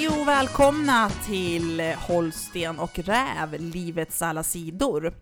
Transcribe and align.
Hej 0.00 0.08
och 0.08 0.28
välkomna 0.28 1.10
till 1.10 1.80
Holsten 1.80 2.78
och 2.78 2.98
Räv, 2.98 3.60
livets 3.60 4.22
alla 4.22 4.42
sidor. 4.42 5.14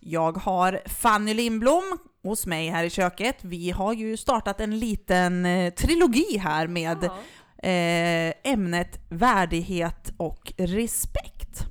Jag 0.00 0.36
har 0.36 0.80
Fanny 0.86 1.34
Lindblom 1.34 1.98
hos 2.22 2.46
mig 2.46 2.68
här 2.68 2.84
i 2.84 2.90
köket. 2.90 3.36
Vi 3.40 3.70
har 3.70 3.92
ju 3.92 4.16
startat 4.16 4.60
en 4.60 4.78
liten 4.78 5.46
eh, 5.46 5.72
trilogi 5.74 6.38
här 6.38 6.66
med 6.66 6.98
Ja. 7.02 7.68
eh, 7.68 8.34
ämnet 8.44 9.00
värdighet 9.08 10.12
och 10.16 10.52
respekt. 10.58 11.64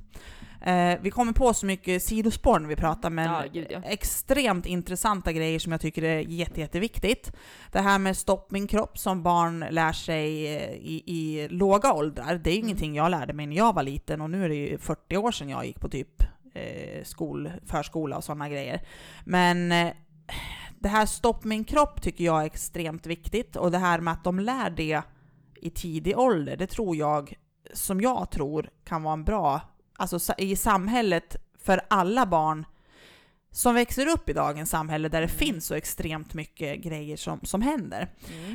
Eh, 0.64 0.98
vi 1.02 1.10
kommer 1.10 1.32
på 1.32 1.54
så 1.54 1.66
mycket 1.66 2.02
sidospår 2.02 2.58
när 2.58 2.68
vi 2.68 2.76
pratar, 2.76 3.10
men 3.10 3.24
Ja, 3.30 3.42
gud, 3.52 3.66
ja. 3.70 3.80
extremt 3.84 4.66
intressanta 4.66 5.32
grejer 5.32 5.58
som 5.58 5.72
jag 5.72 5.80
tycker 5.80 6.02
är 6.02 6.18
jätte, 6.18 6.60
jätteviktigt. 6.60 7.32
Det 7.72 7.80
här 7.80 7.98
med 7.98 8.16
stopp 8.16 8.50
min 8.50 8.66
kropp 8.66 8.98
som 8.98 9.22
barn 9.22 9.64
lär 9.70 9.92
sig 9.92 10.56
eh, 10.56 10.70
i, 10.72 11.02
i 11.06 11.48
låga 11.48 11.92
åldrar, 11.92 12.34
det 12.44 12.50
är 12.50 12.54
Mm. 12.54 12.64
ingenting 12.64 12.94
jag 12.94 13.10
lärde 13.10 13.32
mig 13.32 13.46
när 13.46 13.56
jag 13.56 13.74
var 13.74 13.82
liten 13.82 14.20
och 14.20 14.30
nu 14.30 14.44
är 14.44 14.48
det 14.48 14.54
ju 14.54 14.78
40 14.78 15.16
år 15.16 15.32
sedan 15.32 15.48
jag 15.48 15.66
gick 15.66 15.80
på 15.80 15.88
typ 15.88 16.22
eh, 16.54 17.04
skol, 17.04 17.50
förskola 17.66 18.16
och 18.16 18.24
sådana 18.24 18.48
grejer. 18.48 18.80
Men 19.24 19.72
eh, 19.72 19.92
det 20.78 20.88
här 20.88 21.06
stopp 21.06 21.44
min 21.44 21.64
kropp 21.64 22.02
tycker 22.02 22.24
jag 22.24 22.42
är 22.42 22.46
extremt 22.46 23.06
viktigt 23.06 23.56
och 23.56 23.70
det 23.70 23.78
här 23.78 24.00
med 24.00 24.12
att 24.12 24.24
de 24.24 24.38
lär 24.38 24.70
det 24.70 25.02
i 25.60 25.70
tidig 25.70 26.18
ålder, 26.18 26.56
det 26.56 26.66
tror 26.66 26.96
jag, 26.96 27.34
som 27.72 28.00
jag 28.00 28.30
tror, 28.30 28.68
kan 28.84 29.02
vara 29.02 29.12
en 29.12 29.24
bra, 29.24 29.60
alltså 30.02 30.34
i 30.38 30.56
samhället 30.56 31.36
för 31.58 31.80
alla 31.90 32.26
barn 32.26 32.66
som 33.50 33.74
växer 33.74 34.06
upp 34.06 34.28
i 34.28 34.32
dagens 34.32 34.70
samhälle 34.70 35.08
där 35.08 35.20
det 35.20 35.26
Mm. 35.26 35.38
finns 35.38 35.66
så 35.66 35.74
extremt 35.74 36.34
mycket 36.34 36.80
grejer 36.82 37.16
som, 37.16 37.40
som 37.42 37.62
händer. 37.62 38.08
Mm. 38.32 38.52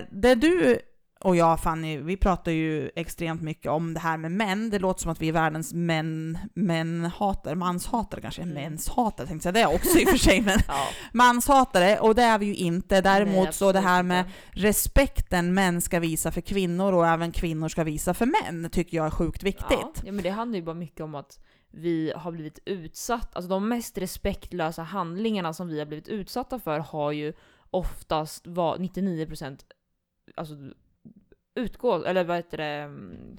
Eh, 0.00 0.06
det 0.10 0.34
du 0.34 0.78
och 1.20 1.36
jag 1.36 1.60
Fanny, 1.60 1.98
vi 1.98 2.16
pratar 2.16 2.52
ju 2.52 2.90
extremt 2.96 3.42
mycket 3.42 3.70
om 3.70 3.94
det 3.94 4.00
här 4.00 4.16
med 4.16 4.32
män. 4.32 4.70
Det 4.70 4.78
låter 4.78 5.02
som 5.02 5.10
att 5.10 5.22
vi 5.22 5.28
är 5.28 5.32
världens 5.32 5.74
män, 5.74 6.38
mänhatare, 6.54 7.54
manshatare 7.54 8.20
kanske, 8.20 8.42
Mm. 8.42 8.54
mänshatare 8.54 9.26
tänkte 9.26 9.48
jag 9.48 9.54
det 9.54 9.66
också 9.66 9.98
i 9.98 10.04
och 10.04 10.08
för 10.08 10.16
sig, 10.18 10.40
men 10.40 10.58
Ja. 10.68 10.86
manshatare, 11.12 11.98
och 11.98 12.14
det 12.14 12.22
är 12.22 12.38
vi 12.38 12.46
ju 12.46 12.54
inte. 12.54 13.00
Däremot 13.00 13.44
Nej, 13.44 13.52
så 13.52 13.72
det 13.72 13.80
här 13.80 14.02
med 14.02 14.24
respekten 14.50 15.54
män 15.54 15.80
ska 15.80 16.00
visa 16.00 16.30
för 16.32 16.40
kvinnor 16.40 16.92
och 16.92 17.06
även 17.06 17.32
kvinnor 17.32 17.68
ska 17.68 17.84
visa 17.84 18.14
för 18.14 18.26
män 18.26 18.70
tycker 18.70 18.96
jag 18.96 19.06
är 19.06 19.10
sjukt 19.10 19.42
Ja, 19.42 19.46
viktigt. 19.46 20.02
ja, 20.04 20.12
men 20.12 20.22
det 20.22 20.30
handlar 20.30 20.56
ju 20.58 20.64
bara 20.64 20.74
mycket 20.74 21.00
om 21.00 21.14
att 21.14 21.38
vi 21.70 22.12
har 22.16 22.32
blivit 22.32 22.58
utsatta, 22.66 23.28
alltså 23.32 23.48
de 23.48 23.68
mest 23.68 23.98
respektlösa 23.98 24.82
handlingarna 24.82 25.52
som 25.52 25.68
vi 25.68 25.78
har 25.78 25.86
blivit 25.86 26.08
utsatta 26.08 26.58
för 26.58 26.78
har 26.78 27.12
ju 27.12 27.32
oftast 27.70 28.46
var 28.46 28.76
99% 28.76 29.58
alltså 30.36 30.54
utgå, 31.56 32.04
eller 32.04 32.24
vad 32.24 32.36
heter 32.36 32.58
det, 32.58 32.90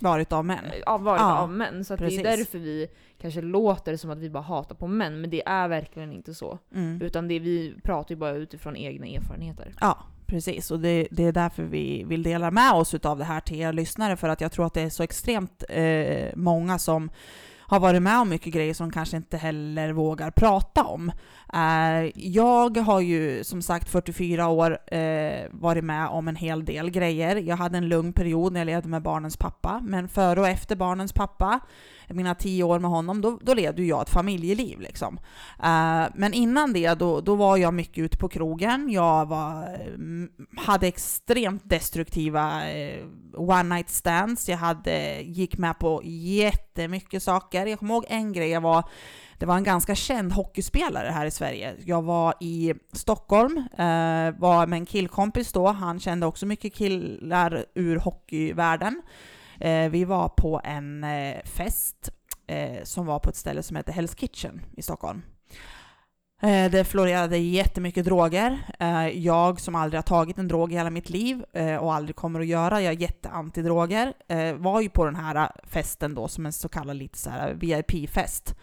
Varit 0.06 0.34
av 0.34 0.46
män. 0.46 0.66
ja, 0.86 0.98
varit 0.98 1.22
Ja, 1.22 1.38
av 1.38 1.52
män. 1.52 1.86
Så 1.86 1.96
det 1.96 2.06
är 2.06 2.24
därför 2.24 2.60
vi 2.60 2.88
kanske 3.22 3.42
låter 3.42 3.98
som 3.98 4.10
att 4.10 4.18
vi 4.18 4.30
bara 4.30 4.44
hatar 4.44 4.76
på 4.76 4.88
män, 4.88 5.22
men 5.22 5.30
det 5.30 5.48
är 5.48 5.68
verkligen 5.68 6.12
inte 6.12 6.34
så. 6.34 6.60
Mm. 6.76 7.02
Utan 7.02 7.28
det 7.28 7.40
vi 7.40 7.76
pratar 7.84 8.16
ju 8.16 8.20
bara 8.20 8.32
utifrån 8.32 8.76
egna 8.76 9.08
erfarenheter. 9.08 9.74
Ja, 9.82 9.98
precis. 10.26 10.72
Och 10.72 10.80
det, 10.80 11.08
det 11.12 11.24
är 11.24 11.32
därför 11.32 11.64
vi 11.64 12.04
vill 12.04 12.24
dela 12.24 12.52
med 12.52 12.74
oss 12.74 12.94
av 12.94 13.18
det 13.18 13.24
här 13.26 13.40
till 13.40 13.58
er 13.62 13.74
lyssnare, 13.74 14.18
för 14.18 14.30
att 14.30 14.42
jag 14.42 14.52
tror 14.52 14.66
att 14.66 14.74
det 14.74 14.82
är 14.82 14.90
så 14.90 15.04
extremt 15.04 15.64
eh, 15.70 16.30
många 16.36 16.80
som 16.80 17.10
har 17.70 17.80
varit 17.80 18.02
med 18.02 18.20
om 18.20 18.30
mycket 18.30 18.54
grejer 18.54 18.74
som 18.74 18.92
kanske 18.92 19.18
inte 19.18 19.38
heller 19.38 19.92
vågar 19.94 20.32
prata 20.32 20.84
om. 20.84 21.12
Eh, 21.54 22.12
jag 22.16 22.78
har 22.78 23.00
ju 23.00 23.44
som 23.44 23.62
sagt 23.62 23.90
44 23.90 24.48
år 24.48 24.78
eh, 24.94 25.48
varit 25.52 25.84
med 25.84 26.08
om 26.08 26.28
en 26.28 26.36
hel 26.36 26.66
del 26.66 26.90
grejer. 26.90 27.36
Jag 27.36 27.58
hade 27.58 27.78
en 27.78 27.88
lugn 27.88 28.14
period 28.14 28.54
när 28.54 28.60
jag 28.60 28.66
levde 28.66 28.90
med 28.90 29.02
barnens 29.02 29.38
pappa, 29.38 29.82
men 29.84 30.10
före 30.10 30.40
och 30.40 30.48
efter 30.48 30.76
barnens 30.76 31.14
pappa, 31.14 31.60
mina 32.08 32.36
tio 32.36 32.64
år 32.64 32.80
med 32.80 32.92
honom, 32.92 33.22
då, 33.22 33.40
då 33.42 33.54
levde 33.54 33.84
jag 33.84 34.02
ett 34.02 34.10
familjeliv 34.10 34.80
liksom. 34.80 35.20
Eh, 35.64 36.06
men 36.16 36.34
innan 36.34 36.74
det, 36.74 36.94
då, 36.94 37.22
då 37.22 37.36
var 37.36 37.58
jag 37.58 37.74
mycket 37.74 37.98
ute 37.98 38.18
på 38.18 38.30
krogen. 38.30 38.90
Jag 38.90 39.26
var, 39.26 39.76
mm, 39.86 40.30
hade 40.58 40.88
extremt 40.88 41.62
destruktiva 41.66 42.70
eh, 42.72 43.04
one 43.34 43.76
night 43.76 43.90
stands. 43.90 44.50
Jag 44.50 44.58
hade, 44.58 45.22
gick 45.22 45.58
med 45.58 45.80
på 45.80 46.02
jättemycket 46.04 47.24
saker. 47.24 47.66
Jag 47.66 47.80
kommer 47.80 47.94
ihåg 47.94 48.06
en 48.10 48.34
grej, 48.34 48.50
jag 48.50 48.62
var, 48.62 48.84
det 49.38 49.46
var 49.46 49.58
en 49.58 49.64
ganska 49.64 49.96
känd 49.96 50.32
hockeyspelare 50.32 51.10
här 51.10 51.26
i 51.26 51.32
Sverige. 51.32 51.76
Jag 51.86 52.02
var 52.02 52.34
i 52.40 52.74
Stockholm, 52.94 53.58
eh, 53.58 54.40
var 54.40 54.68
med 54.68 54.78
en 54.78 54.86
killkompis 54.86 55.54
då. 55.54 55.68
Han 55.68 56.00
kände 56.00 56.26
också 56.26 56.46
mycket 56.46 56.74
killar 56.74 57.66
ur 57.76 57.96
hockeyvärlden. 58.00 59.02
Eh, 59.60 59.90
vi 59.90 60.06
var 60.06 60.30
på 60.30 60.62
en 60.64 61.04
eh, 61.04 61.44
fest 61.44 62.10
eh, 62.48 62.84
som 62.84 63.06
var 63.06 63.20
på 63.20 63.30
ett 63.30 63.36
ställe 63.36 63.64
som 63.64 63.76
heter 63.76 63.94
Hell's 63.94 64.16
Kitchen 64.16 64.62
i 64.78 64.82
Stockholm. 64.82 65.22
Eh, 66.42 66.72
det 66.72 66.84
florerade 66.84 67.38
jättemycket 67.38 68.06
droger. 68.06 68.60
Eh, 68.80 69.08
jag 69.08 69.60
som 69.60 69.76
aldrig 69.76 69.98
har 69.98 70.04
tagit 70.04 70.38
en 70.38 70.48
drog 70.48 70.72
i 70.72 70.76
hela 70.76 70.90
mitt 70.90 71.10
liv 71.10 71.44
eh, 71.54 71.76
och 71.76 71.94
aldrig 71.94 72.16
kommer 72.16 72.40
att 72.40 72.48
göra, 72.48 72.82
jag 72.82 72.94
är 72.94 72.98
jätteantidroger, 72.98 74.14
var 74.58 74.82
ju 74.82 74.90
på 74.90 75.06
den 75.06 75.16
här 75.16 75.52
festen 75.64 76.16
då 76.16 76.28
som 76.28 76.46
en 76.46 76.54
så 76.54 76.70
kallad 76.70 76.96
lite 76.98 77.18
så 77.18 77.30
här 77.30 77.54
VIP-fest. 77.54 78.56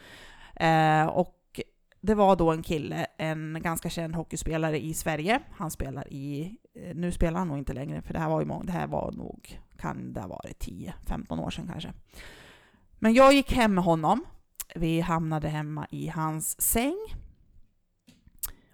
Eh, 0.57 1.07
och 1.07 1.61
det 2.01 2.15
var 2.15 2.37
då 2.37 2.53
en 2.53 2.63
kille, 2.63 3.07
en 3.19 3.59
ganska 3.63 3.91
känd 3.91 4.15
hockeyspelare 4.15 4.81
i 4.81 4.95
Sverige. 4.95 5.41
Han 5.51 5.71
spelar 5.71 6.13
i, 6.13 6.57
eh, 6.75 6.95
nu 6.95 7.13
spelar 7.13 7.39
han 7.39 7.49
nog 7.49 7.59
inte 7.59 7.73
längre 7.73 8.03
för 8.03 8.13
det 8.13 8.19
här 8.19 8.29
var 8.29 8.41
ju 8.41 8.47
många, 8.47 8.65
det 8.65 8.73
här 8.73 8.87
var 8.87 9.13
nog, 9.13 9.61
kan 9.79 10.13
det 10.13 10.21
ha 10.21 10.29
varit 10.29 10.67
10-15 10.67 11.41
år 11.41 11.51
sedan 11.51 11.69
kanske. 11.73 11.93
Men 12.99 13.15
jag 13.15 13.33
gick 13.33 13.53
hem 13.53 13.75
med 13.75 13.85
honom. 13.85 14.25
Vi 14.75 15.01
hamnade 15.01 15.49
hemma 15.49 15.87
i 15.91 16.09
hans 16.09 16.61
säng. 16.61 16.97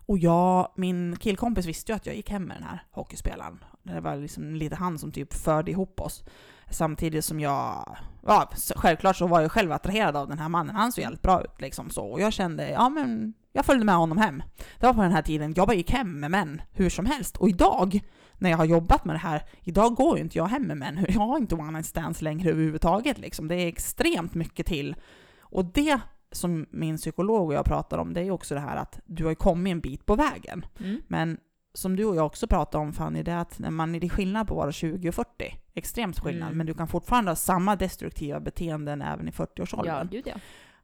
Och 0.06 0.18
jag, 0.18 0.72
min 0.76 1.16
killkompis 1.16 1.66
visste 1.66 1.92
ju 1.92 1.96
att 1.96 2.06
jag 2.06 2.16
gick 2.16 2.30
hem 2.30 2.44
med 2.44 2.56
den 2.56 2.64
här 2.64 2.82
hockeyspelaren. 2.90 3.64
Det 3.82 4.00
var 4.00 4.16
liksom 4.16 4.54
lite 4.54 4.76
han 4.76 4.98
som 4.98 5.12
typ 5.12 5.34
förde 5.34 5.70
ihop 5.70 6.00
oss. 6.00 6.24
Samtidigt 6.70 7.24
som 7.24 7.40
jag, 7.40 7.96
ja 8.26 8.50
självklart 8.76 9.16
så 9.16 9.26
var 9.26 9.40
jag 9.40 9.52
själv 9.52 9.72
attraherad 9.72 10.16
av 10.16 10.28
den 10.28 10.38
här 10.38 10.48
mannen. 10.48 10.76
Han 10.76 10.92
såg 10.92 11.02
jävligt 11.02 11.22
bra 11.22 11.42
ut 11.42 11.60
liksom 11.60 11.90
så. 11.90 12.04
Och 12.04 12.20
jag 12.20 12.32
kände, 12.32 12.70
ja 12.70 12.88
men 12.88 13.34
jag 13.52 13.64
följde 13.64 13.84
med 13.84 13.94
honom 13.94 14.18
hem. 14.18 14.42
Det 14.78 14.86
var 14.86 14.94
på 14.94 15.02
den 15.02 15.12
här 15.12 15.22
tiden 15.22 15.54
jag 15.56 15.66
bara 15.66 15.76
gick 15.76 15.90
hem 15.90 16.20
med 16.20 16.30
män 16.30 16.62
hur 16.72 16.90
som 16.90 17.06
helst. 17.06 17.36
Och 17.36 17.48
idag, 17.48 18.00
när 18.38 18.50
jag 18.50 18.56
har 18.56 18.64
jobbat 18.64 19.04
med 19.04 19.14
det 19.14 19.20
här, 19.20 19.42
idag 19.60 19.94
går 19.94 20.16
ju 20.16 20.22
inte 20.22 20.38
jag 20.38 20.46
hem 20.46 20.62
med 20.62 20.76
män. 20.76 21.04
Jag 21.08 21.20
har 21.20 21.36
inte 21.36 21.54
one 21.54 21.70
night 21.70 21.86
stands 21.86 22.22
längre 22.22 22.50
överhuvudtaget 22.50 23.18
liksom. 23.18 23.48
Det 23.48 23.54
är 23.54 23.68
extremt 23.68 24.34
mycket 24.34 24.66
till. 24.66 24.96
Och 25.40 25.64
det 25.64 26.00
som 26.32 26.66
min 26.70 26.96
psykolog 26.96 27.46
och 27.46 27.54
jag 27.54 27.64
pratar 27.64 27.98
om, 27.98 28.14
det 28.14 28.20
är 28.20 28.24
ju 28.24 28.30
också 28.30 28.54
det 28.54 28.60
här 28.60 28.76
att 28.76 29.00
du 29.06 29.24
har 29.24 29.34
kommit 29.34 29.70
en 29.70 29.80
bit 29.80 30.06
på 30.06 30.14
vägen. 30.14 30.66
Mm. 30.80 31.00
Men 31.08 31.38
som 31.74 31.96
du 31.96 32.04
och 32.04 32.16
jag 32.16 32.26
också 32.26 32.46
pratar 32.46 32.78
om 32.78 32.92
Fanny, 32.92 33.22
det 33.22 33.32
är 33.32 33.36
att 33.36 33.58
när 33.58 33.70
man 33.70 33.94
är 33.94 34.00
det 34.00 34.06
är 34.06 34.08
skillnad 34.08 34.48
på 34.48 34.54
att 34.54 34.58
vara 34.58 34.72
20 34.72 35.08
och 35.08 35.14
40. 35.14 35.59
Extremt 35.80 36.18
skillnad, 36.20 36.46
Mm. 36.48 36.58
men 36.58 36.66
du 36.66 36.74
kan 36.74 36.88
fortfarande 36.88 37.30
ha 37.30 37.36
samma 37.36 37.76
destruktiva 37.76 38.40
beteenden 38.40 39.02
även 39.02 39.28
i 39.28 39.30
40-årsåldern. 39.30 40.08
Ja, 40.12 40.20
ja. 40.26 40.34
I 40.36 40.40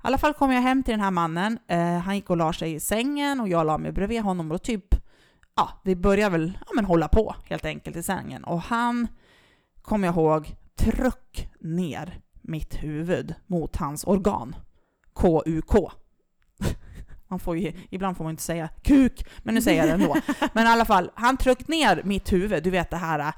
alla 0.08 0.18
fall 0.18 0.34
kom 0.34 0.52
jag 0.52 0.62
hem 0.62 0.82
till 0.82 0.92
den 0.92 1.00
här 1.00 1.10
mannen, 1.10 1.58
eh, 1.68 1.98
han 1.98 2.14
gick 2.14 2.30
och 2.30 2.36
la 2.36 2.52
sig 2.52 2.74
i 2.74 2.80
sängen 2.80 3.40
och 3.40 3.48
jag 3.48 3.66
la 3.66 3.78
mig 3.78 3.92
bredvid 3.92 4.22
honom 4.22 4.52
och 4.52 4.62
typ, 4.62 4.84
ja, 5.56 5.68
vi 5.84 5.96
började 5.96 6.38
väl 6.38 6.58
ja, 6.66 6.72
men 6.74 6.84
hålla 6.84 7.08
på 7.08 7.34
helt 7.44 7.64
enkelt 7.64 7.96
i 7.96 8.02
sängen. 8.02 8.44
Och 8.44 8.60
han, 8.60 9.08
kommer 9.82 10.08
jag 10.08 10.14
ihåg, 10.14 10.56
tryck 10.76 11.48
ner 11.60 12.20
mitt 12.42 12.82
huvud 12.82 13.34
mot 13.46 13.76
hans 13.76 14.04
organ. 14.04 14.56
KUK. 15.14 15.74
Man 17.28 17.38
får 17.38 17.56
ju, 17.56 17.72
ibland 17.90 18.16
får 18.16 18.24
man 18.24 18.30
inte 18.30 18.42
säga 18.42 18.68
kuk, 18.82 19.26
men 19.42 19.54
nu 19.54 19.60
säger 19.62 19.86
jag 19.86 19.98
det 19.98 20.04
ändå. 20.04 20.16
Men 20.52 20.66
i 20.66 20.68
alla 20.68 20.84
fall, 20.84 21.10
han 21.14 21.36
tryckte 21.36 21.70
ner 21.70 22.02
mitt 22.04 22.32
huvud, 22.32 22.62
du 22.62 22.70
vet 22.70 22.90
det 22.90 22.96
här 22.96 23.18
äh, 23.18 23.32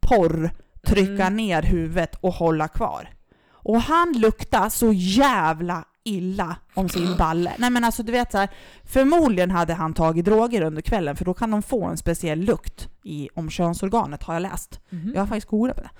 porr, 0.00 0.50
trycka 0.86 1.26
Mm. 1.26 1.36
ner 1.36 1.62
huvudet 1.62 2.14
och 2.20 2.32
hålla 2.32 2.68
kvar. 2.68 3.08
Och 3.50 3.80
han 3.80 4.12
luktar 4.12 4.68
så 4.68 4.92
jävla 4.92 5.84
illa 6.04 6.56
om 6.74 6.88
sin 6.88 7.16
balle. 7.18 7.52
Nej 7.58 7.70
men 7.70 7.84
alltså 7.84 8.02
du 8.02 8.12
vet 8.12 8.32
så 8.32 8.38
här, 8.38 8.48
förmodligen 8.84 9.50
hade 9.50 9.74
han 9.74 9.94
tagit 9.94 10.24
droger 10.24 10.62
under 10.62 10.82
kvällen 10.82 11.16
för 11.16 11.24
då 11.24 11.34
kan 11.34 11.50
de 11.50 11.62
få 11.62 11.84
en 11.84 11.96
speciell 11.96 12.38
lukt 12.40 12.88
i, 13.04 13.28
om 13.34 13.50
könsorganet 13.50 14.22
har 14.22 14.34
jag 14.34 14.40
läst. 14.42 14.80
Mhm. 14.90 15.12
Jag 15.14 15.20
har 15.22 15.26
faktiskt 15.26 15.46
googlat 15.48 15.76
på 15.76 15.82
det. 15.82 15.90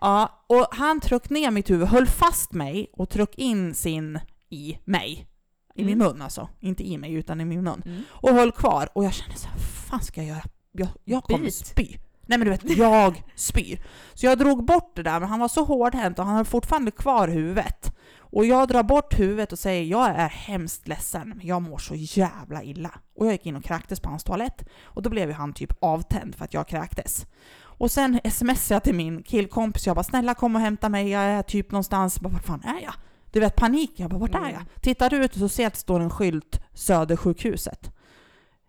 Ja, 0.00 0.44
och 0.46 0.66
han 0.70 1.00
tryckte 1.00 1.34
ner 1.34 1.50
mitt 1.50 1.70
huvud, 1.70 1.88
höll 1.88 2.06
fast 2.06 2.52
mig 2.52 2.90
och 2.92 3.08
tryckte 3.10 3.42
in 3.42 3.74
sin 3.74 4.18
i 4.50 4.78
mig. 4.84 5.26
I 5.74 5.84
min 5.84 5.94
Mm. 5.94 6.08
mun 6.08 6.22
alltså. 6.22 6.48
Inte 6.60 6.88
i 6.88 6.98
mig 6.98 7.12
utan 7.12 7.40
i 7.40 7.44
min 7.44 7.62
mun. 7.64 7.82
Mm. 7.86 8.02
Och 8.10 8.30
höll 8.30 8.52
kvar. 8.52 8.88
Och 8.94 9.04
jag 9.04 9.12
kände 9.12 9.36
så 9.36 9.48
här, 9.48 9.58
fan 9.58 10.00
ska 10.02 10.20
jag 10.22 10.28
göra? 10.28 10.42
Jag, 10.72 10.88
jag 11.04 11.24
kommer 11.24 11.50
spy. 11.50 11.96
Nej 12.30 12.38
men 12.38 12.44
du 12.46 12.50
vet, 12.50 12.76
jag 12.78 13.22
spyr. 13.34 13.80
Så 14.14 14.26
jag 14.26 14.38
drog 14.38 14.64
bort 14.64 14.92
det 14.96 15.02
där, 15.02 15.20
men 15.20 15.28
han 15.28 15.40
var 15.40 15.48
så 15.48 15.64
hårdhänt 15.64 16.18
och 16.18 16.24
han 16.26 16.36
har 16.36 16.44
fortfarande 16.44 16.90
kvar 16.90 17.28
huvudet. 17.28 17.92
Och 18.18 18.46
jag 18.46 18.68
drar 18.68 18.82
bort 18.82 19.18
huvudet 19.18 19.52
och 19.52 19.58
säger 19.58 19.84
jag 19.84 20.08
är 20.08 20.28
hemskt 20.28 20.88
ledsen, 20.88 21.32
men 21.36 21.46
jag 21.46 21.62
mår 21.62 21.78
så 21.78 21.94
jävla 21.96 22.62
illa. 22.62 22.90
Och 23.16 23.26
jag 23.26 23.32
gick 23.32 23.46
in 23.46 23.56
och 23.56 23.64
kräktes 23.64 24.00
på 24.00 24.08
hans 24.08 24.24
toalett. 24.24 24.64
Och 24.84 25.02
då 25.02 25.10
blev 25.10 25.28
ju 25.28 25.34
han 25.34 25.52
typ 25.52 25.72
avtänd 25.80 26.34
för 26.34 26.44
att 26.44 26.54
jag 26.54 26.68
kräktes. 26.68 27.26
Och 27.62 27.90
sen 27.90 28.20
smsade 28.30 28.74
jag 28.74 28.82
till 28.82 28.94
min 28.94 29.22
killkompis, 29.22 29.86
jag 29.86 29.96
bara 29.96 30.02
snälla 30.04 30.34
kom 30.34 30.54
och 30.56 30.60
hämta 30.62 30.88
mig, 30.88 31.08
jag 31.10 31.22
är 31.22 31.42
typ 31.42 31.70
någonstans. 31.70 32.16
Jag 32.16 32.22
bara, 32.22 32.32
vart 32.34 32.46
fan 32.46 32.62
är 32.64 32.82
jag? 32.82 32.94
Du 33.30 33.40
vet 33.40 33.56
panik, 33.56 33.92
jag 33.96 34.10
bara 34.10 34.18
vart 34.18 34.34
är 34.34 34.38
Mm. 34.38 34.52
jag? 34.52 34.62
Tittar 34.82 35.14
ut 35.14 35.32
och 35.32 35.38
så 35.38 35.48
ser 35.48 35.62
jag 35.62 35.68
att 35.68 35.74
det 35.74 35.80
står 35.80 36.00
en 36.00 36.10
skylt 36.10 36.60
Södersjukhuset. 36.74 37.90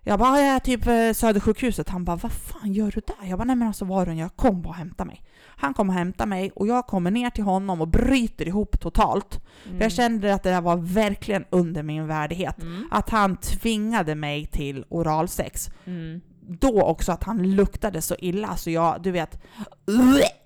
Jag 0.03 0.19
bara, 0.19 0.38
jag 0.39 0.48
är 0.56 0.59
typ 0.59 0.88
eh, 0.88 1.12
Södersjukhuset. 1.13 1.89
Han 1.89 2.06
bara, 2.06 2.15
vad 2.15 2.31
fan 2.31 2.74
gör 2.74 2.92
du 2.95 3.01
där? 3.07 3.30
Jag 3.30 3.38
bara, 3.39 3.45
nej 3.45 3.56
men 3.56 3.68
alltså 3.68 3.86
var 3.86 4.07
jag 4.07 4.36
kom 4.36 4.62
bara 4.62 4.69
och 4.69 4.75
hämta 4.75 5.06
mig. 5.06 5.24
Han 5.45 5.74
kommer 5.74 5.94
och 5.94 5.98
hämtar 5.98 6.25
mig 6.25 6.51
och 6.56 6.68
jag 6.68 6.88
kommer 6.88 7.12
ner 7.12 7.30
till 7.30 7.44
honom 7.44 7.81
och 7.81 7.88
bryter 7.88 8.48
ihop 8.48 8.80
totalt. 8.80 9.39
Mm. 9.65 9.77
För 9.77 9.86
jag 9.86 9.92
kände 9.92 10.33
att 10.33 10.44
det 10.44 10.50
där 10.50 10.62
var 10.62 10.75
verkligen 10.77 11.45
under 11.50 11.83
min 11.83 12.07
värdighet. 12.07 12.62
Mm. 12.62 12.88
Att 12.92 13.09
han 13.09 13.38
tvingade 13.38 14.15
mig 14.15 14.45
till 14.45 14.86
oralsex. 14.89 15.69
Mm. 15.86 16.21
Då 16.47 16.81
också 16.81 17.12
att 17.12 17.24
han 17.24 17.56
luktade 17.56 18.01
så 18.01 18.15
illa 18.19 18.57
så 18.57 18.69
jag, 18.69 19.01
du 19.01 19.12
vet... 19.12 19.42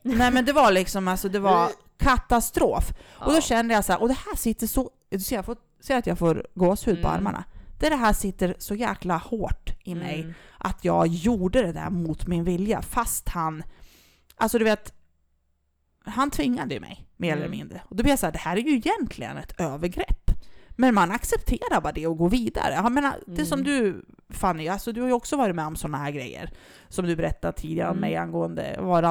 Nej 0.03 0.31
men 0.31 0.45
det 0.45 0.53
var 0.53 0.71
liksom, 0.71 1.07
alltså 1.07 1.29
det 1.29 1.39
var 1.39 1.69
katastrof. 1.97 2.91
Och 3.19 3.31
då 3.31 3.37
Ja. 3.37 3.41
kände 3.41 3.73
jag 3.73 3.85
så 3.85 3.91
här, 3.91 4.01
och 4.01 4.07
det 4.07 4.17
här 4.29 4.35
sitter 4.35 4.67
så... 4.67 4.89
Du 5.09 5.19
ser, 5.19 5.35
jag 5.35 5.45
får, 5.45 5.57
ser 5.83 5.97
att 5.97 6.07
jag 6.07 6.17
får 6.19 6.45
gåshud 6.55 7.01
på 7.01 7.07
Mm. 7.07 7.17
armarna. 7.19 7.43
Det, 7.79 7.89
det 7.89 7.95
här 7.95 8.13
sitter 8.13 8.55
så 8.59 8.75
jäkla 8.75 9.17
hårt 9.17 9.69
i 9.83 9.95
mig 9.95 10.21
Mm. 10.21 10.33
att 10.57 10.85
jag 10.85 11.07
gjorde 11.07 11.61
det 11.61 11.71
där 11.71 11.89
mot 11.89 12.27
min 12.27 12.43
vilja 12.43 12.81
fast 12.81 13.29
han... 13.29 13.63
Alltså 14.35 14.57
du 14.59 14.65
vet, 14.65 14.93
han 16.05 16.31
tvingade 16.31 16.73
ju 16.73 16.79
mig 16.79 17.05
mer 17.17 17.31
eller 17.33 17.45
Mm. 17.45 17.57
mindre. 17.57 17.81
Och 17.85 17.95
då 17.95 18.03
blir 18.03 18.11
jag 18.11 18.19
så 18.19 18.25
här, 18.25 18.33
det 18.33 18.39
här 18.39 18.57
är 18.57 18.61
ju 18.61 18.75
egentligen 18.75 19.37
ett 19.37 19.59
övergrepp. 19.59 20.31
Men 20.77 20.93
man 20.93 21.11
accepterar 21.11 21.81
bara 21.81 21.93
det 21.93 22.07
och 22.07 22.17
går 22.17 22.29
vidare. 22.29 22.73
Jag 22.73 22.91
menar, 22.91 23.13
det 23.27 23.45
som 23.45 23.59
Mm. 23.59 23.71
du 23.71 24.05
Fanny, 24.29 24.67
alltså 24.67 24.91
du 24.91 25.01
har 25.01 25.07
ju 25.07 25.13
också 25.13 25.37
varit 25.37 25.55
med 25.55 25.65
om 25.67 25.75
sådana 25.75 25.97
här 25.97 26.11
grejer. 26.11 26.49
Som 26.89 27.05
du 27.05 27.15
berättade 27.15 27.57
tidigare 27.57 27.89
om 27.89 27.97
Mm. 27.97 28.09
mig 28.09 28.15
angående, 28.17 28.75
var 28.79 29.01
det 29.01 29.07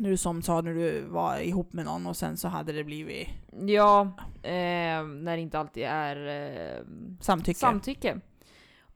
analsex? 0.00 0.10
Nu 0.10 0.16
som 0.16 0.42
sa 0.42 0.60
när 0.60 0.74
du 0.74 1.00
var 1.00 1.38
ihop 1.38 1.72
med 1.72 1.84
någon 1.84 2.06
och 2.06 2.16
sen 2.16 2.36
så 2.36 2.48
hade 2.48 2.72
det 2.72 2.84
blivit 2.84 3.28
Ja, 3.66 4.00
eh, 4.42 5.04
när 5.04 5.36
det 5.36 5.40
inte 5.42 5.58
alltid 5.58 5.84
är 5.84 6.26
eh, 6.26 6.84
samtycke. 7.20 7.58
samtycke. 7.58 8.20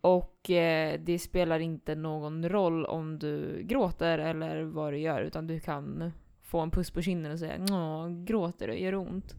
Och 0.01 0.51
eh, 0.51 1.01
det 1.01 1.19
spelar 1.19 1.61
inte 1.61 1.95
någon 1.95 2.49
roll 2.49 2.85
om 2.87 3.19
du 3.19 3.63
gråter 3.63 4.19
eller 4.19 4.63
vad 4.63 4.93
du 4.93 4.99
gör, 4.99 5.23
utan 5.23 5.47
du 5.47 5.61
kan 5.61 6.13
få 6.43 6.61
en 6.61 6.71
puss 6.71 6.91
på 6.91 7.03
kinden 7.03 7.33
och 7.33 7.39
säga 7.39 7.67
Åh, 7.71 8.09
gråter 8.25 8.69
du? 8.69 8.75
Gör 8.79 8.93
det 8.93 8.99
ont? 8.99 9.35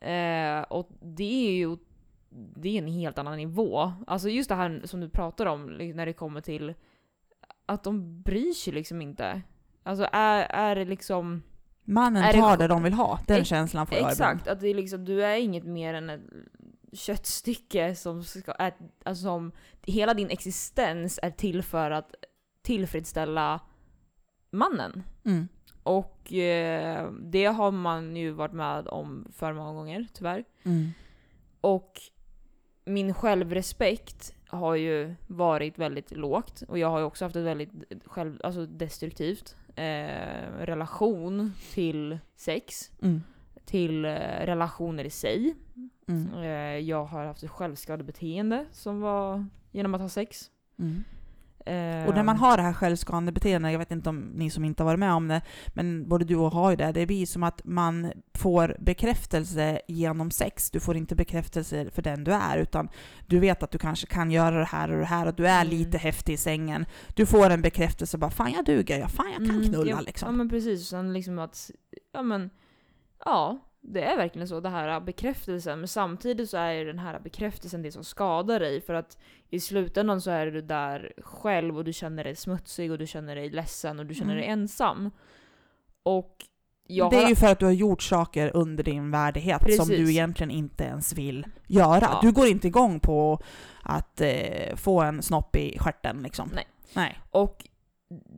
Eh, 0.00 0.72
och 0.72 0.88
det 1.00 1.48
är 1.48 1.52
ju 1.52 1.76
det 2.56 2.68
är 2.68 2.82
en 2.82 2.88
helt 2.88 3.18
annan 3.18 3.36
nivå. 3.36 3.92
Alltså 4.06 4.28
just 4.28 4.48
det 4.48 4.54
här 4.54 4.82
som 4.84 5.00
du 5.00 5.08
pratar 5.08 5.46
om 5.46 5.66
när 5.66 6.06
det 6.06 6.12
kommer 6.12 6.40
till 6.40 6.74
att 7.66 7.84
de 7.84 8.22
bryr 8.22 8.52
sig 8.52 8.72
liksom 8.72 9.02
inte. 9.02 9.42
Alltså 9.86 10.08
är, 10.12 10.46
är 10.50 10.74
det 10.76 10.84
liksom... 10.84 11.42
Mannen 11.84 12.22
Är 12.22 12.32
det- 12.32 12.38
tar 12.38 12.56
det 12.56 12.68
de 12.68 12.82
vill 12.82 12.92
ha. 12.92 13.18
Den 13.26 13.40
Ex- 13.40 13.48
känslan 13.48 13.86
får 13.86 13.94
jag 13.98 14.12
ibland. 14.12 14.34
Exakt, 14.36 14.48
att 14.48 14.60
det 14.60 14.68
är 14.68 14.74
liksom, 14.74 15.04
du 15.04 15.24
är 15.24 15.36
inget 15.36 15.64
mer 15.64 15.94
än 15.94 16.10
ett 16.10 16.20
köttstycke 16.92 17.94
som 17.94 18.24
ska, 18.24 18.52
är, 18.52 18.74
alltså 19.04 19.22
som, 19.22 19.52
hela 19.82 20.14
din 20.14 20.30
existens 20.30 21.20
är 21.22 21.30
till 21.30 21.62
för 21.62 21.90
att 21.90 22.14
tillfredsställa 22.62 23.60
mannen. 24.50 25.02
Mm. 25.24 25.48
Och 25.82 26.32
eh, 26.32 27.10
det 27.12 27.44
har 27.44 27.70
man 27.70 28.16
ju 28.16 28.30
varit 28.30 28.52
med 28.52 28.88
om 28.88 29.28
för 29.32 29.52
många 29.52 29.72
gånger, 29.72 30.06
tyvärr. 30.12 30.44
Mm. 30.62 30.90
Och 31.60 32.00
min 32.84 33.14
självrespekt 33.14 34.34
har 34.46 34.74
ju 34.74 35.14
varit 35.26 35.78
väldigt 35.78 36.10
lågt 36.16 36.62
och 36.68 36.78
jag 36.78 36.88
har 36.90 36.98
ju 36.98 37.04
också 37.04 37.24
haft 37.24 37.36
ett 37.36 37.44
väldigt 37.44 37.70
själv, 38.04 38.40
alltså 38.44 38.66
destruktivt 38.66 39.56
eh, 39.76 40.50
relation 40.66 41.52
till 41.72 42.18
sex, 42.36 42.90
Mm. 43.02 43.22
till 43.64 44.04
eh, 44.04 44.10
relationer 44.40 45.04
i 45.04 45.10
sig. 45.10 45.54
Mm. 46.08 46.34
Eh, 46.34 46.78
jag 46.78 47.04
har 47.04 47.24
haft 47.26 47.42
ett 47.42 47.50
självskadebeteende 47.50 48.66
som 48.72 49.00
var 49.00 49.46
genom 49.70 49.94
att 49.94 50.00
ha 50.00 50.08
sex. 50.08 50.50
Mm. 50.78 51.04
Eh, 51.66 52.06
Och 52.08 52.14
när 52.14 52.22
man 52.22 52.36
har 52.36 52.56
det 52.56 52.62
här 52.62 52.72
självskadande 52.72 53.32
beteendet, 53.32 53.72
jag 53.72 53.78
vet 53.78 53.90
inte 53.90 54.08
om 54.08 54.20
ni 54.20 54.50
som 54.50 54.64
inte 54.64 54.82
har 54.82 54.86
varit 54.86 54.98
med 55.00 55.12
om 55.12 55.28
det, 55.28 55.42
men 55.74 56.08
både 56.08 56.24
du 56.24 56.36
och 56.36 56.44
jag 56.44 56.50
har 56.50 56.70
ju 56.70 56.76
det, 56.76 56.92
det 56.92 57.06
blir 57.06 57.26
som 57.26 57.42
att 57.42 57.60
man 57.64 58.12
får 58.38 58.76
bekräftelse 58.80 59.80
genom 59.88 60.30
sex. 60.30 60.70
Du 60.70 60.80
får 60.80 60.96
inte 60.96 61.14
bekräftelse 61.14 61.90
för 61.90 62.02
den 62.02 62.24
du 62.24 62.32
är, 62.32 62.58
utan 62.58 62.88
du 63.26 63.38
vet 63.38 63.62
att 63.62 63.70
du 63.70 63.78
kanske 63.78 64.06
kan 64.06 64.30
göra 64.30 64.58
det 64.58 64.64
här 64.64 64.90
och 64.92 64.98
det 64.98 65.04
här 65.04 65.26
och 65.26 65.34
du 65.34 65.46
är 65.48 65.60
Mm. 65.64 65.76
lite 65.78 65.98
häftig 65.98 66.32
i 66.32 66.36
sängen. 66.36 66.86
Du 67.14 67.26
får 67.26 67.50
en 67.50 67.62
bekräftelse 67.62 68.18
bara 68.18 68.30
”fan 68.30 68.52
jag 68.52 68.64
duger, 68.64 68.98
ja, 68.98 69.08
fan 69.08 69.26
jag 69.26 69.36
kan 69.46 69.50
Mm, 69.56 69.68
knulla” 69.68 69.90
ja, 69.90 69.96
Ja 69.96 70.00
liksom. 70.00 70.36
men 70.36 70.48
precis, 70.48 70.88
sen 70.88 71.12
liksom 71.12 71.38
att, 71.38 71.70
ja 72.12 72.22
men, 72.22 72.50
ja, 73.24 73.58
det 73.86 74.02
är 74.02 74.16
verkligen 74.16 74.48
så, 74.48 74.60
det 74.60 74.68
här 74.68 75.00
bekräftelsen. 75.00 75.78
Men 75.78 75.88
samtidigt 75.88 76.50
så 76.50 76.56
är 76.56 76.72
ju 76.72 76.84
den 76.84 76.98
här 76.98 77.20
bekräftelsen 77.20 77.82
det 77.82 77.92
som 77.92 78.04
skadar 78.04 78.60
dig. 78.60 78.80
För 78.80 78.94
att 78.94 79.18
i 79.50 79.60
slutändan 79.60 80.20
så 80.20 80.30
är 80.30 80.46
du 80.46 80.62
där 80.62 81.12
själv 81.18 81.76
och 81.78 81.84
du 81.84 81.92
känner 81.92 82.24
dig 82.24 82.36
smutsig 82.36 82.92
och 82.92 82.98
du 82.98 83.06
känner 83.06 83.36
dig 83.36 83.50
ledsen 83.50 83.98
och 83.98 84.06
du 84.06 84.14
känner 84.14 84.32
Mm. 84.32 84.42
dig 84.42 84.50
ensam. 84.50 85.10
Och 86.02 86.36
jag 86.86 87.10
det 87.10 87.16
är 87.16 87.22
har, 87.22 87.28
ju 87.28 87.36
för 87.36 87.46
att 87.46 87.58
du 87.58 87.64
har 87.64 87.72
gjort 87.72 88.02
saker 88.02 88.50
under 88.56 88.84
din 88.84 89.10
värdighet 89.10 89.60
som 89.60 89.88
Precis. 89.88 90.06
du 90.06 90.10
egentligen 90.10 90.50
inte 90.50 90.84
ens 90.84 91.14
vill 91.14 91.46
göra. 91.66 92.00
Ja. 92.00 92.18
Du 92.22 92.32
går 92.32 92.46
inte 92.46 92.66
igång 92.66 93.00
på 93.00 93.40
att 93.82 94.20
eh, 94.20 94.76
få 94.76 95.00
en 95.00 95.22
snopp 95.22 95.56
i 95.56 95.78
stjärten 95.78 96.22
liksom. 96.22 96.50
Nej. 96.54 96.66
Nej. 96.94 97.20
Och 97.30 97.68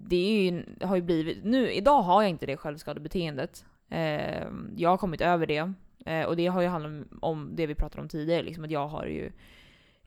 det 0.09 0.17
är 0.17 0.43
ju, 0.43 0.65
har 0.81 0.97
ju 0.97 1.03
blivit, 1.03 1.45
nu, 1.45 1.73
idag 1.73 2.03
har 2.03 2.23
jag 2.23 2.31
inte 2.31 2.47
det 2.47 2.57
självskadebeteendet. 2.57 3.65
Eh, 3.88 4.47
jag 4.77 4.91
har 4.91 4.97
kommit 4.97 5.21
över 5.21 5.47
det. 5.47 5.73
Eh, 6.06 6.23
och 6.27 6.37
det 6.37 6.47
har 6.47 6.61
ju 6.62 6.69
handlat 6.69 7.06
om 7.21 7.50
det 7.56 7.67
vi 7.67 7.75
pratade 7.75 8.03
om 8.03 8.09
tidigare, 8.09 8.43
liksom 8.43 8.65
att 8.65 8.71
jag 8.71 8.88
har 8.88 9.06
ju 9.06 9.33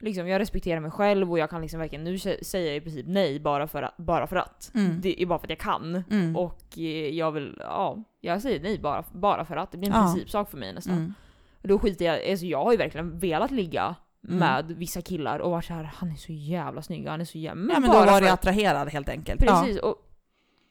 Liksom, 0.02 0.28
jag 0.28 0.38
respekterar 0.40 0.80
mig 0.80 0.90
själv 0.90 1.30
och 1.30 1.38
jag 1.38 1.50
kan 1.50 1.60
liksom 1.60 1.80
verkligen, 1.80 2.04
nu 2.04 2.14
sä- 2.16 2.44
säger 2.44 2.66
jag 2.68 2.76
i 2.76 2.80
princip 2.80 3.06
nej 3.08 3.40
bara 3.40 3.66
för 3.68 3.82
att. 3.82 3.96
Bara 3.96 4.26
för 4.26 4.36
att. 4.36 4.70
Mm. 4.74 5.00
Det 5.00 5.22
är 5.22 5.26
bara 5.26 5.38
för 5.38 5.46
att 5.46 5.50
jag 5.50 5.58
kan. 5.58 6.02
Mm. 6.10 6.36
Och 6.36 6.78
eh, 6.78 7.08
jag 7.08 7.32
vill, 7.32 7.56
ja, 7.60 8.04
jag 8.20 8.42
säger 8.42 8.60
nej 8.60 8.78
bara, 8.78 9.04
bara 9.12 9.44
för 9.44 9.56
att. 9.56 9.72
Det 9.72 9.78
blir 9.78 9.88
en 9.90 9.94
Ja. 9.96 10.02
principsak 10.02 10.50
för 10.50 10.58
mig 10.58 10.72
nästan. 10.72 10.94
Mm. 10.96 11.14
Och 11.62 11.68
Då 11.68 11.78
skiter 11.78 12.04
jag, 12.04 12.30
alltså 12.30 12.46
jag 12.46 12.64
har 12.64 12.72
ju 12.72 12.78
verkligen 12.78 13.18
velat 13.18 13.50
ligga 13.50 13.94
Mm. 14.24 14.38
med 14.38 14.66
vissa 14.76 15.02
killar 15.02 15.38
och 15.38 15.50
varit 15.50 15.64
så 15.64 15.72
här, 15.74 15.84
han 15.84 16.10
är 16.10 16.14
så 16.16 16.32
jävla 16.32 16.82
snygg, 16.82 17.06
han 17.06 17.20
är 17.20 17.24
så 17.24 17.38
jävla... 17.38 17.74
Ja 17.74 17.80
men 17.80 17.90
då 17.90 17.96
var 17.96 18.20
du 18.20 18.26
att- 18.26 18.32
attraherad 18.32 18.88
helt 18.88 19.08
enkelt. 19.08 19.40
Precis, 19.40 19.78
och, 19.78 19.96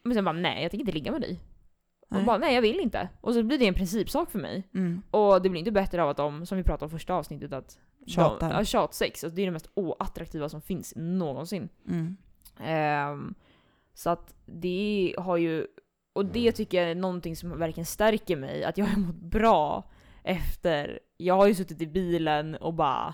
men 0.03 0.13
sen 0.15 0.25
bara 0.25 0.31
nej 0.35 0.61
jag 0.61 0.71
tänker 0.71 0.81
inte 0.81 0.91
ligga 0.91 1.11
med 1.11 1.21
dig. 1.21 1.39
Nej. 2.11 2.19
Och 2.19 2.25
bara 2.25 2.37
nej 2.37 2.55
jag 2.55 2.61
vill 2.61 2.79
inte. 2.79 3.09
Och 3.21 3.33
så 3.33 3.43
blir 3.43 3.57
det 3.57 3.67
en 3.67 3.73
principsak 3.73 4.31
för 4.31 4.39
mig. 4.39 4.67
Mm. 4.73 5.01
Och 5.11 5.41
det 5.41 5.49
blir 5.49 5.59
inte 5.59 5.71
bättre 5.71 6.03
av 6.03 6.09
att 6.09 6.17
de, 6.17 6.45
som 6.45 6.57
vi 6.57 6.63
pratade 6.63 6.85
om 6.85 6.91
första 6.91 7.13
avsnittet, 7.13 7.53
att 7.53 7.77
Tjatar. 8.07 8.49
De, 8.49 8.55
ja, 8.55 8.63
tjatsex, 8.63 9.23
alltså 9.23 9.35
det 9.35 9.41
är 9.41 9.45
det 9.45 9.51
mest 9.51 9.69
oattraktiva 9.73 10.49
som 10.49 10.61
finns 10.61 10.93
någonsin. 10.95 11.69
Mm. 11.87 12.17
Ehm, 12.63 13.35
så 13.93 14.09
att 14.09 14.35
det 14.45 15.15
har 15.17 15.37
ju, 15.37 15.67
och 16.13 16.25
det 16.25 16.51
tycker 16.51 16.81
jag 16.81 16.91
är 16.91 16.95
någonting 16.95 17.35
som 17.35 17.59
verkligen 17.59 17.85
stärker 17.85 18.35
mig, 18.35 18.63
att 18.63 18.77
jag 18.77 18.85
har 18.85 18.99
mått 18.99 19.15
bra 19.15 19.89
efter, 20.23 20.99
jag 21.17 21.35
har 21.35 21.47
ju 21.47 21.55
suttit 21.55 21.81
i 21.81 21.87
bilen 21.87 22.55
och 22.55 22.73
bara 22.73 23.13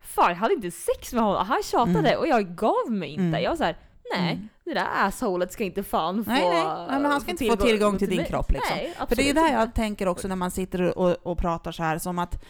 Fan 0.00 0.30
jag 0.30 0.36
hade 0.36 0.54
inte 0.54 0.70
sex 0.70 1.12
med 1.12 1.22
honom, 1.22 1.46
han 1.46 1.62
tjatade 1.62 2.08
Mm. 2.08 2.18
och 2.20 2.28
jag 2.28 2.56
gav 2.56 2.90
mig 2.90 3.08
inte. 3.08 3.22
Mm. 3.22 3.42
Jag 3.42 3.50
var 3.50 3.56
såhär, 3.56 3.76
nej 4.16 4.32
Mm. 4.34 4.48
det 4.64 4.74
där 4.74 4.86
assholet 5.06 5.52
ska 5.52 5.64
inte 5.64 5.82
fan 5.82 6.24
få 6.24 6.30
Nej, 6.30 6.48
nej. 6.48 6.64
Nej, 6.88 7.00
men 7.00 7.04
han 7.10 7.20
ska 7.20 7.30
inte 7.30 7.46
få 7.46 7.56
tillgång 7.56 7.98
till 7.98 8.08
din 8.08 8.16
mig. 8.16 8.26
kropp, 8.26 8.50
liksom. 8.50 8.76
Nej, 8.76 8.94
För 9.08 9.16
det 9.16 9.22
är 9.22 9.26
ju 9.26 9.32
där 9.32 9.52
jag 9.52 9.74
tänker 9.74 10.08
också 10.08 10.28
när 10.28 10.36
man 10.36 10.50
sitter 10.50 10.98
och, 10.98 11.26
och 11.26 11.38
pratar 11.38 11.72
så 11.72 11.82
här 11.82 11.98
som 11.98 12.18
att 12.18 12.42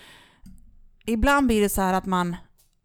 ibland 1.07 1.47
blir 1.47 1.61
det 1.63 1.69
så 1.69 1.83
här 1.83 1.95
att 1.95 2.07
man, 2.07 2.37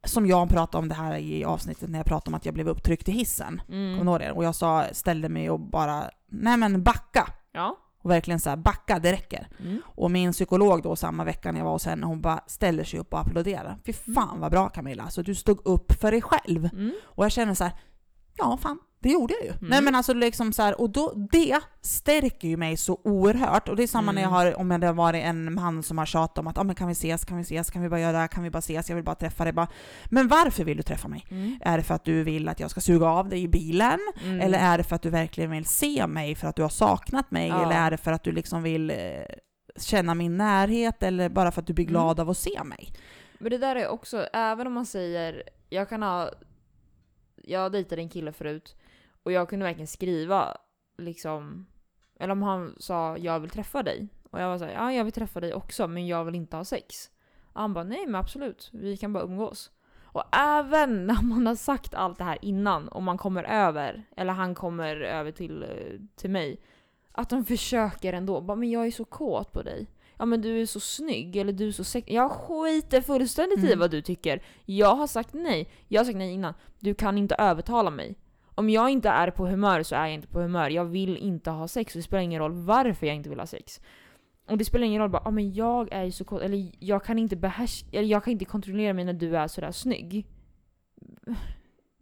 som 0.03 0.25
jag 0.27 0.49
pratade 0.49 0.81
om 0.81 0.89
det 0.89 0.95
här 0.95 1.17
i 1.17 1.45
avsnittet 1.45 1.89
när 1.89 1.99
jag 1.99 2.05
pratade 2.05 2.29
om 2.29 2.33
att 2.35 2.45
jag 2.45 2.53
blev 2.53 2.67
upptryckt 2.69 3.09
i 3.09 3.11
hissen. 3.11 3.61
Mm. 3.69 3.97
Kommer 3.97 4.19
det? 4.19 4.31
Och 4.31 4.43
jag 4.43 4.55
sa, 4.55 4.85
ställde 4.91 5.29
mig 5.29 5.49
och 5.49 5.59
bara, 5.59 6.09
nej 6.31 6.57
men 6.57 6.83
backa. 6.83 7.27
Ja. 7.51 7.77
Och 8.01 8.11
verkligen 8.11 8.39
så 8.39 8.49
här, 8.49 8.57
backa, 8.57 8.99
det 8.99 9.11
räcker. 9.11 9.47
Mm. 9.59 9.81
Och 9.85 10.11
min 10.11 10.31
psykolog 10.31 10.83
då 10.83 10.95
samma 10.95 11.23
vecka 11.23 11.51
när 11.51 11.59
jag 11.59 11.65
var 11.65 11.71
hos 11.71 11.85
henne, 11.85 12.05
hon 12.05 12.21
bara 12.21 12.39
ställer 12.47 12.83
sig 12.83 12.99
upp 12.99 13.13
och 13.13 13.19
applåderar. 13.19 13.77
Fy 13.85 13.93
fan 13.93 14.39
vad 14.39 14.51
bra 14.51 14.69
Camilla, 14.69 15.03
alltså 15.03 15.23
du 15.23 15.35
stod 15.35 15.67
upp 15.67 15.91
för 16.01 16.11
dig 16.11 16.21
själv. 16.21 16.69
Mm. 16.73 16.93
Och 17.03 17.23
jag 17.25 17.31
känner 17.31 17.53
så 17.53 17.63
här, 17.63 17.73
ja 18.39 18.57
fan, 18.57 18.79
Det 19.01 19.09
gjorde 19.09 19.33
jag 19.33 19.43
ju. 19.43 19.49
Mm. 19.51 19.69
Nej 19.69 19.81
men 19.81 19.95
alltså 19.95 20.13
liksom 20.13 20.53
så 20.53 20.61
här, 20.63 20.81
och 20.81 20.89
då, 20.89 21.13
det 21.31 21.59
stärker 21.81 22.47
ju 22.47 22.57
mig 22.57 22.77
så 22.77 23.01
oerhört. 23.03 23.69
Och 23.69 23.75
det 23.75 23.83
är 23.83 23.87
samma 23.87 24.11
när 24.11 24.21
jag 24.21 24.29
Mm. 24.29 24.53
har, 24.53 24.59
om 24.73 24.79
det 24.79 24.87
har 24.87 24.93
varit 24.93 25.23
en 25.23 25.53
man 25.53 25.83
som 25.83 25.97
har 25.97 26.05
tjatat 26.05 26.37
om 26.37 26.47
att 26.47 26.57
ah, 26.57 26.63
men 26.63 26.75
kan 26.75 26.87
vi 26.87 26.91
ses, 26.91 27.25
kan 27.25 27.37
vi 27.37 27.43
ses, 27.43 27.69
kan 27.69 27.81
vi 27.81 27.89
bara 27.89 27.99
göra 27.99 28.11
det 28.11 28.17
här, 28.17 28.27
kan 28.27 28.43
vi 28.43 28.49
bara 28.49 28.59
ses, 28.59 28.89
jag 28.89 28.95
vill 28.95 29.05
bara 29.05 29.15
träffa 29.15 29.43
dig. 29.43 29.53
Bara, 29.53 29.67
men 30.05 30.27
varför 30.27 30.63
vill 30.63 30.77
du 30.77 30.83
träffa 30.83 31.07
mig? 31.07 31.25
Mm. 31.31 31.57
Är 31.61 31.77
det 31.77 31.83
för 31.83 31.93
att 31.95 32.03
du 32.05 32.23
vill 32.23 32.49
att 32.49 32.59
jag 32.59 32.71
ska 32.71 32.81
suga 32.81 33.07
av 33.07 33.29
dig 33.29 33.43
i 33.43 33.47
bilen? 33.47 33.99
Mm. 34.23 34.41
Eller 34.41 34.59
är 34.59 34.77
det 34.77 34.83
för 34.83 34.95
att 34.95 35.01
du 35.01 35.09
verkligen 35.09 35.51
vill 35.51 35.65
se 35.65 36.07
mig 36.07 36.35
för 36.35 36.47
att 36.47 36.55
du 36.55 36.61
har 36.61 36.69
saknat 36.69 37.31
mig? 37.31 37.47
Ja. 37.47 37.63
Eller 37.63 37.75
är 37.75 37.91
det 37.91 37.97
för 37.97 38.11
att 38.11 38.23
du 38.23 38.31
liksom 38.31 38.63
vill 38.63 38.89
eh, 38.91 38.95
känna 39.79 40.15
min 40.15 40.37
närhet? 40.37 41.03
Eller 41.03 41.29
bara 41.29 41.51
för 41.51 41.61
att 41.61 41.67
du 41.67 41.73
blir 41.73 41.85
Mm. 41.85 41.91
glad 41.93 42.19
av 42.19 42.29
att 42.29 42.37
se 42.37 42.63
mig? 42.63 42.93
Men 43.39 43.51
det 43.51 43.57
där 43.57 43.75
är 43.75 43.87
också, 43.87 44.27
även 44.33 44.67
om 44.67 44.73
man 44.73 44.85
säger, 44.85 45.43
jag 45.69 45.89
kan 45.89 46.03
ha, 46.03 46.29
jag 47.49 47.71
dejtade 47.71 48.01
en 48.01 48.09
kille 48.09 48.31
förut 48.31 48.75
och 49.23 49.31
jag 49.31 49.49
kunde 49.49 49.65
verkligen 49.65 49.87
skriva 49.87 50.57
liksom, 50.97 51.65
eller 52.19 52.31
om 52.31 52.43
han 52.43 52.75
sa 52.79 53.17
jag 53.17 53.39
vill 53.39 53.49
träffa 53.49 53.83
dig 53.83 54.07
och 54.31 54.41
jag 54.41 54.47
var 54.47 54.57
såhär, 54.57 54.73
ja 54.73 54.93
jag 54.93 55.03
vill 55.03 55.13
träffa 55.13 55.39
dig 55.39 55.53
också 55.53 55.87
men 55.87 56.07
jag 56.07 56.25
vill 56.25 56.35
inte 56.35 56.57
ha 56.57 56.65
sex. 56.65 57.09
Och 57.53 57.61
han 57.61 57.73
bara, 57.73 57.83
nej 57.83 58.05
men 58.05 58.15
absolut, 58.15 58.69
vi 58.73 58.97
kan 58.97 59.13
bara 59.13 59.23
umgås. 59.23 59.71
Och 60.03 60.35
även 60.35 61.05
när 61.07 61.23
man 61.23 61.47
har 61.47 61.55
sagt 61.55 61.93
allt 61.93 62.17
det 62.17 62.23
här 62.23 62.37
innan 62.41 62.87
och 62.87 63.03
man 63.03 63.17
kommer 63.17 63.43
över, 63.43 64.03
eller 64.17 64.33
han 64.33 64.55
kommer 64.55 64.95
över 64.95 65.31
till, 65.31 65.63
eh, 65.63 65.99
till 66.15 66.29
mig, 66.29 66.61
att 67.11 67.29
de 67.29 67.45
försöker 67.45 68.13
ändå, 68.13 68.41
bara 68.41 68.55
men 68.55 68.69
jag 68.69 68.87
är 68.87 68.91
så 68.91 69.05
kåt 69.05 69.51
på 69.51 69.61
dig 69.61 69.87
ja 70.19 70.25
men 70.25 70.41
du 70.41 70.61
är 70.61 70.65
så 70.65 70.79
snygg 70.79 71.35
eller 71.35 71.53
du 71.53 71.67
är 71.67 71.71
så 71.71 71.83
sexig. 71.83 72.13
Jag 72.13 72.31
skiter 72.31 73.01
fullständigt 73.01 73.59
i 73.59 73.67
Mm. 73.67 73.79
vad 73.79 73.91
du 73.91 74.01
tycker. 74.01 74.43
Jag 74.65 74.95
har 74.95 75.07
sagt 75.07 75.33
nej. 75.33 75.69
Jag 75.87 75.99
har 75.99 76.05
sagt 76.05 76.17
nej 76.17 76.33
innan. 76.33 76.53
Du 76.79 76.93
kan 76.93 77.17
inte 77.17 77.35
övertala 77.35 77.89
mig. 77.89 78.15
Om 78.55 78.69
jag 78.69 78.89
inte 78.89 79.09
är 79.09 79.31
på 79.31 79.47
humör 79.47 79.83
så 79.83 79.95
är 79.95 80.05
jag 80.05 80.13
inte 80.13 80.27
på 80.27 80.39
humör. 80.41 80.69
Jag 80.69 80.85
vill 80.85 81.17
inte 81.17 81.49
ha 81.51 81.67
sex. 81.67 81.93
Det 81.93 82.01
spelar 82.01 82.21
ingen 82.23 82.39
roll 82.41 82.53
varför 82.53 83.07
jag 83.07 83.15
inte 83.15 83.29
vill 83.29 83.39
ha 83.39 83.47
sex. 83.47 83.81
Och 84.49 84.57
det 84.57 84.65
spelar 84.65 84.85
ingen 84.87 85.01
roll 85.01 85.09
bara, 85.09 85.21
ja 85.25 85.31
men 85.31 85.53
jag 85.53 85.91
är 85.91 86.03
ju 86.03 86.11
så 86.11 86.39
eller 86.39 86.71
jag 86.79 87.03
kan 87.03 87.19
inte 87.19 87.35
behärska, 87.35 87.97
eller 87.97 88.07
jag 88.07 88.23
kan 88.23 88.31
inte 88.31 88.45
kontrollera 88.45 88.93
mig 88.93 89.05
när 89.05 89.13
du 89.13 89.37
är 89.37 89.47
sådär 89.47 89.71
snygg. 89.71 90.27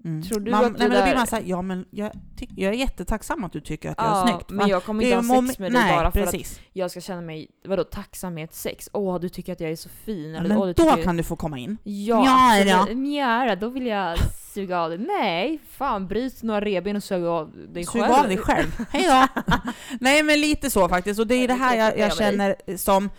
Mm. 0.06 0.22
Tror 0.24 0.40
du 0.40 0.52
man, 0.52 0.66
att 0.66 0.72
nej, 0.72 0.80
men 0.88 0.98
då 0.98 1.04
blir 1.04 1.12
där- 1.12 1.16
man 1.18 1.28
såhär, 1.28 1.44
ja 1.46 1.62
men 1.62 1.86
jag, 1.92 2.12
tyck, 2.38 2.50
jag 2.56 2.74
är 2.74 2.78
jättetacksam 2.78 3.44
att 3.44 3.52
du 3.54 3.62
tycker 3.62 3.90
att 3.90 3.96
jag 3.98 4.18
är 4.18 4.28
snyggt. 4.28 4.50
men 4.50 4.68
jag 4.68 4.84
kommer 4.84 5.04
inte 5.04 5.16
ha 5.34 5.48
sex 5.48 5.60
med 5.60 5.72
dig 5.72 5.82
nej, 5.82 5.96
bara 5.96 6.12
för 6.12 6.20
att 6.20 6.60
jag 6.74 6.92
ska 6.92 7.02
känna 7.02 7.22
mig, 7.22 7.48
vadå 7.68 7.84
tacksamhetssex? 7.84 8.90
Åh 8.94 9.20
du 9.20 9.30
tycker 9.30 9.54
att 9.54 9.60
jag 9.60 9.72
är 9.72 9.76
så 9.76 9.90
fin, 9.90 10.36
eller 10.36 10.50
Men 10.50 10.58
åh 10.58 10.68
då 10.68 10.74
tycker... 10.74 11.04
kan 11.04 11.18
du 11.18 11.24
få 11.24 11.36
komma 11.36 11.58
in. 11.58 11.78
Ja, 11.84 12.26
Ja, 12.26 12.60
absolut. 12.82 13.16
Ja, 13.16 13.56
då 13.56 13.70
vill 13.70 13.86
jag 13.86 14.18
suga 14.54 14.80
av 14.80 14.90
dig. 14.90 15.00
Nej, 15.00 15.60
fan 15.70 16.08
bryt 16.08 16.44
några 16.44 16.62
revben 16.62 16.96
och 16.96 17.04
suga 17.04 17.30
av 17.30 17.52
dig 17.74 17.86
Sug 17.86 18.02
själv. 18.02 18.14
av 18.14 18.28
dig 18.28 18.38
själv. 18.38 18.86
Hej 18.92 19.04
då! 19.08 19.52
Nej 20.00 20.24
men 20.24 20.42
lite 20.42 20.70
så 20.70 20.90
faktiskt, 20.90 21.20
och 21.20 21.28
det 21.28 21.36
är 21.36 21.48
det 21.48 21.54
här 21.54 21.76
jag, 21.78 22.00
jag 22.00 22.18
känner 22.18 22.78
som 22.78 23.10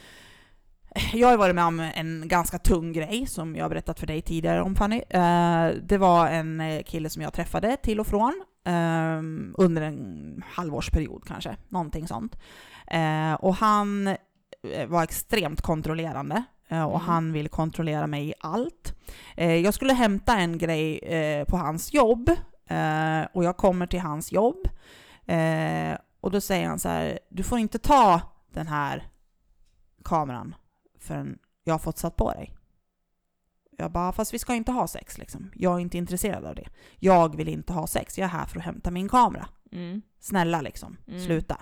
jag 1.13 1.29
har 1.29 1.37
varit 1.37 1.55
med 1.55 1.65
om 1.65 1.81
en 1.81 2.23
ganska 2.29 2.59
tung 2.59 2.93
grej 2.93 3.27
som 3.27 3.57
jag 3.57 3.65
har 3.65 3.69
berättat 3.71 4.01
för 4.01 4.07
dig 4.07 4.23
tidigare 4.23 4.63
om 4.63 4.77
Fanny. 4.77 5.03
Eh, 5.11 5.69
det 5.83 5.99
var 5.99 6.29
en 6.29 6.61
eh, 6.61 6.83
kille 6.83 7.11
som 7.11 7.23
jag 7.23 7.33
träffade 7.33 7.77
till 7.77 8.01
och 8.01 8.07
från 8.07 8.43
eh, 8.65 9.19
under 9.55 9.83
en 9.83 10.43
halvårsperiod 10.47 11.25
kanske, 11.27 11.57
någonting 11.69 12.09
sånt. 12.09 12.37
Och 13.39 13.55
han 13.55 14.17
var 14.89 15.03
extremt 15.03 15.61
kontrollerande 15.61 16.45
och 16.71 16.77
Mm. 16.95 17.01
han 17.01 17.33
ville 17.33 17.49
kontrollera 17.49 18.07
mig 18.07 18.29
i 18.29 18.35
allt. 18.41 18.95
Jag 19.37 19.75
skulle 19.75 19.93
hämta 19.93 20.37
en 20.37 20.59
grej 20.59 21.01
på 21.49 21.57
hans 21.57 21.95
jobb 21.95 22.31
och 23.33 23.45
jag 23.45 23.57
kommer 23.57 23.87
till 23.87 24.01
hans 24.01 24.33
jobb 24.33 24.69
och 26.21 26.31
då 26.31 26.41
säger 26.41 26.69
han 26.69 26.79
så 26.79 26.89
här, 26.89 27.19
du 27.29 27.43
får 27.43 27.59
inte 27.59 27.79
ta 27.79 28.21
den 28.53 28.67
här 28.67 29.09
kameran 30.05 30.55
förrän 31.01 31.39
jag 31.65 31.75
har 31.75 31.79
fått 31.79 31.99
satt 31.99 32.17
på 32.17 32.33
dig. 32.33 32.55
Jag 33.79 33.93
bara, 33.93 34.13
fast 34.13 34.35
vi 34.35 34.39
ska 34.39 34.55
inte 34.55 34.73
ha 34.73 34.87
sex 34.89 35.19
liksom. 35.19 35.51
Jag 35.55 35.75
är 35.77 35.79
inte 35.81 35.99
intresserad 35.99 36.45
av 36.45 36.55
det. 36.55 36.69
Jag 36.97 37.37
vill 37.37 37.49
inte 37.49 37.73
ha 37.73 37.87
sex, 37.87 38.19
jag 38.19 38.25
är 38.25 38.29
här 38.29 38.47
för 38.47 38.59
att 38.59 38.65
hämta 38.65 38.91
min 38.91 39.09
kamera. 39.09 39.49
Mm. 39.73 40.03
Snälla 40.21 40.61
liksom, 40.61 40.97
Mm. 41.09 41.21
sluta. 41.21 41.61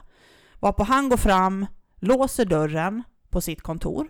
Varpå 0.61 0.83
han 0.85 1.09
går 1.09 1.16
fram, 1.16 1.66
låser 1.97 2.45
dörren 2.45 3.02
på 3.31 3.40
sitt 3.40 3.62
kontor 3.62 4.09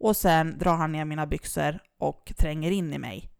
och 0.00 0.16
sen 0.16 0.58
drar 0.58 0.76
han 0.76 0.92
ner 0.92 1.04
mina 1.04 1.26
byxor 1.26 1.78
och 1.98 2.32
tränger 2.38 2.70
in 2.70 2.92
i 2.94 2.98
mig 2.98 3.30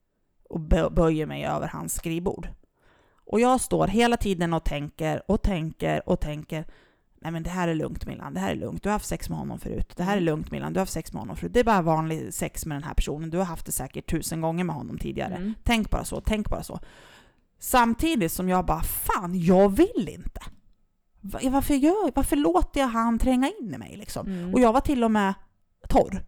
och 0.48 0.60
bö- 0.60 0.94
böjer 0.94 1.26
mig 1.26 1.44
över 1.46 1.68
hans 1.68 1.94
skrivbord. 1.94 2.48
Och 3.30 3.40
jag 3.40 3.60
står 3.60 3.86
hela 3.86 4.16
tiden 4.16 4.52
och 4.52 4.64
tänker 4.64 5.22
och 5.30 5.42
tänker 5.42 6.08
och 6.08 6.20
tänker 6.20 6.64
Nej 7.20 7.32
men 7.32 7.42
det 7.42 7.50
här 7.50 7.68
är 7.68 7.74
lugnt 7.74 8.06
Milan, 8.06 8.34
det 8.34 8.40
här 8.40 8.50
är 8.50 8.56
lugnt. 8.56 8.82
Du 8.82 8.88
har 8.88 8.92
haft 8.92 9.06
sex 9.06 9.28
med 9.28 9.38
honom 9.38 9.58
förut. 9.58 9.92
Det 9.96 10.02
här 10.02 10.16
är 10.16 10.20
lugnt 10.20 10.50
Milan, 10.50 10.72
du 10.72 10.78
har 10.78 10.82
haft 10.82 10.92
sex 10.92 11.12
med 11.12 11.20
honom 11.22 11.36
förut. 11.36 11.52
Det 11.54 11.60
är 11.60 11.64
bara 11.64 11.82
vanlig 11.82 12.34
sex 12.34 12.66
med 12.66 12.76
den 12.76 12.82
här 12.82 12.94
personen. 12.94 13.30
Du 13.30 13.38
har 13.38 13.44
haft 13.44 13.66
det 13.66 13.72
säkert 13.72 14.10
tusen 14.10 14.40
gånger 14.40 14.64
med 14.64 14.76
honom 14.76 14.98
tidigare. 14.98 15.34
Mm. 15.34 15.54
Tänk 15.64 15.90
bara 15.90 16.04
så, 16.04 16.20
tänk 16.20 16.50
bara 16.50 16.62
så. 16.62 16.80
Samtidigt 17.58 18.32
som 18.32 18.48
jag 18.48 18.64
bara, 18.66 18.82
fan 18.82 19.40
jag 19.40 19.68
vill 19.76 20.08
inte. 20.08 20.40
Va- 21.20 21.40
Varför, 21.50 21.74
gör, 21.74 22.12
varför 22.14 22.36
låter 22.36 22.80
jag 22.80 22.88
han 22.88 23.18
tränga 23.18 23.50
in 23.60 23.74
i 23.74 23.78
mig 23.78 23.96
liksom? 23.96 24.26
Mm. 24.26 24.54
Och 24.54 24.60
jag 24.60 24.72
var 24.72 24.80
till 24.80 25.04
och 25.04 25.10
med 25.10 25.34
torr. 25.88 26.24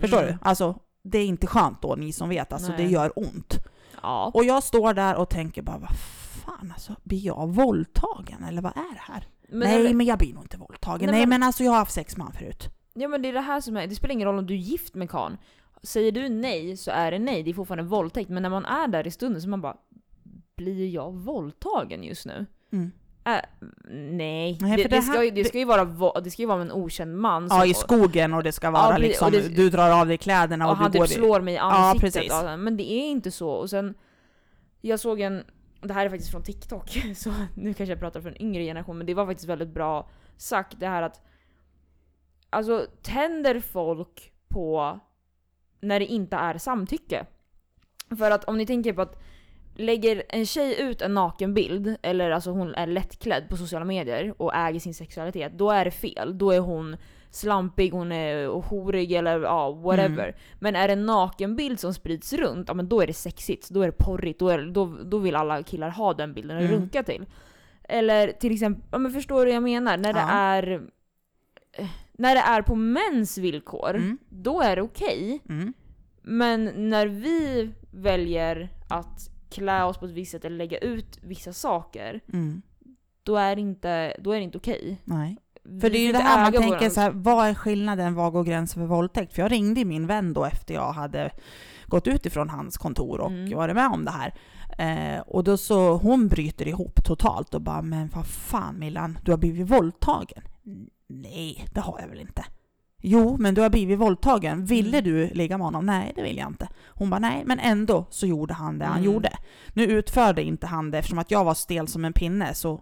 Förstår 0.00 0.22
Mm. 0.22 0.32
du? 0.32 0.38
Alltså, 0.42 0.78
det 1.04 1.18
är 1.18 1.26
inte 1.26 1.46
skönt 1.46 1.82
då, 1.82 1.94
ni 1.94 2.12
som 2.12 2.28
vet. 2.28 2.52
Alltså 2.52 2.68
Nej. 2.72 2.84
det 2.84 2.90
gör 2.90 3.12
ont. 3.18 3.54
Ja. 4.02 4.30
Och 4.34 4.44
jag 4.44 4.62
står 4.62 4.94
där 4.94 5.14
och 5.16 5.30
tänker 5.30 5.62
bara, 5.62 5.78
vad 5.78 5.96
fan 6.44 6.72
alltså, 6.72 6.96
blir 7.02 7.26
jag 7.26 7.48
våldtagen 7.48 8.44
eller 8.44 8.62
vad 8.62 8.76
är 8.76 8.94
det 8.94 9.12
här? 9.12 9.26
Men 9.48 9.58
Nej 9.68 9.82
det, 9.82 9.94
men 9.94 10.06
jag 10.06 10.18
blir 10.18 10.34
nog 10.34 10.44
inte 10.44 10.56
våldtagen. 10.56 11.06
Nej, 11.06 11.12
Nej, 11.12 11.20
men- 11.20 11.28
men 11.28 11.42
alltså 11.42 11.64
jag 11.64 11.70
har 11.70 11.78
haft 11.78 11.92
sex 11.94 12.16
med 12.16 12.26
honom 12.26 12.38
förut. 12.38 12.68
ja 12.94 13.08
men 13.08 13.22
det 13.22 13.28
är 13.28 13.32
det 13.32 13.40
här 13.40 13.60
som 13.60 13.76
är, 13.76 13.86
det 13.86 13.94
spelar 13.94 14.12
ingen 14.12 14.28
roll 14.28 14.38
om 14.38 14.46
du 14.46 14.54
är 14.54 14.58
gift 14.58 14.94
med 14.94 15.10
karln. 15.10 15.36
Säger 15.82 16.12
du 16.12 16.28
nej 16.28 16.76
så 16.76 16.90
är 16.90 17.10
det 17.10 17.18
nej, 17.18 17.42
det 17.42 17.50
är 17.50 17.54
fortfarande 17.54 17.84
våldtäkt. 17.84 18.30
Men 18.30 18.42
när 18.42 18.50
man 18.50 18.64
är 18.64 18.88
där 18.88 19.06
i 19.06 19.10
stunden 19.10 19.42
så 19.42 19.48
man 19.48 19.60
bara, 19.60 19.76
blir 20.56 20.88
jag 20.88 21.12
våldtagen 21.14 22.02
just 22.04 22.26
nu? 22.26 22.46
Mm. 22.72 22.90
Äh, 23.24 23.32
nej, 23.90 24.58
Nej, 24.60 24.76
det, 24.76 24.82
för 24.82 24.88
det, 24.88 24.96
det 24.96 25.02
ska 25.02 25.24
ju, 25.24 25.30
det 25.30 25.44
ska 25.44 25.58
ju 25.58 25.64
vara 25.64 26.20
det 26.20 26.30
ska 26.30 26.42
ju 26.42 26.48
vara 26.48 26.60
en 26.62 26.72
okänd 26.72 27.16
man 27.18 27.46
Ja, 27.50 27.66
i 27.66 27.74
skogen 27.74 28.34
och 28.34 28.42
det 28.42 28.52
ska 28.52 28.70
vara 28.70 28.96
precis, 28.96 29.08
liksom, 29.08 29.54
du 29.54 29.70
drar 29.70 30.00
av 30.00 30.06
dig 30.06 30.18
kläderna 30.18 30.64
och 30.66 30.70
och, 30.70 30.76
han 30.76 30.90
du 30.90 30.98
går 30.98 31.06
typ 31.06 31.16
slår 31.16 31.40
mig 31.40 31.54
i 31.54 31.56
Ja, 31.56 31.62
ansiktet. 31.62 32.14
precis. 32.14 32.30
Ja, 32.30 32.56
men 32.56 32.76
det 32.76 32.92
är 32.92 33.08
inte 33.10 33.30
så. 33.30 33.50
Och 33.50 33.70
sen, 33.70 33.94
jag 34.80 35.00
såg 35.00 35.20
en, 35.20 35.44
det 35.80 35.94
här 35.94 36.06
är 36.06 36.10
faktiskt 36.10 36.30
från 36.30 36.42
TikTok, 36.42 36.90
så 37.16 37.32
nu 37.54 37.74
kanske 37.74 37.92
jag 37.92 38.00
pratar 38.00 38.20
för 38.20 38.28
en 38.28 38.42
yngre 38.42 38.62
generation, 38.62 38.98
men 38.98 39.06
det 39.06 39.14
var 39.14 39.26
faktiskt 39.26 39.48
väldigt 39.48 39.68
bra 39.68 40.08
sagt 40.36 40.80
det 40.80 40.86
här 40.86 41.02
att 41.02 41.22
Alltså 42.50 42.86
tänder 43.02 43.60
folk 43.60 44.32
på 44.48 45.00
när 45.80 46.00
det 46.00 46.06
inte 46.06 46.36
är 46.36 46.58
samtycke? 46.58 47.26
För 48.18 48.30
att 48.30 48.44
om 48.44 48.58
ni 48.58 48.66
tänker 48.66 48.92
på 48.92 49.02
att 49.02 49.22
lägger 49.74 50.22
en 50.28 50.46
tjej 50.46 50.80
ut 50.80 51.02
en 51.02 51.14
nakenbild, 51.14 51.96
eller 52.02 52.30
alltså 52.30 52.50
hon 52.50 52.74
är 52.74 52.86
lättklädd 52.86 53.48
på 53.48 53.56
sociala 53.56 53.84
medier 53.84 54.42
och 54.42 54.54
äger 54.54 54.80
sin 54.80 54.94
sexualitet, 54.94 55.52
då 55.58 55.70
är 55.70 55.84
det 55.84 55.90
fel. 55.90 56.38
Då 56.38 56.50
är 56.50 56.60
hon 56.60 56.96
slampig, 57.36 57.90
hon 57.90 58.12
är 58.12 58.46
horig 58.46 59.12
eller 59.12 59.40
ja, 59.40 59.70
whatever. 59.72 60.24
Mm. 60.28 60.34
Men 60.60 60.76
är 60.76 60.86
det 60.88 60.92
en 60.92 61.06
nakenbild 61.06 61.80
som 61.80 61.94
sprids 61.94 62.32
runt, 62.32 62.68
ja 62.68 62.74
men 62.74 62.88
då 62.88 63.00
är 63.00 63.06
det 63.06 63.12
sexigt, 63.12 63.70
då 63.70 63.82
är 63.82 63.86
det 63.86 63.96
porrigt, 63.98 64.38
då, 64.38 64.48
är 64.48 64.58
då, 64.66 64.86
då 65.04 65.18
vill 65.18 65.36
alla 65.36 65.62
killar 65.62 65.88
ha 65.90 66.14
den 66.14 66.34
bilden 66.34 66.56
och 66.56 66.62
Mm. 66.62 66.74
runka 66.74 67.02
till. 67.02 67.26
Eller 67.88 68.32
till 68.32 68.52
exempel, 68.52 68.84
ja 68.92 68.98
men 68.98 69.12
förstår 69.12 69.38
du 69.40 69.44
vad 69.44 69.56
jag 69.56 69.62
menar? 69.62 69.96
När 69.96 70.12
det 70.12 70.20
Ja. 70.20 70.28
är 70.30 70.82
när 72.18 72.34
det 72.34 72.40
är 72.40 72.62
på 72.62 72.74
mäns 72.74 73.38
villkor, 73.38 73.90
Mm. 73.94 74.18
då 74.28 74.60
är 74.60 74.76
det 74.76 74.82
okej. 74.82 75.40
Mm. 75.48 75.72
Men 76.22 76.64
när 76.90 77.06
vi 77.06 77.70
väljer 77.90 78.68
att 78.88 79.30
klä 79.50 79.84
oss 79.84 79.98
på 79.98 80.06
ett 80.06 80.12
visst 80.12 80.32
sätt 80.32 80.44
eller 80.44 80.56
lägga 80.56 80.78
ut 80.78 81.18
vissa 81.22 81.52
saker, 81.52 82.20
Mm. 82.32 82.62
då 83.22 83.36
är 83.36 83.54
det 83.56 83.60
inte, 83.62 84.16
då 84.20 84.32
är 84.32 84.36
det 84.36 84.42
inte 84.44 84.58
okej. 84.58 85.00
Nej. 85.04 85.36
För 85.80 85.90
det 85.90 85.98
är 85.98 86.06
ju 86.06 86.12
det 86.12 86.18
här 86.18 86.42
man 86.42 86.52
tänker 86.52 86.78
våran- 86.78 86.90
så 86.90 87.00
här, 87.00 87.10
vad 87.10 87.46
är 87.48 87.54
skillnaden, 87.54 88.14
var 88.14 88.30
går 88.30 88.44
gränsen 88.44 88.82
för 88.82 88.86
våldtäkt? 88.86 89.32
För 89.32 89.42
jag 89.42 89.52
ringde 89.52 89.84
min 89.84 90.06
vän 90.06 90.32
då 90.32 90.44
efter 90.44 90.74
jag 90.74 90.92
hade 90.92 91.30
gått 91.86 92.06
ut 92.06 92.26
ifrån 92.26 92.50
hans 92.50 92.76
kontor 92.76 93.20
och 93.20 93.30
Mm. 93.30 93.56
varit 93.56 93.74
med 93.74 93.86
om 93.92 94.04
det 94.04 94.10
här. 94.10 94.34
Eh, 94.78 95.20
och 95.20 95.44
då 95.44 95.56
så, 95.56 95.96
hon 95.96 96.28
bryter 96.28 96.68
ihop 96.68 97.04
totalt 97.04 97.54
och 97.54 97.60
bara, 97.62 97.82
men 97.82 98.08
vad 98.14 98.26
fan 98.26 98.78
Milan, 98.78 99.18
du 99.24 99.30
har 99.30 99.38
blivit 99.38 99.70
våldtagen? 99.70 100.42
"N- 100.66 100.88
Nej, 101.08 101.64
det 101.74 101.80
har 101.80 102.00
jag 102.00 102.08
väl 102.08 102.20
inte. 102.20 102.44
Jo, 103.02 103.36
men 103.38 103.54
du 103.54 103.60
har 103.62 103.70
blivit 103.70 103.98
våldtagen. 103.98 104.64
Ville 104.64 104.98
Mm. 104.98 105.04
du 105.10 105.26
ligga 105.34 105.58
med 105.58 105.64
honom? 105.64 105.86
Nej, 105.86 106.12
det 106.16 106.22
vill 106.22 106.36
jag 106.36 106.48
inte. 106.48 106.68
Hon 106.88 107.10
bara, 107.10 107.18
nej, 107.20 107.42
men 107.46 107.58
ändå 107.58 108.06
så 108.10 108.26
gjorde 108.26 108.54
han 108.54 108.78
det 108.78 108.84
han 108.84 108.98
Mm. 108.98 109.12
gjorde. 109.12 109.32
Nu 109.74 109.84
utförde 109.84 110.42
inte 110.42 110.66
han 110.66 110.90
det 110.90 110.98
eftersom 110.98 111.18
att 111.18 111.30
jag 111.30 111.44
var 111.44 111.54
stel 111.54 111.88
som 111.88 112.04
en 112.04 112.12
pinne 112.12 112.54
så 112.54 112.80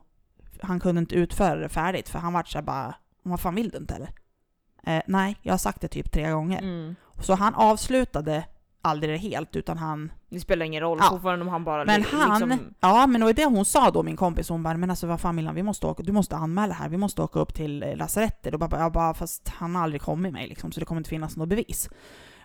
han 0.64 0.80
kunde 0.80 0.98
inte 1.00 1.14
utföra 1.14 1.54
det 1.56 1.68
färdigt 1.68 2.08
för 2.08 2.18
han 2.18 2.32
vart 2.32 2.48
så 2.48 2.62
bara, 2.62 2.94
vad 3.22 3.40
fan 3.40 3.54
vill 3.54 3.70
du 3.70 3.78
inte 3.78 3.94
eller? 3.94 4.08
Eh, 4.86 5.02
nej, 5.06 5.36
jag 5.42 5.52
har 5.52 5.58
sagt 5.58 5.80
det 5.80 5.88
typ 5.88 6.12
tre 6.12 6.30
gånger. 6.30 6.58
Mm. 6.62 6.94
Så 7.20 7.34
han 7.34 7.54
avslutade 7.54 8.44
aldrig 8.82 9.12
det 9.12 9.16
helt, 9.16 9.56
utan 9.56 9.78
han... 9.78 10.12
Det 10.30 10.40
spelar 10.40 10.66
ingen 10.66 10.80
roll 10.80 10.98
Ja. 11.02 11.08
fortfarande 11.10 11.44
om 11.44 11.48
han 11.48 11.64
bara 11.64 11.84
Men 11.84 12.00
li- 12.00 12.06
han... 12.12 12.40
liksom... 12.48 12.74
Ja, 12.80 13.06
men 13.06 13.20
det 13.20 13.24
var 13.24 13.32
det 13.32 13.44
hon 13.44 13.64
sa 13.64 13.90
då, 13.90 14.02
min 14.02 14.16
kompis. 14.16 14.48
Hon 14.48 14.62
bara, 14.62 14.76
men 14.76 14.90
alltså 14.90 15.06
vad 15.06 15.20
fan 15.20 15.34
Milan, 15.36 15.54
vi 15.54 15.62
måste 15.62 15.86
åka, 15.86 16.02
du 16.02 16.12
måste 16.12 16.36
anmäla 16.36 16.74
här, 16.74 16.88
vi 16.88 16.96
måste 16.96 17.22
åka 17.22 17.38
upp 17.40 17.54
till 17.54 17.82
eh, 17.82 17.96
lasarettet. 17.96 18.52
Och 18.54 18.60
bara, 18.60 18.78
jag 18.80 18.92
bara, 18.92 19.14
fast 19.14 19.48
han 19.48 19.74
har 19.76 19.82
aldrig 19.82 20.02
kommit 20.02 20.32
mig 20.32 20.48
liksom, 20.48 20.72
så 20.72 20.80
det 20.80 20.86
kommer 20.86 21.00
inte 21.00 21.10
finnas 21.10 21.36
något 21.36 21.48
bevis. 21.48 21.88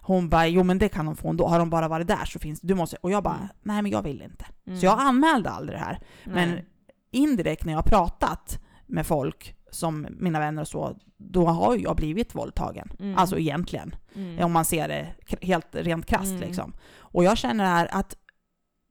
Hon 0.01 0.29
bara, 0.29 0.47
jo 0.47 0.63
men 0.63 0.77
det 0.77 0.89
kan 0.89 1.05
de 1.05 1.15
få 1.15 1.29
ändå. 1.29 1.47
Har 1.47 1.59
de 1.59 1.69
bara 1.69 1.88
varit 1.88 2.07
där 2.07 2.25
så 2.25 2.39
finns 2.39 2.61
det, 2.61 2.67
du 2.67 2.75
måste... 2.75 2.97
Och 3.01 3.11
jag 3.11 3.23
bara, 3.23 3.35
Mm. 3.35 3.47
nej 3.61 3.81
men 3.81 3.91
jag 3.91 4.01
vill 4.01 4.21
inte. 4.21 4.45
Mm. 4.67 4.79
Så 4.79 4.85
jag 4.85 4.99
anmälde 4.99 5.49
aldrig 5.49 5.79
det 5.79 5.83
här. 5.83 5.99
Men 6.25 6.49
Nej. 6.49 6.65
Indirekt 7.11 7.65
när 7.65 7.73
jag 7.73 7.77
har 7.77 7.83
pratat 7.83 8.59
med 8.87 9.05
folk, 9.07 9.55
som 9.71 10.07
mina 10.09 10.39
vänner 10.39 10.61
och 10.61 10.67
så, 10.67 10.97
då 11.17 11.45
har 11.45 11.75
jag 11.75 11.95
blivit 11.95 12.35
våldtagen. 12.35 12.89
Mm. 12.99 13.17
Alltså 13.17 13.37
egentligen. 13.37 13.95
Mm. 14.15 14.45
Om 14.45 14.51
man 14.51 14.65
ser 14.65 14.87
det 14.87 15.07
helt 15.41 15.67
rent 15.75 16.05
krasst 16.05 16.31
Mm. 16.31 16.41
liksom. 16.41 16.73
Och 16.99 17.23
jag 17.23 17.37
känner 17.37 17.65
här 17.65 17.89
att 17.91 18.15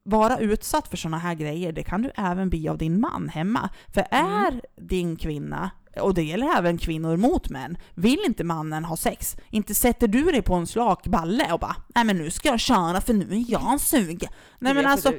vara 0.02 0.38
utsatt 0.38 0.88
för 0.88 0.96
sådana 0.96 1.18
här 1.18 1.34
grejer, 1.34 1.72
det 1.72 1.82
kan 1.82 2.02
du 2.02 2.10
även 2.16 2.50
bli 2.50 2.68
av 2.68 2.78
din 2.78 3.00
man 3.00 3.28
hemma. 3.28 3.68
För 3.88 4.06
Mm. 4.10 4.32
är 4.32 4.60
din 4.76 5.16
kvinna, 5.16 5.70
och 6.00 6.14
det 6.14 6.22
gäller 6.22 6.58
även 6.58 6.78
kvinnor 6.78 7.16
mot 7.16 7.48
män, 7.48 7.78
vill 7.94 8.18
inte 8.26 8.44
mannen 8.44 8.84
ha 8.84 8.96
sex, 8.96 9.36
inte 9.50 9.74
sätter 9.74 10.08
du 10.08 10.22
dig 10.24 10.42
på 10.42 10.54
en 10.54 10.66
slak 10.66 11.06
balle 11.06 11.52
och 11.52 11.60
bara 11.60 11.76
nej 11.94 12.04
men 12.04 12.16
nu 12.18 12.30
ska 12.30 12.48
jag 12.48 12.60
köra 12.60 13.00
för 13.00 13.14
nu 13.14 13.24
är 13.36 13.44
jag 13.48 13.80
sugen. 13.80 14.30
Nej 14.58 14.74
men 14.74 14.86
alltså, 14.86 15.08
får- 15.08 15.16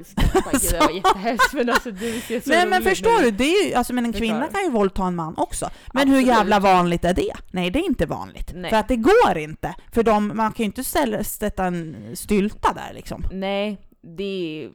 Gud, 0.52 0.62
det 0.72 0.80
var 0.80 0.92
jättehemskt 0.96 1.54
men 1.54 1.70
alltså 1.70 1.92
du 1.92 2.22
ser 2.22 2.40
så 2.40 2.50
nej 2.50 2.68
men 2.68 2.84
förstår 2.84 3.22
du, 3.24 3.32
det 3.32 3.44
är 3.44 3.68
ju, 3.68 3.74
alltså 3.74 3.94
men 3.94 4.06
en 4.06 4.14
kvinna 4.14 4.48
kan 4.48 4.64
ju 4.64 4.70
våldta 4.70 5.04
en 5.04 5.16
man 5.16 5.38
också. 5.38 5.70
Men 5.94 6.08
hur 6.08 6.18
Absolut. 6.18 6.38
jävla 6.38 6.60
vanligt 6.60 7.06
är 7.06 7.14
det? 7.14 7.34
Nej 7.52 7.70
det 7.72 7.80
är 7.80 7.86
inte 7.86 8.06
vanligt. 8.06 8.52
Nej. 8.56 8.70
För 8.70 8.78
att 8.78 8.88
det 8.88 8.96
går 8.96 9.38
inte. 9.38 9.76
För 9.92 10.04
de, 10.04 10.28
man 10.28 10.52
kan 10.52 10.64
ju 10.64 10.66
inte 10.66 10.84
ställa, 10.84 11.24
sätta 11.24 11.66
en 11.66 11.96
stylta 12.16 12.74
där 12.74 12.94
liksom. 12.94 13.24
Nej, 13.32 13.78
det 14.18 14.64
är... 14.64 14.70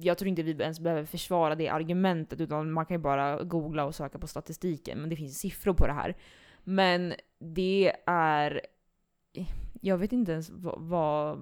Jag 0.00 0.18
tror 0.18 0.28
inte 0.28 0.42
vi 0.42 0.50
ens 0.50 0.80
behöver 0.80 1.04
försvara 1.04 1.54
det 1.54 1.68
argumentet 1.68 2.40
utan 2.40 2.72
man 2.72 2.86
kan 2.86 2.96
ju 2.96 3.02
bara 3.02 3.42
googla 3.44 3.84
och 3.84 3.94
söka 3.94 4.18
på 4.18 4.26
statistiken 4.26 4.98
men 4.98 5.10
det 5.10 5.16
finns 5.16 5.38
siffror 5.38 5.74
på 5.74 5.86
det 5.86 5.92
här. 5.92 6.16
Men 6.64 7.14
det 7.38 7.92
är... 8.06 8.60
Jag 9.80 9.98
vet 9.98 10.12
inte 10.12 10.32
ens 10.32 10.50
vad... 10.50 10.80
vad 10.80 11.38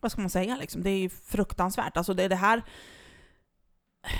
vad 0.00 0.12
ska 0.12 0.20
man 0.20 0.30
säga 0.30 0.56
liksom? 0.56 0.82
Det 0.82 0.90
är 0.90 0.98
ju 0.98 1.08
fruktansvärt. 1.08 1.96
Alltså 1.96 2.14
det 2.14 2.22
är 2.22 2.28
det 2.28 2.36
här... 2.36 2.62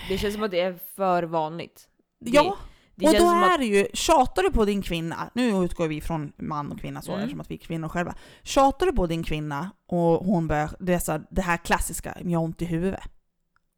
det 0.09 0.19
känns 0.19 0.35
som 0.35 0.43
att 0.43 0.51
det 0.51 0.61
är 0.61 0.79
för 0.97 1.23
vanligt. 1.23 1.89
Det, 2.21 2.31
ja, 2.31 2.57
det 2.95 3.07
och 3.07 3.15
då 3.15 3.31
är 3.31 3.59
det 3.59 3.65
ju, 3.67 3.87
tjatar 3.93 4.43
du 4.43 4.53
på 4.53 4.65
din 4.65 4.83
kvinna, 4.83 5.31
nu 5.35 5.49
utgår 5.49 5.89
vi 5.89 6.01
från 6.01 6.33
man 6.37 6.73
och 6.73 6.81
kvinna 6.81 7.03
så, 7.03 7.13
Mm. 7.13 7.23
eftersom 7.23 7.41
att 7.41 7.51
vi 7.51 7.55
är 7.55 7.59
kvinnor 7.59 7.89
själva. 7.89 8.15
Tjatar 8.43 8.87
du 8.87 8.93
på 8.93 9.07
din 9.07 9.23
kvinna 9.25 9.71
och 9.87 10.25
hon 10.25 10.49
börjar, 10.49 10.71
det, 10.81 10.95
är 10.95 10.99
så 10.99 11.13
här, 11.13 11.23
det 11.31 11.43
här 11.43 11.57
klassiska, 11.57 12.17
jag 12.25 12.39
har 12.39 12.45
ont 12.45 12.63
i 12.63 12.65
huvudet. 12.65 13.01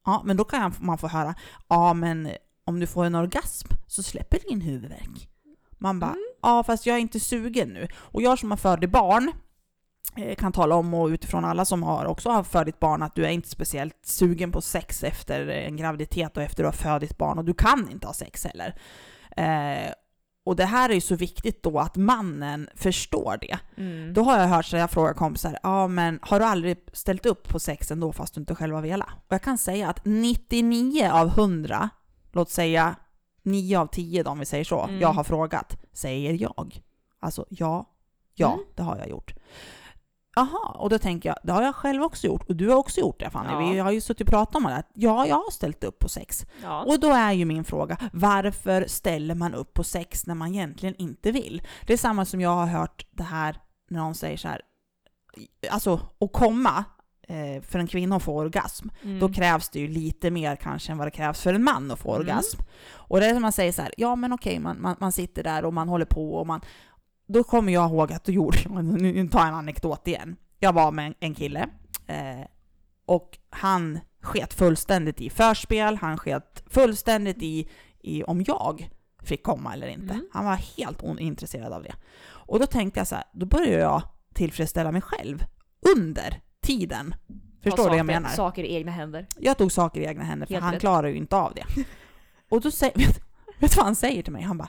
Ja, 0.05 0.23
men 0.25 0.37
då 0.37 0.45
kan 0.45 0.75
man 0.81 0.99
få 0.99 1.09
höra, 1.09 1.35
ja 1.69 1.95
men 1.95 2.31
om 2.65 2.81
du 2.81 2.87
får 2.87 3.05
en 3.05 3.15
orgasm 3.15 3.69
så 3.87 4.03
släpper 4.03 4.39
din 4.49 4.61
huvudvärk. 4.61 5.29
Man 5.79 6.01
bara, 6.01 6.11
Mm. 6.11 6.23
ja 6.43 6.63
fast 6.63 6.87
jag 6.87 6.97
är 6.97 7.01
inte 7.01 7.21
sugen 7.21 7.69
nu. 7.69 7.89
Och 7.95 8.23
jag 8.23 8.39
som 8.39 8.51
har 8.51 8.59
född 8.59 8.91
barn, 8.91 9.33
eh, 10.17 10.35
kan 10.35 10.53
tala 10.53 10.75
om 10.75 10.95
och 10.95 11.07
utifrån 11.07 11.45
alla 11.45 11.65
som 11.65 11.83
har 11.83 12.05
också 12.05 12.31
har 12.31 12.43
fött 12.43 12.81
barn 12.81 13.03
att 13.03 13.15
du 13.15 13.25
är 13.25 13.29
inte 13.31 13.49
speciellt 13.49 13.99
sugen 14.07 14.53
på 14.53 14.61
sex 14.61 15.05
efter 15.05 15.49
en 15.49 15.77
graviditet 15.77 16.37
och 16.37 16.43
efter 16.43 16.63
du 16.63 16.67
har 16.67 16.73
fött 17.01 17.19
barn 17.19 17.39
och 17.39 17.45
du 17.45 17.55
kan 17.55 17.89
inte 17.91 18.07
ha 18.07 18.15
sex 18.15 18.45
heller. 18.45 18.75
Eh, 19.37 19.93
och 20.45 20.57
det 20.57 20.65
här 20.65 20.91
är 20.91 20.95
ju 20.95 21.01
så 21.01 21.17
viktigt 21.17 21.63
då 21.63 21.79
att 21.79 21.97
mannen 21.97 22.69
förstår 22.75 23.39
det. 23.41 23.59
mm, 23.77 24.15
Då 24.15 24.23
har 24.23 24.39
jag 24.41 24.49
hört 24.49 24.67
så 24.67 24.77
jag 24.77 24.91
frågar 24.91 25.15
kompisar, 25.15 25.59
ja 25.63 25.89
men 25.89 26.19
har 26.23 26.39
du 26.41 26.45
aldrig 26.47 26.77
ställt 26.93 27.27
upp 27.27 27.49
på 27.49 27.59
sex 27.61 27.91
ändå 27.91 28.13
fast 28.13 28.35
du 28.35 28.41
inte 28.41 28.55
själv 28.55 28.75
har 28.75 28.83
velat? 28.83 29.09
Och 29.09 29.33
jag 29.33 29.43
kan 29.43 29.59
säga 29.59 29.89
att 29.89 30.01
99 30.05 31.11
av 31.13 31.29
100, 31.29 31.89
låt 32.33 32.51
säga 32.51 32.97
9 33.43 33.79
av 33.81 33.87
10 33.87 34.23
då, 34.23 34.31
om 34.31 34.39
vi 34.39 34.47
säger 34.47 34.65
så, 34.65 34.81
Mm. 34.85 35.01
jag 35.01 35.09
har 35.13 35.25
frågat, 35.25 35.77
säger 35.93 36.43
jag. 36.43 36.81
Alltså 37.21 37.47
ja, 37.49 37.91
ja 38.35 38.53
Mm. 38.53 38.65
det 38.75 38.83
har 38.83 38.97
jag 38.97 39.09
gjort. 39.09 39.35
Jaha, 40.37 40.69
och 40.79 40.91
då 40.91 40.99
tänker 40.99 41.29
jag, 41.29 41.37
det 41.43 41.53
har 41.53 41.63
jag 41.63 41.75
själv 41.75 42.03
också 42.03 42.27
gjort 42.27 42.49
och 42.49 42.57
du 42.57 42.69
har 42.69 42.77
också 42.77 43.01
gjort 43.01 43.21
det 43.21 43.31
Fanny. 43.31 43.53
Ja. 43.67 43.73
Vi 43.73 43.79
har 43.79 43.91
ju 43.91 44.01
suttit 44.01 44.21
och 44.29 44.33
pratat 44.33 44.55
om 44.57 44.63
det. 44.63 44.69
här. 44.71 44.85
Ja, 44.95 45.27
jag 45.27 45.37
har 45.37 45.51
ställt 45.51 45.85
upp 45.85 45.99
på 45.99 46.09
sex. 46.09 46.47
ja. 46.63 46.83
Och 46.85 47.01
då 47.01 47.09
är 47.13 47.33
ju 47.33 47.45
min 47.45 47.65
fråga, 47.65 47.97
varför 48.13 48.85
ställer 48.89 49.35
man 49.35 49.55
upp 49.55 49.75
på 49.75 49.85
sex 49.85 50.27
när 50.27 50.35
man 50.35 50.55
egentligen 50.55 50.95
inte 50.99 51.33
vill? 51.33 51.63
Det 51.87 51.93
är 51.93 51.97
samma 51.97 52.25
som 52.25 52.41
jag 52.41 52.51
har 52.51 52.67
hört 52.67 53.07
det 53.11 53.23
här 53.23 53.57
när 53.91 54.01
någon 54.01 54.15
säger 54.15 54.37
så 54.37 54.49
här, 54.49 54.61
alltså 55.71 56.01
att 56.21 56.33
komma 56.33 56.85
eh, 57.29 57.63
för 57.63 57.79
en 57.79 57.87
kvinna 57.87 58.17
att 58.17 58.23
få 58.23 58.37
orgasm, 58.39 58.89
Mm. 59.03 59.19
då 59.19 59.29
krävs 59.33 59.69
det 59.69 59.79
ju 59.81 59.89
lite 59.89 60.31
mer 60.31 60.57
kanske 60.57 60.93
än 60.93 60.99
vad 60.99 61.07
det 61.07 61.11
krävs 61.11 61.41
för 61.43 61.55
en 61.55 61.65
man 61.65 61.91
att 61.91 61.99
få 61.99 62.15
Mm. 62.15 62.21
orgasm. 62.21 62.61
Och 62.93 63.21
det 63.21 63.27
är 63.27 63.33
som 63.33 63.43
man 63.43 63.53
säger 63.53 63.73
så 63.73 63.83
här, 63.83 63.93
ja 63.97 64.17
men 64.17 64.33
okej, 64.33 64.59
man, 64.59 64.81
man, 64.81 64.97
man 65.01 65.13
sitter 65.13 65.43
där 65.43 65.65
och 65.65 65.75
man 65.75 65.89
håller 65.89 66.05
på 66.05 66.35
och 66.35 66.47
man... 66.47 66.61
Då 67.27 67.45
kommer 67.45 67.73
jag 67.73 67.91
ihåg 67.91 68.13
att 68.13 68.25
då 68.25 68.33
gjorde 68.33 68.59
jag, 68.65 68.85
nu 68.85 69.29
tar 69.29 69.39
jag 69.39 69.49
en 69.49 69.55
anekdot 69.55 70.09
igen. 70.09 70.37
Jag 70.59 70.73
var 70.73 70.93
med 70.93 71.15
en, 71.21 71.35
kille 71.35 71.69
eh, 72.07 72.47
och 73.07 73.39
han 73.51 74.01
sket 74.21 74.55
fullständigt 74.55 75.21
i 75.21 75.31
förspel, 75.31 75.97
han 75.97 76.19
sket 76.19 76.65
fullständigt 76.67 77.43
i, 77.43 77.69
i 78.01 78.25
om 78.25 78.45
jag 78.47 78.91
fick 79.23 79.43
komma 79.43 79.73
eller 79.73 79.87
inte. 79.87 80.15
Mm. 80.15 80.29
Han 80.33 80.45
var 80.45 80.55
helt 80.77 81.03
ointresserad 81.03 81.73
av 81.73 81.83
det. 81.83 81.95
Och 82.27 82.59
då 82.59 82.67
tänkte 82.67 83.01
jag 83.01 83.07
så 83.07 83.15
här, 83.15 83.25
då 83.33 83.47
började 83.47 83.83
jag 83.83 84.03
tillfredsställa 84.35 84.93
mig 84.93 85.01
själv 85.01 85.45
under 85.97 86.41
tiden. 86.61 87.15
Förstår 87.63 87.83
du 87.85 87.89
vad 87.89 87.99
jag 87.99 88.07
menar? 88.07 88.29
Saker 88.29 88.65
i 88.65 88.75
egna 88.75 88.93
händer. 88.93 89.27
Jag 89.39 89.59
tog 89.59 89.73
saker 89.73 90.01
i 90.01 90.05
egna 90.05 90.25
händer 90.25 90.47
för 90.47 90.55
Helt 90.55 90.65
han 90.65 90.73
rätt. 90.73 90.81
klarar 90.81 91.09
ju 91.09 91.17
inte 91.17 91.37
av 91.37 91.55
det. 91.55 91.65
Och 92.49 92.61
då 92.61 92.71
säger, 92.71 92.95
vet, 92.99 93.21
vet 93.59 93.71
du 93.73 93.77
vad 93.77 93.85
han 93.85 93.97
säger 93.97 94.23
till 94.23 94.33
mig? 94.33 94.43
Han 94.43 94.59
bara, 94.59 94.69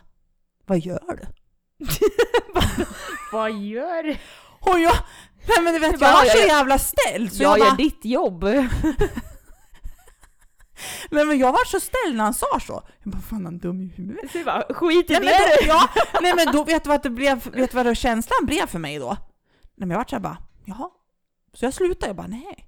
vad 0.66 0.80
gör 0.80 1.20
du? 1.22 1.28
Vad 3.32 3.52
gör 3.52 4.04
du? 4.04 4.18
Och 4.60 4.80
jag, 4.80 4.96
nej 5.48 5.58
men 5.64 5.74
du 5.74 5.80
vet, 5.80 6.02
jag 6.02 6.14
var 6.14 6.26
så 6.26 6.38
jävla 6.38 6.80
ställd 6.80 7.34
så 7.34 7.44
jag 7.44 7.52
jag 7.52 7.60
gör 7.60 7.66
bara, 7.66 7.76
ditt 7.76 8.06
jobb. 8.06 8.44
nej 11.10 11.26
men 11.26 11.38
jag 11.38 11.52
var 11.52 11.66
så 11.66 11.80
ställd 11.80 12.16
när 12.16 12.24
han 12.24 12.34
sa 12.34 12.60
så. 12.60 12.84
Jag 13.04 13.14
bara, 13.14 13.22
fan 13.22 13.46
han 13.46 13.58
dum 13.58 13.82
i 13.82 13.88
huvudet. 13.88 14.32
Så 14.32 14.38
jag 14.38 14.46
bara, 14.46 14.74
skit 14.74 15.10
i 15.10 15.14
Nej 15.14 15.22
men, 15.22 15.30
det! 15.30 15.58
då, 15.62 15.68
ja, 15.68 15.90
nej 16.22 16.34
men 16.36 16.52
då 16.54 16.64
vet 16.64 16.84
du 16.84 16.90
vad 16.90 17.04
det 17.04 17.10
blev, 17.10 17.52
vet 17.52 17.72
du 17.72 17.78
vad 17.78 17.86
det 17.86 17.96
känslan 17.96 18.46
blev 18.46 18.68
för 18.68 18.80
mig 18.80 19.00
då? 19.00 19.18
Nej 19.76 19.88
men 19.88 19.90
jag 19.90 19.98
vart 19.98 20.10
såhär 20.10 20.24
bara, 20.24 20.38
jaha. 20.66 20.90
Så 21.54 21.66
jag 21.66 21.74
slutade, 21.74 22.08
jag 22.08 22.16
bara, 22.16 22.28
nej. 22.28 22.68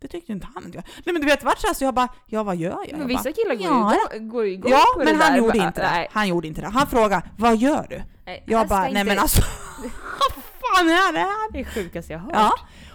Det 0.00 0.08
tyckte 0.08 0.32
inte 0.32 0.46
han. 0.54 0.62
Nej 0.74 0.82
men 1.04 1.14
du 1.14 1.26
vet, 1.26 1.42
vart 1.44 1.58
såhär 1.58 1.74
så 1.74 1.84
jag 1.84 1.94
bara, 1.94 2.08
ja 2.26 2.42
vad 2.42 2.56
gör 2.56 2.78
jag? 2.88 2.98
Men 2.98 3.08
vissa 3.08 3.22
bara, 3.22 3.32
killar 3.32 3.54
går 3.54 3.64
ja, 3.66 3.94
ju 4.12 4.16
igång- 4.18 4.28
går 4.28 4.46
ju 4.46 4.52
igång 4.52 4.70
Ja, 4.72 4.84
på 4.94 4.98
men 5.04 5.06
det 5.18 5.24
han 5.24 5.32
där. 5.32 5.38
gjorde 5.38 5.58
Bara, 5.58 5.66
inte 5.66 5.80
det. 5.80 5.90
nej, 5.90 6.08
Han 6.12 6.28
gjorde 6.28 6.48
inte 6.48 6.60
det. 6.60 6.68
Han 6.68 6.86
frågade, 6.86 7.22
vad 7.38 7.56
gör 7.56 7.86
du? 7.90 8.02
nej, 8.26 8.44
Jag 8.46 8.58
här 8.58 8.66
bara, 8.66 8.80
nej 8.80 8.88
inte- 8.90 9.04
men 9.04 9.18
alltså, 9.18 9.42
vad 9.82 10.44
fan 10.60 10.88
är 10.88 11.12
det 11.12 11.18
här? 11.18 11.52
Det 11.52 11.60
är 11.60 11.64
sjukaste 11.64 12.12
jag 12.12 12.20
har 12.20 12.26
hört. 12.26 12.34
Ja, 12.34 12.52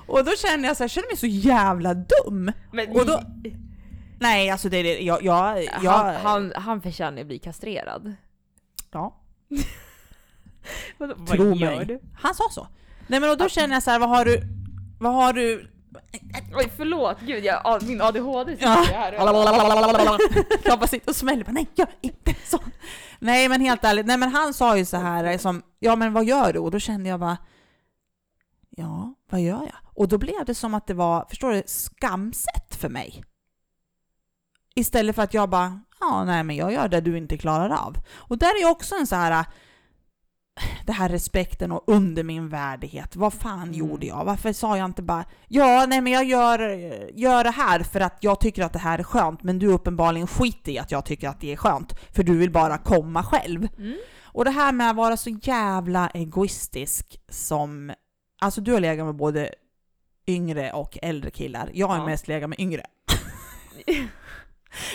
och 0.08 0.26
då 0.26 0.32
kände 0.32 0.68
jag 0.68 0.78
så 0.78 0.84
här, 0.84 0.86
jag 0.86 0.92
kände 0.92 1.08
mig 1.08 1.18
så 1.18 1.28
jävla 1.28 1.94
dum. 1.94 2.52
Men 2.72 2.90
Och 2.90 3.06
då- 3.06 3.22
Nej, 4.20 4.50
alltså 4.50 4.70
det 4.70 4.78
är 4.78 4.84
det, 4.84 5.00
jag, 5.02 5.24
jag, 5.24 5.64
jag 5.82 5.92
han, 5.92 6.16
han, 6.16 6.54
han 6.56 6.82
förtjänar 6.82 7.22
att 7.22 7.28
bli 7.28 7.40
kastrerad. 7.40 8.16
ja, 8.92 9.16
Vad, 10.98 11.14
vad 11.18 11.28
tro 11.28 11.54
gör 11.56 11.76
mig. 11.76 11.86
du? 11.86 12.00
Han 12.22 12.36
sa 12.36 12.44
så. 12.52 12.68
Nej 13.08 13.20
men 13.20 13.30
och 13.30 13.38
då 13.38 13.50
känner 13.50 13.74
jag 13.76 13.84
så 13.84 13.92
här, 13.92 14.00
vad 14.00 14.10
har 14.10 14.26
du, 14.26 14.42
vad 15.00 15.14
har 15.14 15.34
du, 15.34 15.68
Oj 16.56 16.72
förlåt, 16.78 17.18
gud 17.22 17.44
jag, 17.46 17.84
min 17.84 18.02
ADHD 18.02 18.52
sitter 18.56 18.66
Ja. 18.68 18.86
här. 18.94 20.78
bara 20.78 20.88
sitter 20.88 21.10
och 21.10 21.16
smäller, 21.16 21.44
bara, 21.44 21.52
nej 21.52 21.68
gör 21.76 21.90
inte 22.02 22.36
så. 22.46 22.60
Nej 23.20 23.50
men 23.50 23.62
helt 23.62 23.84
ärligt, 23.84 24.06
nej 24.06 24.18
men 24.18 24.30
han 24.36 24.54
sa 24.54 24.78
ju 24.78 24.86
så 24.86 24.98
här, 24.98 25.38
som, 25.38 25.62
ja 25.80 25.96
men 25.96 26.14
vad 26.14 26.26
gör 26.26 26.54
du? 26.54 26.60
Och 26.60 26.72
då 26.72 26.80
kände 26.80 27.10
jag 27.10 27.20
bara, 27.20 27.38
ja 28.70 29.14
vad 29.30 29.42
gör 29.42 29.62
jag? 29.62 29.76
Och 29.94 30.08
då 30.08 30.18
blev 30.18 30.46
det 30.46 30.56
som 30.56 30.74
att 30.74 30.88
det 30.88 30.94
var, 30.94 31.26
förstår 31.30 31.52
du, 31.52 31.64
skamset 31.66 32.76
för 32.76 32.90
mig. 32.90 33.24
Istället 34.76 35.16
för 35.16 35.24
att 35.24 35.34
jag 35.34 35.50
bara, 35.50 35.80
ja 36.00 36.24
nej 36.24 36.44
men 36.44 36.56
jag 36.56 36.74
gör 36.74 36.88
det 36.88 37.02
du 37.02 37.18
inte 37.18 37.38
klarar 37.38 37.70
av. 37.70 37.98
Och 38.16 38.38
där 38.38 38.56
är 38.56 38.60
ju 38.60 38.70
också 38.70 38.96
en 38.96 39.08
så 39.08 39.16
här, 39.16 39.46
det 40.86 40.92
här 40.92 41.10
respekten 41.10 41.72
och 41.72 41.84
under 41.88 42.24
min 42.24 42.50
värdighet. 42.50 43.16
Vad 43.16 43.34
fan 43.34 43.62
Mm. 43.64 43.74
gjorde 43.74 44.06
jag? 44.06 44.26
Varför 44.26 44.54
sa 44.54 44.78
jag 44.78 44.86
inte 44.86 45.02
bara, 45.02 45.26
ja 45.48 45.86
nej 45.86 46.02
men 46.02 46.14
jag 46.14 46.26
gör, 46.26 46.60
gör 47.14 47.44
det 47.44 47.52
här 47.52 47.80
för 47.80 48.00
att 48.00 48.18
jag 48.20 48.40
tycker 48.40 48.64
att 48.64 48.74
det 48.74 48.80
här 48.80 49.00
är 49.00 49.04
skönt, 49.04 49.44
men 49.44 49.60
du 49.60 49.68
uppenbarligen 49.68 50.28
skiter 50.28 50.72
i 50.72 50.80
att 50.80 50.92
jag 50.92 51.06
tycker 51.06 51.30
att 51.30 51.42
det 51.42 51.52
är 51.52 51.56
skönt, 51.58 51.94
för 52.16 52.24
du 52.24 52.38
vill 52.38 52.52
bara 52.52 52.78
komma 52.78 53.24
själv. 53.24 53.68
Mm. 53.78 53.98
Och 54.24 54.46
det 54.46 54.52
här 54.52 54.72
med 54.72 54.90
att 54.90 54.96
vara 54.96 55.18
så 55.18 55.30
jävla 55.30 56.10
egoistisk 56.10 57.20
som, 57.30 57.94
alltså 58.42 58.62
du 58.62 58.74
har 58.74 58.80
legat 58.80 59.06
med 59.06 59.16
både 59.16 59.50
yngre 60.28 60.72
och 60.72 60.98
äldre 61.02 61.32
killar. 61.32 61.70
Jag 61.74 61.88
har 61.88 61.98
Ja. 61.98 62.06
mest 62.06 62.28
legat 62.28 62.50
med 62.50 62.60
yngre. 62.60 62.82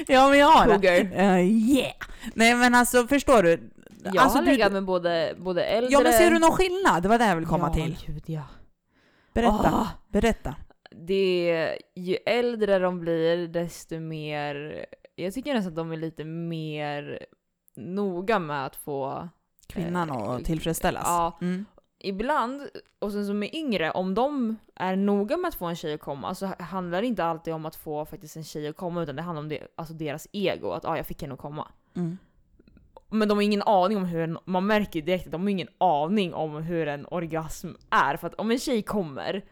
ja 0.06 0.28
men 0.28 0.38
jag 0.38 0.46
har 0.50 0.78
det. 0.78 0.98
Eh, 0.98 1.40
yeah! 1.40 1.92
Nej 2.34 2.54
men 2.54 2.74
alltså 2.74 3.06
förstår 3.06 3.42
du? 3.42 3.70
Jag 4.04 4.16
alltså, 4.16 4.38
har 4.38 4.44
du- 4.44 4.50
legat 4.50 4.72
med 4.72 4.84
både, 4.84 5.34
både 5.38 5.64
äldre... 5.64 5.92
Ja 5.92 6.00
men 6.00 6.12
ser 6.12 6.30
du 6.30 6.38
någon 6.38 6.52
skillnad? 6.52 7.02
Det 7.02 7.08
var 7.08 7.18
det 7.18 7.26
jag 7.26 7.34
ville 7.34 7.46
komma 7.48 7.66
ja, 7.66 7.74
till. 7.74 7.98
Gud, 8.06 8.22
ja. 8.26 8.42
Berätta. 9.34 9.70
Ah, 9.72 9.88
Berätta. 10.08 10.54
det 10.90 11.78
ju 11.94 12.16
äldre 12.26 12.78
de 12.78 13.00
blir 13.00 13.48
desto 13.48 14.00
mer, 14.00 14.86
jag 15.16 15.34
tycker 15.34 15.54
nästan 15.54 15.72
att 15.72 15.76
de 15.76 15.92
är 15.92 15.96
lite 15.96 16.24
mer 16.24 17.26
noga 17.76 18.38
med 18.38 18.66
att 18.66 18.76
få 18.76 19.28
Kvinnan 19.66 20.10
Eh, 20.10 20.16
att 20.16 20.44
tillfredsställas. 20.44 21.04
ja. 21.06 21.38
Mm. 21.40 21.64
ibland, 21.98 22.68
och 22.98 23.12
sen 23.12 23.26
som 23.26 23.42
är 23.42 23.56
yngre, 23.56 23.90
om 23.90 24.14
de 24.14 24.56
är 24.74 24.96
noga 24.96 25.36
med 25.36 25.48
att 25.48 25.54
få 25.54 25.66
en 25.66 25.76
tjej 25.76 25.94
att 25.94 26.00
komma 26.00 26.34
så 26.34 26.46
handlar 26.58 27.00
det 27.00 27.06
inte 27.06 27.24
alltid 27.24 27.54
om 27.54 27.66
att 27.66 27.76
få 27.76 28.04
faktiskt 28.04 28.36
en 28.36 28.44
tjej 28.44 28.68
att 28.68 28.76
komma 28.76 29.02
utan 29.02 29.16
det 29.16 29.22
handlar 29.22 29.42
om 29.42 29.48
det, 29.48 29.66
alltså 29.76 29.94
deras 29.94 30.28
ego, 30.32 30.70
att 30.70 30.84
ah, 30.84 30.96
jag 30.96 31.06
fick 31.06 31.22
henne 31.22 31.34
att 31.34 31.40
komma. 31.40 31.68
Mm. 31.96 32.18
Men 33.10 33.28
de 33.28 33.38
har 33.38 33.42
ingen 33.42 33.62
aning 33.62 33.96
om 33.98 34.04
hur 34.04 34.20
en, 34.20 34.38
man 34.44 34.66
märker 34.66 35.02
direkt 35.02 35.26
att 35.26 35.32
de 35.32 35.42
har 35.42 35.48
ingen 35.48 35.68
aning 35.78 36.34
om 36.34 36.54
hur 36.62 36.88
en 36.88 37.06
orgasm 37.10 37.68
är. 37.90 38.16
För 38.16 38.26
att 38.26 38.34
om 38.34 38.50
en 38.50 38.58
tjej 38.58 38.82
kommer, 38.82 39.44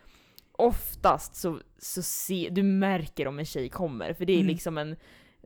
oftast 0.53 1.37
så, 1.37 1.61
så 1.79 2.03
se, 2.03 2.49
du 2.51 2.63
märker 2.63 3.29
om 3.29 3.39
en 3.39 3.45
tjej 3.45 3.69
kommer. 3.69 4.13
För 4.13 4.25
det 4.25 4.33
är 4.33 4.37
Mm. 4.41 4.47
liksom 4.47 4.79
en, 4.79 4.97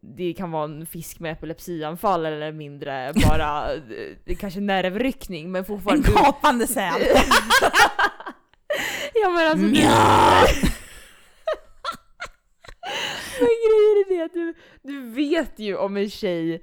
det 0.03 0.33
kan 0.33 0.51
vara 0.51 0.64
en 0.64 0.87
fisk 0.87 1.20
med 1.20 1.33
epilepsianfall 1.33 2.27
eller 2.27 2.53
mindre 2.53 3.12
bara, 3.29 3.77
det 4.25 4.35
kanske 4.40 4.61
nervryckning 4.61 5.53
men 5.53 5.59
En 5.59 5.64
fortfarande... 5.64 6.09
du- 6.09 6.14
gapande 6.14 6.66
säl. 6.66 7.03
ja 9.22 9.29
men 9.31 9.51
alltså 9.51 9.66
Nja. 9.66 10.44
Men 13.38 13.48
grejen 13.48 13.96
är 14.07 14.16
det 14.18 14.25
att 14.25 14.33
du, 14.33 14.55
du 14.83 15.11
vet 15.11 15.59
ju 15.59 15.77
om 15.77 15.96
en 15.96 16.11
tjej, 16.11 16.62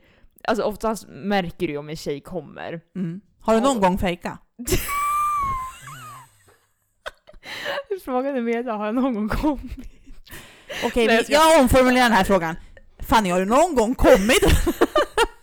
alltså 0.50 0.64
oftast 0.64 1.06
märker 1.08 1.68
du 1.68 1.74
ju 1.74 1.78
om 1.78 1.90
en 1.90 1.96
tjej 1.96 2.22
kommer. 2.22 2.82
Mm. 2.96 3.22
Har 3.42 3.54
du 3.56 3.62
någon 3.62 3.82
gång 3.82 3.98
fejkat? 3.98 4.40
Frågan 8.06 8.36
är 8.36 8.42
med 8.42 8.66
har 8.66 8.86
jag 8.86 8.96
någon 8.96 9.14
gång 9.14 9.30
kommit? 9.30 9.88
Okej, 10.86 11.08
vi- 11.08 11.16
jag 11.16 11.24
ska- 11.26 11.34
jag 11.34 11.62
omformulerar 11.62 12.04
den 12.04 12.12
här 12.14 12.24
frågan. 12.24 12.56
Fanny, 13.00 13.30
har 13.30 13.40
du 13.40 13.46
någon 13.46 13.76
gång 13.76 13.96
kommit? 13.96 14.40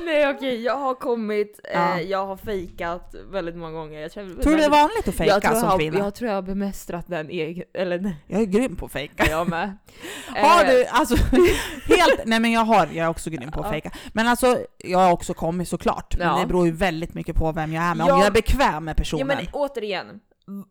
Nej 0.04 0.28
okej, 0.30 0.62
jag 0.64 0.76
har 0.76 0.94
kommit, 0.94 1.60
Ja. 1.74 1.96
eh, 1.98 2.02
jag 2.02 2.26
har 2.26 2.36
fejkat 2.36 3.14
väldigt 3.30 3.56
många 3.56 3.72
gånger. 3.72 4.00
Jag 4.00 4.12
tror, 4.12 4.42
Tror 4.42 4.52
du 4.52 4.56
det 4.58 4.64
är 4.64 4.70
vanligt 4.70 4.98
att 4.98 5.06
jag 5.06 5.14
fejka 5.14 5.54
som 5.54 5.68
jag, 5.68 5.78
kvinna? 5.80 5.98
jag 5.98 6.14
tror 6.14 6.28
jag 6.30 6.36
har 6.36 6.42
bemästrat 6.42 7.04
den 7.08 7.30
egen, 7.30 7.64
eller 7.74 7.98
nej, 7.98 8.16
Jag 8.26 8.40
är 8.40 8.44
grym 8.44 8.76
på 8.76 8.86
att 8.86 8.92
fejka. 8.92 9.26
jag 9.30 9.48
med. 9.48 9.76
Har 10.36 10.64
Eh, 10.64 10.70
du, 10.70 10.84
alltså, 10.86 11.16
helt, 11.86 12.20
nej 12.26 12.40
men 12.40 12.52
jag 12.52 12.60
har, 12.60 12.86
jag 12.92 13.04
är 13.04 13.08
också 13.08 13.30
grym 13.30 13.50
på 13.50 13.60
att 13.60 13.66
Ja. 13.66 13.72
fejka. 13.72 13.90
Men 14.12 14.28
alltså, 14.28 14.58
jag 14.78 14.98
har 14.98 15.12
också 15.12 15.34
kommit 15.34 15.68
såklart. 15.68 16.16
Men 16.18 16.26
Ja. 16.26 16.38
det 16.40 16.46
beror 16.46 16.66
ju 16.66 16.72
väldigt 16.72 17.14
mycket 17.14 17.36
på 17.36 17.52
vem 17.52 17.72
jag 17.72 17.84
är 17.84 17.94
med. 17.94 18.04
Om 18.04 18.08
Ja. 18.10 18.18
jag 18.18 18.26
är 18.26 18.30
bekväm 18.30 18.84
med 18.84 18.92
Ja 18.92 18.96
personen. 18.96 19.26
men 19.26 19.46
återigen, 19.52 20.20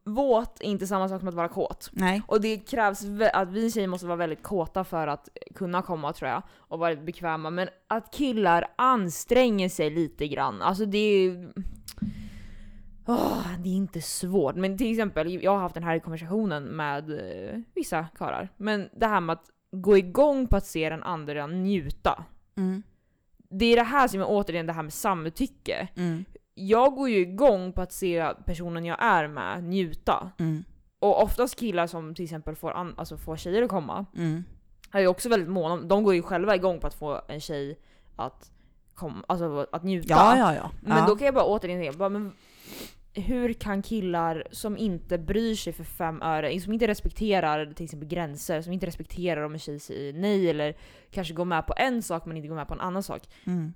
våt 0.03 0.61
är 0.61 0.65
inte 0.65 0.88
samma 0.88 1.09
sak 1.09 1.19
som 1.19 1.27
att 1.27 1.33
vara 1.33 1.47
kåt. 1.47 1.89
Nej. 1.93 2.21
Och 2.27 2.41
det 2.41 2.57
krävs 2.57 3.05
att 3.33 3.49
vi 3.49 3.71
tjejer 3.71 3.88
måste 3.88 4.07
vara 4.07 4.17
väldigt 4.17 4.43
kåta 4.43 4.83
för 4.83 5.07
att 5.07 5.29
kunna 5.55 5.81
komma 5.81 6.13
tror 6.13 6.31
jag. 6.31 6.43
Och 6.53 6.79
vara 6.79 6.95
bekväma. 6.95 7.49
Men 7.49 7.69
att 7.88 8.11
killar 8.13 8.65
anstränger 8.75 9.69
sig 9.69 9.89
lite 9.89 10.27
grann. 10.27 10.61
Alltså 10.61 10.85
det 10.85 10.97
är... 10.97 11.53
Åh, 13.07 13.47
det 13.59 13.69
är 13.69 13.73
inte 13.73 14.01
svårt. 14.01 14.55
Men 14.55 14.77
till 14.77 14.91
exempel, 14.91 15.43
jag 15.43 15.51
har 15.51 15.59
haft 15.59 15.75
den 15.75 15.83
här 15.83 15.99
konversationen 15.99 16.63
med 16.63 17.09
eh, 17.09 17.59
vissa 17.75 18.05
karlar. 18.17 18.49
Men 18.57 18.89
det 18.93 19.07
här 19.07 19.21
med 19.21 19.33
att 19.33 19.45
gå 19.71 19.97
igång 19.97 20.47
på 20.47 20.57
att 20.57 20.65
se 20.65 20.89
den 20.89 21.03
andra 21.03 21.47
njuta. 21.47 22.23
Mm. 22.57 22.83
Det 23.49 23.65
är 23.65 23.75
det 23.75 23.83
här 23.83 24.07
som 24.07 24.19
är 24.21 24.25
återigen 24.27 24.65
det 24.65 24.73
här 24.73 24.83
med 24.83 24.93
samtycke. 24.93 25.88
Mm. 25.95 26.25
Jag 26.58 26.96
går 26.96 27.10
ju 27.10 27.18
igång 27.18 27.72
på 27.74 27.82
att 27.82 27.91
se 27.91 28.34
personen 28.46 28.86
jag 28.86 29.04
är 29.04 29.28
med 29.28 29.63
njuta. 29.63 30.32
Mm. 30.39 30.63
Och 31.00 31.24
oftast 31.24 31.60
killar 31.60 31.88
som 31.88 32.15
till 32.15 32.24
exempel 32.26 32.56
får, 32.56 32.72
an- 32.72 32.94
alltså 32.98 33.18
får 33.18 33.38
tjejer 33.38 33.62
att 33.63 33.70
komma 33.70 34.06
Mm. 34.15 34.44
är 34.91 35.00
ju 35.00 35.08
också 35.08 35.30
väldigt 35.30 35.50
måna 35.50 35.78
de 35.82 36.04
går 36.04 36.13
ju 36.15 36.22
själva 36.22 36.56
igång 36.56 36.80
på 36.80 36.88
att 36.88 36.94
få 36.94 37.22
en 37.28 37.39
tjej 37.39 37.80
att, 38.15 38.52
kom, 38.94 39.24
alltså 39.28 39.68
att 39.72 39.84
njuta. 39.84 40.08
Ja, 40.13 40.38
ja, 40.38 40.56
ja. 40.56 40.72
Men 40.82 40.98
ja. 40.98 41.06
då 41.08 41.15
kan 41.15 41.26
jag 41.26 41.34
bara 41.36 41.46
återigen 41.46 41.82
tänka, 41.82 41.98
bara, 41.98 42.10
men 42.10 42.32
hur 43.13 43.54
kan 43.54 43.82
killar 43.82 44.48
som 44.52 44.78
inte 44.78 45.18
bryr 45.18 45.56
sig 45.56 45.74
för 45.74 45.84
fem 45.84 46.22
öre, 46.22 46.60
som 46.60 46.74
inte 46.74 46.88
respekterar 46.88 47.74
till 47.74 47.84
exempel 47.84 48.08
gränser, 48.10 48.62
som 48.62 48.74
inte 48.74 48.86
respekterar 48.88 49.41
om 49.41 49.54
en 49.54 49.60
tjej 49.60 49.80
säger 49.80 50.13
nej 50.13 50.50
eller 50.50 50.76
kanske 51.12 51.34
går 51.34 51.46
med 51.46 51.68
på 51.68 51.74
en 51.78 52.02
sak 52.02 52.26
men 52.26 52.38
inte 52.38 52.48
går 52.48 52.56
med 52.56 52.68
på 52.68 52.74
en 52.74 52.80
annan 52.82 53.04
sak. 53.04 53.22
Mm. 53.46 53.74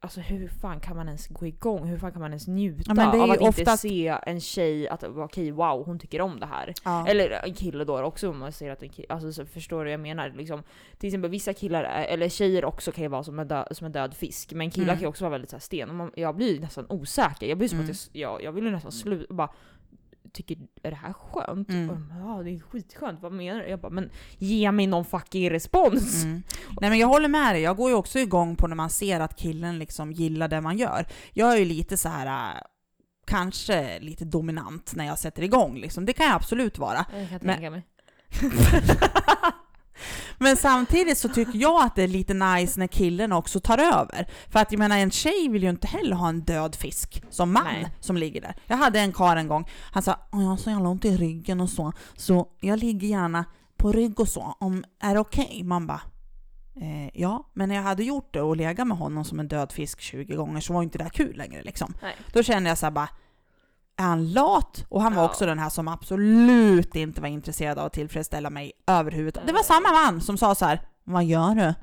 Alltså 0.00 0.20
hur 0.20 0.48
fan 0.48 0.80
kan 0.80 0.96
man 0.96 1.06
ens 1.08 1.28
gå 1.28 1.46
igång? 1.46 1.86
Hur 1.86 1.98
fan 1.98 2.12
kan 2.12 2.20
man 2.20 2.30
ens 2.30 2.46
njuta 2.48 2.92
Ja, 2.96 3.06
av 3.24 3.30
att 3.30 3.36
inte 3.40 3.48
oftast- 3.48 3.82
se 3.82 4.18
en 4.22 4.40
tjej 4.40 4.88
att 4.88 5.04
okej 5.04 5.50
wow 5.50 5.84
hon 5.86 5.98
tycker 5.98 6.20
om 6.20 6.40
det 6.40 6.46
här. 6.46 6.74
Ja. 6.84 7.06
Eller 7.08 7.30
en 7.30 7.54
kille 7.54 7.84
då 7.84 8.02
också 8.02 8.30
om 8.30 8.38
man 8.38 8.52
säger 8.52 8.72
att 8.72 8.82
en 8.82 8.88
kille, 8.88 9.06
alltså 9.10 9.32
så 9.32 9.46
förstår 9.46 9.78
du 9.78 9.84
vad 9.84 9.92
jag 9.92 10.00
menar? 10.00 10.30
Liksom, 10.36 10.62
till 10.98 11.06
exempel 11.08 11.30
vissa 11.30 11.52
killar, 11.54 11.84
är, 11.84 12.04
eller 12.04 12.28
tjejer 12.28 12.64
också 12.64 12.92
kan 12.92 13.02
ju 13.04 13.08
vara 13.08 13.22
som 13.24 13.38
en, 13.38 13.48
dö, 13.48 13.64
som 13.70 13.84
en 13.86 13.92
död 13.92 14.14
fisk, 14.14 14.52
men 14.52 14.70
killar 14.70 14.84
Mm. 14.86 14.96
kan 14.96 15.02
ju 15.02 15.06
också 15.08 15.24
vara 15.24 15.30
väldigt 15.32 15.50
så 15.50 15.56
här 15.56 15.60
sten. 15.60 15.88
Och 15.88 15.94
man, 15.94 16.10
jag 16.14 16.36
blir 16.36 16.60
nästan 16.60 16.86
osäker, 16.88 17.46
jag 17.46 17.58
blir 17.58 17.68
som 17.68 17.78
Mm. 17.78 17.90
att 17.90 18.08
jag, 18.12 18.32
jag, 18.32 18.42
jag 18.42 18.52
vill 18.52 18.64
ju 18.64 18.70
nästan 18.70 18.92
sluta, 18.92 19.34
bara 19.34 19.48
Tycker, 20.32 20.56
är 20.82 20.90
det 20.90 20.96
här 20.96 21.12
skönt? 21.12 21.70
Mm. 21.70 21.90
Och 21.90 21.96
de, 21.96 22.12
Ja 22.18 22.42
det 22.42 22.50
är 22.50 22.60
skitskönt, 22.60 23.22
vad 23.22 23.32
menar 23.32 23.60
du? 23.60 23.68
Jag 23.68 23.80
bara, 23.80 23.90
men 23.92 24.10
ge 24.38 24.72
mig 24.72 24.86
någon 24.86 25.04
fucking 25.04 25.50
respons! 25.50 26.24
Mm. 26.24 26.42
Nej 26.80 26.90
men 26.90 26.98
jag 26.98 27.08
håller 27.08 27.28
med 27.28 27.54
dig, 27.54 27.62
jag 27.62 27.76
går 27.76 27.90
ju 27.90 27.96
också 27.96 28.18
igång 28.18 28.56
på 28.56 28.66
när 28.66 28.76
man 28.76 28.90
ser 28.90 29.20
att 29.20 29.36
killen 29.36 29.78
liksom 29.78 30.12
gillar 30.12 30.48
det 30.48 30.60
man 30.60 30.78
gör. 30.78 31.06
Jag 31.32 31.52
är 31.52 31.56
ju 31.56 31.64
lite 31.64 31.96
så 31.96 32.08
här 32.08 32.54
äh, 32.56 32.60
kanske 33.26 33.98
lite 34.00 34.24
dominant 34.24 34.92
när 34.96 35.06
jag 35.06 35.18
sätter 35.18 35.42
igång 35.42 35.76
liksom. 35.76 36.06
Det 36.06 36.12
kan 36.12 36.26
jag 36.26 36.34
absolut 36.34 36.78
vara. 36.78 37.06
Jag 37.12 37.28
kan 37.28 37.38
Men- 37.42 37.54
tänka 37.54 37.70
mig. 37.70 37.82
Men 40.38 40.56
samtidigt 40.56 41.18
så 41.18 41.28
tycker 41.28 41.58
jag 41.58 41.82
att 41.82 41.94
det 41.96 42.02
är 42.02 42.08
lite 42.08 42.34
nice 42.34 42.80
när 42.80 42.86
killen 42.86 43.32
också 43.32 43.60
tar 43.60 43.78
över. 43.78 44.26
För 44.50 44.60
att 44.60 44.72
jag 44.72 44.78
menar 44.78 44.98
en 44.98 45.10
tjej 45.10 45.48
vill 45.48 45.62
ju 45.62 45.70
inte 45.70 45.86
heller 45.86 46.16
ha 46.16 46.28
en 46.28 46.40
död 46.40 46.74
fisk 46.76 47.22
som 47.30 47.52
man 47.52 47.64
Nej. 47.64 47.86
som 48.00 48.16
ligger 48.16 48.40
där. 48.40 48.56
Jag 48.66 48.76
hade 48.76 49.00
en 49.00 49.12
karl 49.12 49.38
en 49.38 49.48
gång, 49.48 49.68
han 49.92 50.02
sa 50.02 50.16
"Åh, 50.32 50.42
jag 50.42 50.48
har 50.48 50.56
så 50.56 50.70
jävla 50.70 50.88
ont 50.88 51.04
i 51.04 51.16
ryggen 51.16 51.60
och 51.60 51.70
så, 51.70 51.92
så 52.16 52.48
jag 52.60 52.78
ligger 52.78 53.08
gärna 53.08 53.44
på 53.76 53.92
rygg 53.92 54.20
och 54.20 54.28
så, 54.28 54.56
om 54.60 54.84
är 55.02 55.14
det 55.14 55.20
okej? 55.20 55.62
Man 55.64 55.86
bara 55.86 56.00
eh, 56.80 57.10
ja, 57.20 57.50
men 57.54 57.68
när 57.68 57.76
jag 57.76 57.82
hade 57.82 58.04
gjort 58.04 58.34
det 58.34 58.40
och 58.42 58.56
legat 58.56 58.86
med 58.86 58.96
honom 58.98 59.24
som 59.24 59.40
en 59.40 59.48
död 59.48 59.72
fisk 59.72 60.00
20 60.00 60.34
gånger 60.36 60.60
så 60.60 60.72
var 60.72 60.82
inte 60.82 60.98
det 60.98 61.10
kul 61.10 61.36
längre 61.36 61.62
liksom. 61.62 61.94
Nej. 62.02 62.14
Då 62.32 62.42
kände 62.42 62.68
jag 62.68 62.78
så 62.78 62.86
här 62.86 62.90
bara, 62.90 63.08
är 63.98 64.02
han 64.04 64.32
lat? 64.32 64.84
Och 64.88 65.02
han 65.02 65.14
var 65.14 65.22
Ja. 65.22 65.28
också 65.28 65.46
den 65.46 65.58
här 65.58 65.68
som 65.70 65.88
absolut 65.88 66.94
inte 66.96 67.20
var 67.20 67.28
intresserad 67.28 67.78
av 67.78 67.86
att 67.86 67.92
tillfredsställa 67.92 68.50
mig 68.50 68.72
överhuvudtaget. 68.86 69.46
Det 69.46 69.52
var 69.52 69.62
samma 69.62 69.92
man 69.92 70.20
som 70.20 70.38
sa 70.38 70.54
så 70.54 70.64
här, 70.64 70.80
vad 71.04 71.24
gör 71.24 71.54
du? 71.54 71.74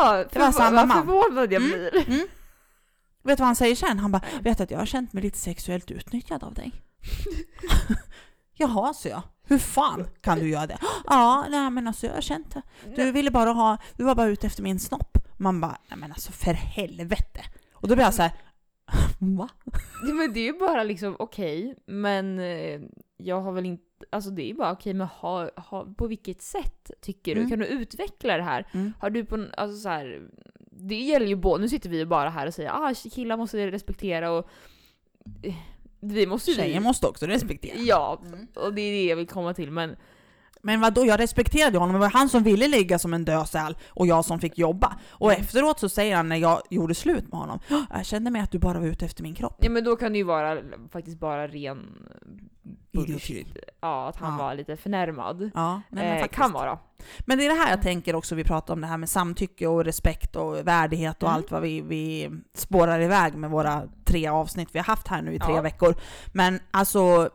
Ah, 0.00 0.14
Det 0.32 0.38
var 0.38 0.52
samma 0.52 0.76
vad 0.76 0.88
man. 0.88 1.06
förvånad 1.06 1.52
jag 1.52 1.62
Mm. 1.62 1.70
blir. 1.70 2.08
Mm. 2.08 2.26
Vet 3.24 3.36
du 3.38 3.40
vad 3.40 3.46
han 3.48 3.56
säger 3.56 3.76
sen? 3.76 3.98
Han 3.98 4.12
bara, 4.12 4.22
vet 4.40 4.60
att 4.60 4.70
jag 4.70 4.78
har 4.78 4.86
känt 4.86 5.12
mig 5.12 5.22
lite 5.22 5.38
sexuellt 5.38 5.90
utnyttjad 5.90 6.44
av 6.44 6.54
dig. 6.54 6.72
Jaha, 8.56 8.94
så 8.94 9.08
jag. 9.08 9.22
Hur 9.46 9.58
fan 9.58 10.06
kan 10.20 10.38
du 10.38 10.48
göra 10.50 10.66
det? 10.66 10.78
Ja, 11.06 11.44
nej 11.50 11.70
men 11.70 11.86
alltså 11.88 12.06
jag 12.06 12.14
har 12.14 12.20
känt 12.20 12.54
det. 12.54 12.62
Du 12.96 13.12
ville 13.12 13.30
bara 13.30 13.50
ha, 13.50 13.78
du 13.96 14.04
var 14.04 14.14
bara 14.14 14.26
ute 14.26 14.46
efter 14.46 14.62
min 14.62 14.80
snopp. 14.80 15.18
Man 15.36 15.60
bara, 15.60 15.76
nej 15.88 15.98
men 15.98 16.12
alltså 16.12 16.32
för 16.32 16.52
helvete. 16.52 17.40
Och 17.74 17.88
då 17.88 17.94
blir 17.94 18.04
jag 18.04 18.14
så 18.14 18.22
här, 18.22 18.32
va? 19.36 19.48
Men 20.02 20.32
det 20.32 20.40
är 20.40 20.44
ju 20.52 20.58
bara 20.58 20.82
liksom 20.84 21.16
okej, 21.18 21.74
men 21.86 22.38
eh, 22.38 22.80
jag 23.16 23.40
har 23.40 23.52
väl 23.52 23.66
inte, 23.66 23.84
alltså 24.10 24.30
det 24.30 24.50
är 24.50 24.54
bara 24.54 24.72
okej, 24.72 24.94
men 24.94 25.06
ha, 25.06 25.50
ha, 25.56 25.86
på 25.96 26.06
vilket 26.06 26.42
sätt 26.42 26.90
tycker 27.00 27.34
du? 27.34 27.40
Mm. 27.40 27.50
Kan 27.50 27.58
du 27.58 27.66
utveckla 27.66 28.36
det 28.36 28.42
här? 28.42 28.66
Mm. 28.74 28.92
Har 29.00 29.10
du 29.10 29.24
på, 29.24 29.46
alltså 29.56 29.76
så 29.80 29.88
här, 29.88 30.28
det 30.70 31.00
gäller 31.00 31.26
ju 31.26 31.36
både, 31.36 31.62
nu 31.62 31.68
sitter 31.68 31.90
vi 31.90 31.98
ju 31.98 32.06
bara 32.06 32.30
här 32.30 32.46
och 32.46 32.54
säger 32.54 32.70
ah 32.70 32.94
killar 33.12 33.36
måste 33.36 33.70
respektera 33.70 34.30
och 34.30 34.48
eh, 35.42 35.54
vi 36.00 36.26
måste 36.26 36.50
ju... 36.50 36.56
Tjejen 36.56 36.82
måste 36.82 37.06
också 37.06 37.26
respektera. 37.26 37.76
Ja, 37.78 38.22
Mm. 38.26 38.46
och 38.54 38.74
det 38.74 38.80
är 38.82 38.92
det 38.92 39.04
jag 39.04 39.16
vill 39.16 39.26
komma 39.26 39.54
till, 39.54 39.70
men 39.70 39.96
Men 40.64 40.80
vadå, 40.80 41.06
jag 41.06 41.20
respekterade 41.20 41.78
honom. 41.78 41.92
Det 41.94 42.00
var 42.00 42.10
han 42.10 42.28
som 42.28 42.42
ville 42.42 42.68
ligga 42.68 42.98
som 42.98 43.14
en 43.14 43.24
död 43.24 43.48
säl 43.48 43.76
och 43.88 44.06
jag 44.06 44.24
som 44.24 44.40
fick 44.40 44.58
jobba. 44.58 44.96
Och 45.10 45.30
Mm. 45.32 45.42
efteråt 45.42 45.80
så 45.80 45.88
säger 45.88 46.16
han 46.16 46.28
när 46.28 46.36
jag 46.36 46.60
gjorde 46.70 46.94
slut 46.94 47.24
med 47.32 47.40
honom, 47.40 47.58
"Åh, 47.70 47.82
jag 47.92 48.06
kände 48.06 48.30
mig 48.30 48.42
att 48.42 48.50
du 48.50 48.58
bara 48.58 48.78
var 48.80 48.86
ute 48.86 49.04
efter 49.04 49.22
min 49.22 49.34
kropp. 49.34 49.56
ja 49.60 49.70
men 49.70 49.84
då 49.84 49.96
kan 49.96 50.12
det 50.12 50.18
ju 50.18 50.24
vara 50.24 50.58
faktiskt 50.92 51.18
bara 51.20 51.48
ren 51.48 52.08
Idioti. 52.92 53.46
Ja, 53.80 54.08
att 54.08 54.16
han 54.16 54.32
Ja. 54.38 54.44
var 54.44 54.54
lite 54.54 54.76
förnärmad. 54.76 55.50
Ja, 55.54 55.82
nej, 55.88 56.04
men 56.08 56.18
eh, 56.22 56.26
kan 56.26 56.52
vara. 56.52 56.78
Men 57.20 57.38
det 57.38 57.44
är 57.46 57.48
det 57.48 57.54
här 57.60 57.70
jag 57.70 57.82
tänker 57.82 58.14
också, 58.14 58.34
vi 58.34 58.44
pratar 58.44 58.74
om 58.74 58.80
det 58.80 58.86
här 58.86 58.96
med 58.98 59.08
samtycke 59.08 59.66
och 59.66 59.84
respekt 59.84 60.36
och 60.36 60.66
värdighet 60.66 61.22
och 61.22 61.28
Mm. 61.28 61.36
allt 61.36 61.50
vad 61.50 61.62
vi, 61.62 61.80
vi 61.80 62.30
spårar 62.54 63.00
iväg 63.00 63.34
med 63.34 63.50
våra 63.50 63.82
tre 64.04 64.26
avsnitt 64.28 64.68
vi 64.72 64.78
har 64.78 64.86
haft 64.86 65.08
här 65.08 65.22
nu 65.22 65.34
i 65.34 65.38
tre 65.38 65.54
Ja. 65.54 65.60
veckor. 65.62 65.94
Men 66.32 66.60
alltså, 66.70 67.30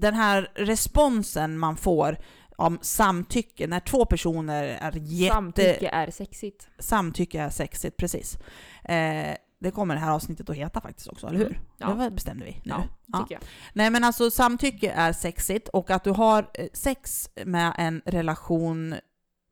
den 0.00 0.14
här 0.14 0.50
responsen 0.54 1.58
man 1.58 1.76
får 1.76 2.18
om 2.56 2.78
samtycke, 2.82 3.66
när 3.66 3.80
två 3.80 4.04
personer 4.04 4.64
är 4.64 4.92
jätte... 4.96 5.34
Samtycke 5.34 5.88
är 5.88 6.10
sexigt. 6.10 6.68
Samtycke 6.78 7.40
är 7.40 7.50
sexigt, 7.50 7.96
precis. 7.96 8.38
Eh, 8.84 9.34
det 9.58 9.70
kommer 9.70 9.94
det 9.94 10.00
här 10.00 10.10
avsnittet 10.12 10.50
att 10.50 10.56
heta 10.56 10.80
faktiskt 10.80 11.08
också, 11.08 11.26
eller 11.26 11.38
hur? 11.38 11.46
Mm. 11.46 11.58
Ja. 11.78 11.88
Det 11.94 12.10
bestämde 12.10 12.44
vi 12.44 12.50
nu. 12.52 12.60
Ja, 12.64 12.82
Ja. 13.06 13.26
jag. 13.30 13.40
Nej 13.72 13.90
men 13.90 14.04
alltså 14.04 14.30
samtycke 14.30 14.90
är 14.90 15.12
sexigt 15.12 15.68
och 15.68 15.90
att 15.90 16.04
du 16.04 16.10
har 16.10 16.50
eh, 16.54 16.66
sex 16.72 17.30
med 17.44 17.74
en 17.78 18.02
relation 18.06 18.94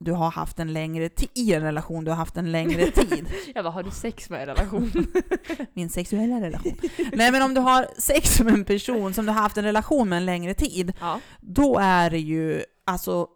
du 0.05 0.13
har 0.13 0.31
haft 0.31 0.59
en 0.59 0.73
längre 0.73 1.09
tid, 1.09 1.29
i 1.35 1.53
en 1.55 1.63
relation 1.63 2.05
du 2.05 2.11
har 2.11 2.17
haft 2.17 2.37
en 2.37 2.53
längre 2.53 2.91
tid. 2.91 3.27
Jag 3.55 3.65
bara, 3.65 3.71
har 3.71 3.83
du 3.83 3.91
sex 3.91 4.31
med 4.31 4.41
en 4.41 4.47
relation? 4.47 4.93
Min 5.73 5.89
sexuella 5.91 6.41
relation. 6.41 6.77
Nej 7.13 7.33
men 7.33 7.43
om 7.43 7.55
du 7.55 7.61
har 7.61 7.87
sex 7.99 8.41
med 8.41 8.55
en 8.55 8.65
person 8.65 9.15
som 9.15 9.27
du 9.27 9.33
har 9.33 9.41
haft 9.43 9.57
en 9.57 9.65
relation 9.65 10.09
med 10.09 10.17
en 10.17 10.27
längre 10.27 10.55
tid, 10.55 10.93
ja. 11.01 11.21
då 11.41 11.79
är 11.79 12.11
det 12.11 12.19
ju, 12.21 12.63
alltså 12.87 13.27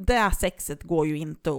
det 0.00 0.30
sexet 0.40 0.82
går 0.82 1.06
ju 1.06 1.18
inte 1.18 1.50
att 1.50 1.56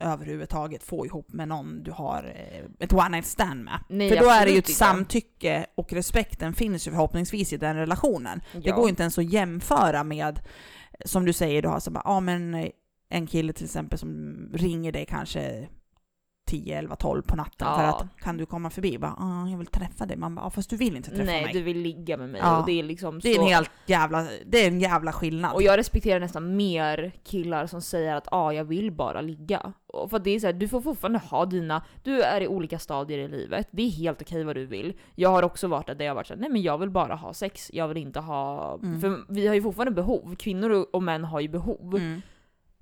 eh, 0.00 0.12
överhuvudtaget 0.12 0.82
få 0.82 1.06
ihop 1.06 1.32
med 1.32 1.48
någon 1.48 1.82
du 1.82 1.90
har 1.90 2.34
eh, 2.36 2.64
ett 2.84 2.92
one 2.92 3.08
night 3.08 3.26
stand 3.26 3.64
med. 3.64 3.78
Nej, 3.88 4.08
För 4.10 4.16
då 4.16 4.30
är 4.30 4.44
det 4.46 4.52
ju 4.52 4.58
ett 4.58 4.74
samtycke 4.74 5.66
och 5.74 5.92
respekten 5.92 6.54
finns 6.54 6.86
ju 6.86 6.90
förhoppningsvis 6.90 7.52
i 7.52 7.56
den 7.56 7.76
relationen. 7.76 8.40
Det 8.52 8.68
Ja. 8.68 8.74
går 8.76 8.84
ju 8.84 8.90
inte 8.90 9.02
ens 9.02 9.18
att 9.18 9.32
jämföra 9.32 10.04
med, 10.04 10.40
som 11.04 11.24
du 11.24 11.32
säger, 11.32 11.62
du 11.62 11.68
har 11.68 11.80
så 11.80 11.90
bara, 11.90 12.02
ja 12.04 12.20
men 12.20 12.54
eh, 12.54 12.68
en 13.08 13.26
kille 13.26 13.52
till 13.52 13.64
exempel 13.64 13.98
som 13.98 14.36
ringer 14.54 14.92
dig 14.92 15.06
kanske 15.06 15.68
10, 16.46 16.78
11, 16.78 16.96
12 16.96 17.22
på 17.22 17.36
natten 17.36 17.68
för 17.76 17.82
Ja. 17.82 17.96
att 17.96 18.20
kan 18.20 18.36
du 18.36 18.46
komma 18.46 18.70
förbi? 18.70 18.98
Bara, 18.98 19.14
ah, 19.18 19.48
jag 19.50 19.58
vill 19.58 19.66
träffa 19.66 20.06
dig. 20.06 20.16
Man 20.16 20.34
bara, 20.34 20.46
ah, 20.46 20.50
fast 20.50 20.70
du 20.70 20.76
vill 20.76 20.96
inte 20.96 21.10
träffa 21.10 21.24
Nej, 21.24 21.42
mig. 21.44 21.52
du 21.52 21.62
vill 21.62 21.78
ligga 21.78 22.16
med 22.16 22.28
mig 22.28 22.40
Ja. 22.44 22.60
och 22.60 22.66
det 22.66 22.72
är 22.72 22.82
liksom 22.82 23.20
det 23.20 23.30
är 23.30 23.34
så... 23.34 23.42
en 23.42 23.48
helt 23.48 23.70
jävla, 23.86 24.26
det 24.46 24.64
är 24.64 24.68
en 24.68 24.80
jävla 24.80 25.12
skillnad. 25.12 25.54
Och 25.54 25.62
jag 25.62 25.78
respekterar 25.78 26.20
nästan 26.20 26.56
mer 26.56 27.12
killar 27.24 27.66
som 27.66 27.82
säger 27.82 28.14
att 28.14 28.28
ah, 28.32 28.52
jag 28.52 28.64
vill 28.64 28.92
bara 28.92 29.20
ligga. 29.20 29.72
Och 29.86 30.10
för 30.10 30.18
det 30.18 30.30
är 30.30 30.40
så 30.40 30.46
här, 30.46 30.52
du 30.54 30.68
får 30.68 30.80
fortfarande 30.80 31.18
ha 31.18 31.46
dina, 31.46 31.82
du 32.02 32.22
är 32.22 32.40
i 32.40 32.48
olika 32.48 32.78
stadier 32.78 33.18
i 33.18 33.28
livet, 33.28 33.68
det 33.70 33.82
är 33.82 33.90
helt 33.90 34.22
okej 34.22 34.44
vad 34.44 34.56
du 34.56 34.66
vill. 34.66 34.92
Jag 35.14 35.30
har 35.30 35.42
också 35.42 35.68
varit 35.68 35.86
där 35.86 36.04
jag 36.04 36.10
har 36.10 36.14
varit 36.16 36.26
såhär, 36.26 36.40
nej 36.40 36.50
men 36.50 36.62
jag 36.62 36.78
vill 36.78 36.90
bara 36.90 37.14
ha 37.14 37.34
sex, 37.34 37.70
jag 37.74 37.88
vill 37.88 37.96
inte 37.96 38.20
ha... 38.20 38.74
Mm. 38.82 39.00
För 39.00 39.24
vi 39.28 39.46
har 39.46 39.54
ju 39.54 39.62
fortfarande 39.62 39.92
behov, 39.94 40.36
kvinnor 40.38 40.70
och- 40.70 40.94
och 40.94 41.02
män 41.02 41.24
har 41.24 41.40
ju 41.40 41.48
behov. 41.48 41.96
Mm. 41.96 42.22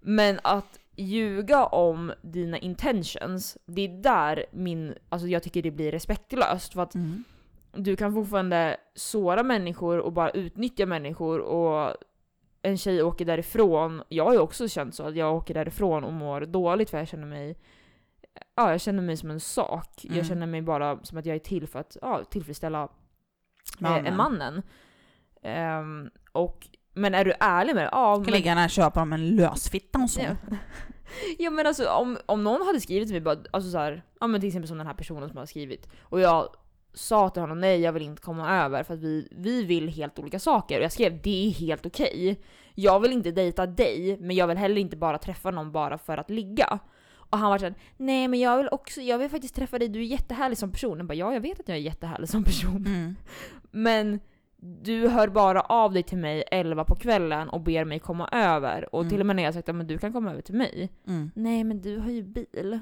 Men 0.08 0.40
att 0.42 0.78
ljuga 0.96 1.66
om 1.66 2.12
dina 2.22 2.58
intentions, 2.58 3.58
det 3.66 3.82
är 3.82 4.02
där 4.02 4.44
min, 4.52 4.94
alltså 5.08 5.28
jag 5.28 5.42
tycker 5.42 5.62
det 5.62 5.70
blir 5.70 5.92
respektlöst. 5.92 6.72
För 6.72 6.82
att 6.82 6.94
Mm. 6.94 7.24
du 7.72 7.96
kan 7.96 8.14
fortfarande 8.14 8.76
såra 8.94 9.42
människor 9.42 9.98
och 9.98 10.12
bara 10.12 10.30
utnyttja 10.30 10.86
människor 10.86 11.40
och 11.40 11.96
en 12.62 12.78
tjej 12.78 13.02
åker 13.02 13.24
därifrån. 13.24 14.02
Jag 14.08 14.24
har 14.24 14.32
ju 14.32 14.38
också 14.38 14.68
känt 14.68 14.94
så 14.94 15.02
att 15.02 15.16
jag 15.16 15.36
åker 15.36 15.54
därifrån 15.54 16.04
och 16.04 16.12
mår 16.12 16.40
dåligt 16.40 16.90
för 16.90 16.98
jag 16.98 17.08
känner 17.08 17.26
mig 17.26 17.56
Ja, 18.54 18.70
jag 18.70 18.80
känner 18.80 19.02
mig 19.02 19.16
som 19.16 19.30
en 19.30 19.40
sak. 19.40 20.04
Mm. 20.04 20.16
Jag 20.16 20.26
känner 20.26 20.46
mig 20.46 20.62
bara 20.62 20.98
som 21.04 21.18
att 21.18 21.26
jag 21.26 21.34
är 21.36 21.40
till 21.40 21.66
för 21.68 21.78
att 21.78 21.96
ja, 22.02 22.24
tillfredsställa 22.30 22.88
Mannen. 23.78 24.06
eh, 24.06 24.16
mannen. 24.16 24.62
Ehm, 25.42 26.10
och, 26.32 26.68
men 26.96 27.14
är 27.14 27.24
du 27.24 27.32
ärlig 27.40 27.74
med 27.74 27.84
det? 27.84 27.88
Ja, 27.92 28.14
kan 28.14 28.34
lika 28.34 28.48
gärna 28.48 28.68
köpa 28.68 29.00
dem 29.00 29.12
en 29.12 29.36
lösfitta 29.36 29.98
och 29.98 30.10
så. 30.10 30.20
Ja. 30.20 30.56
ja 31.38 31.50
men 31.50 31.66
alltså 31.66 31.88
om, 31.88 32.18
om 32.26 32.44
någon 32.44 32.66
hade 32.66 32.80
skrivit 32.80 33.08
till 33.08 33.14
mig 33.14 33.20
bara, 33.20 33.38
alltså 33.50 33.70
så 33.70 33.78
här, 33.78 34.02
ja 34.20 34.26
men 34.26 34.40
till 34.40 34.48
exempel 34.48 34.68
som 34.68 34.78
den 34.78 34.86
här 34.86 34.94
personen 34.94 35.28
som 35.28 35.38
har 35.38 35.46
skrivit 35.46 35.88
och 36.02 36.20
jag 36.20 36.48
sa 36.94 37.30
till 37.30 37.40
honom 37.40 37.60
nej 37.60 37.80
jag 37.80 37.92
vill 37.92 38.02
inte 38.02 38.22
komma 38.22 38.64
över 38.64 38.82
för 38.82 38.94
att 38.94 39.00
vi, 39.00 39.28
vi 39.30 39.64
vill 39.64 39.88
helt 39.88 40.18
olika 40.18 40.38
saker 40.38 40.78
och 40.78 40.84
jag 40.84 40.92
skrev 40.92 41.20
det 41.22 41.46
är 41.46 41.50
helt 41.50 41.86
okej. 41.86 42.40
Jag 42.74 43.00
vill 43.00 43.12
inte 43.12 43.30
dejta 43.30 43.66
dig 43.66 44.16
men 44.20 44.36
jag 44.36 44.46
vill 44.46 44.56
heller 44.56 44.80
inte 44.80 44.96
bara 44.96 45.18
träffa 45.18 45.50
någon 45.50 45.72
bara 45.72 45.98
för 45.98 46.18
att 46.18 46.30
ligga. 46.30 46.78
Och 47.30 47.38
han 47.38 47.50
var 47.50 47.58
såhär, 47.58 47.74
nej 47.96 48.28
men 48.28 48.40
jag 48.40 48.56
vill 48.56 48.68
också, 48.70 49.00
jag 49.00 49.18
vill 49.18 49.30
faktiskt 49.30 49.54
träffa 49.54 49.78
dig, 49.78 49.88
du 49.88 50.00
är 50.00 50.04
jättehärlig 50.04 50.58
som 50.58 50.72
person. 50.72 50.98
Jag 50.98 51.06
bara, 51.06 51.14
ja 51.14 51.32
jag 51.32 51.40
vet 51.40 51.60
att 51.60 51.68
jag 51.68 51.76
är 51.76 51.82
jättehärlig 51.82 52.28
som 52.28 52.44
person. 52.44 52.86
Mm. 52.86 53.16
Men 53.70 54.20
du 54.82 55.08
hör 55.08 55.28
bara 55.28 55.60
av 55.60 55.92
dig 55.92 56.02
till 56.02 56.18
mig 56.18 56.44
11 56.50 56.84
på 56.84 56.94
kvällen 56.96 57.48
och 57.48 57.60
ber 57.60 57.84
mig 57.84 57.98
komma 57.98 58.28
över. 58.32 58.94
Och 58.94 59.00
Mm. 59.00 59.10
till 59.10 59.20
och 59.20 59.26
med 59.26 59.36
när 59.36 59.42
jag 59.42 59.54
sagt 59.54 59.68
att 59.68 59.88
du 59.88 59.98
kan 59.98 60.12
komma 60.12 60.30
över 60.30 60.42
till 60.42 60.54
mig. 60.54 60.92
Mm. 61.06 61.30
Nej 61.34 61.64
men 61.64 61.80
du 61.82 61.98
har 61.98 62.10
ju 62.10 62.22
bil. 62.22 62.80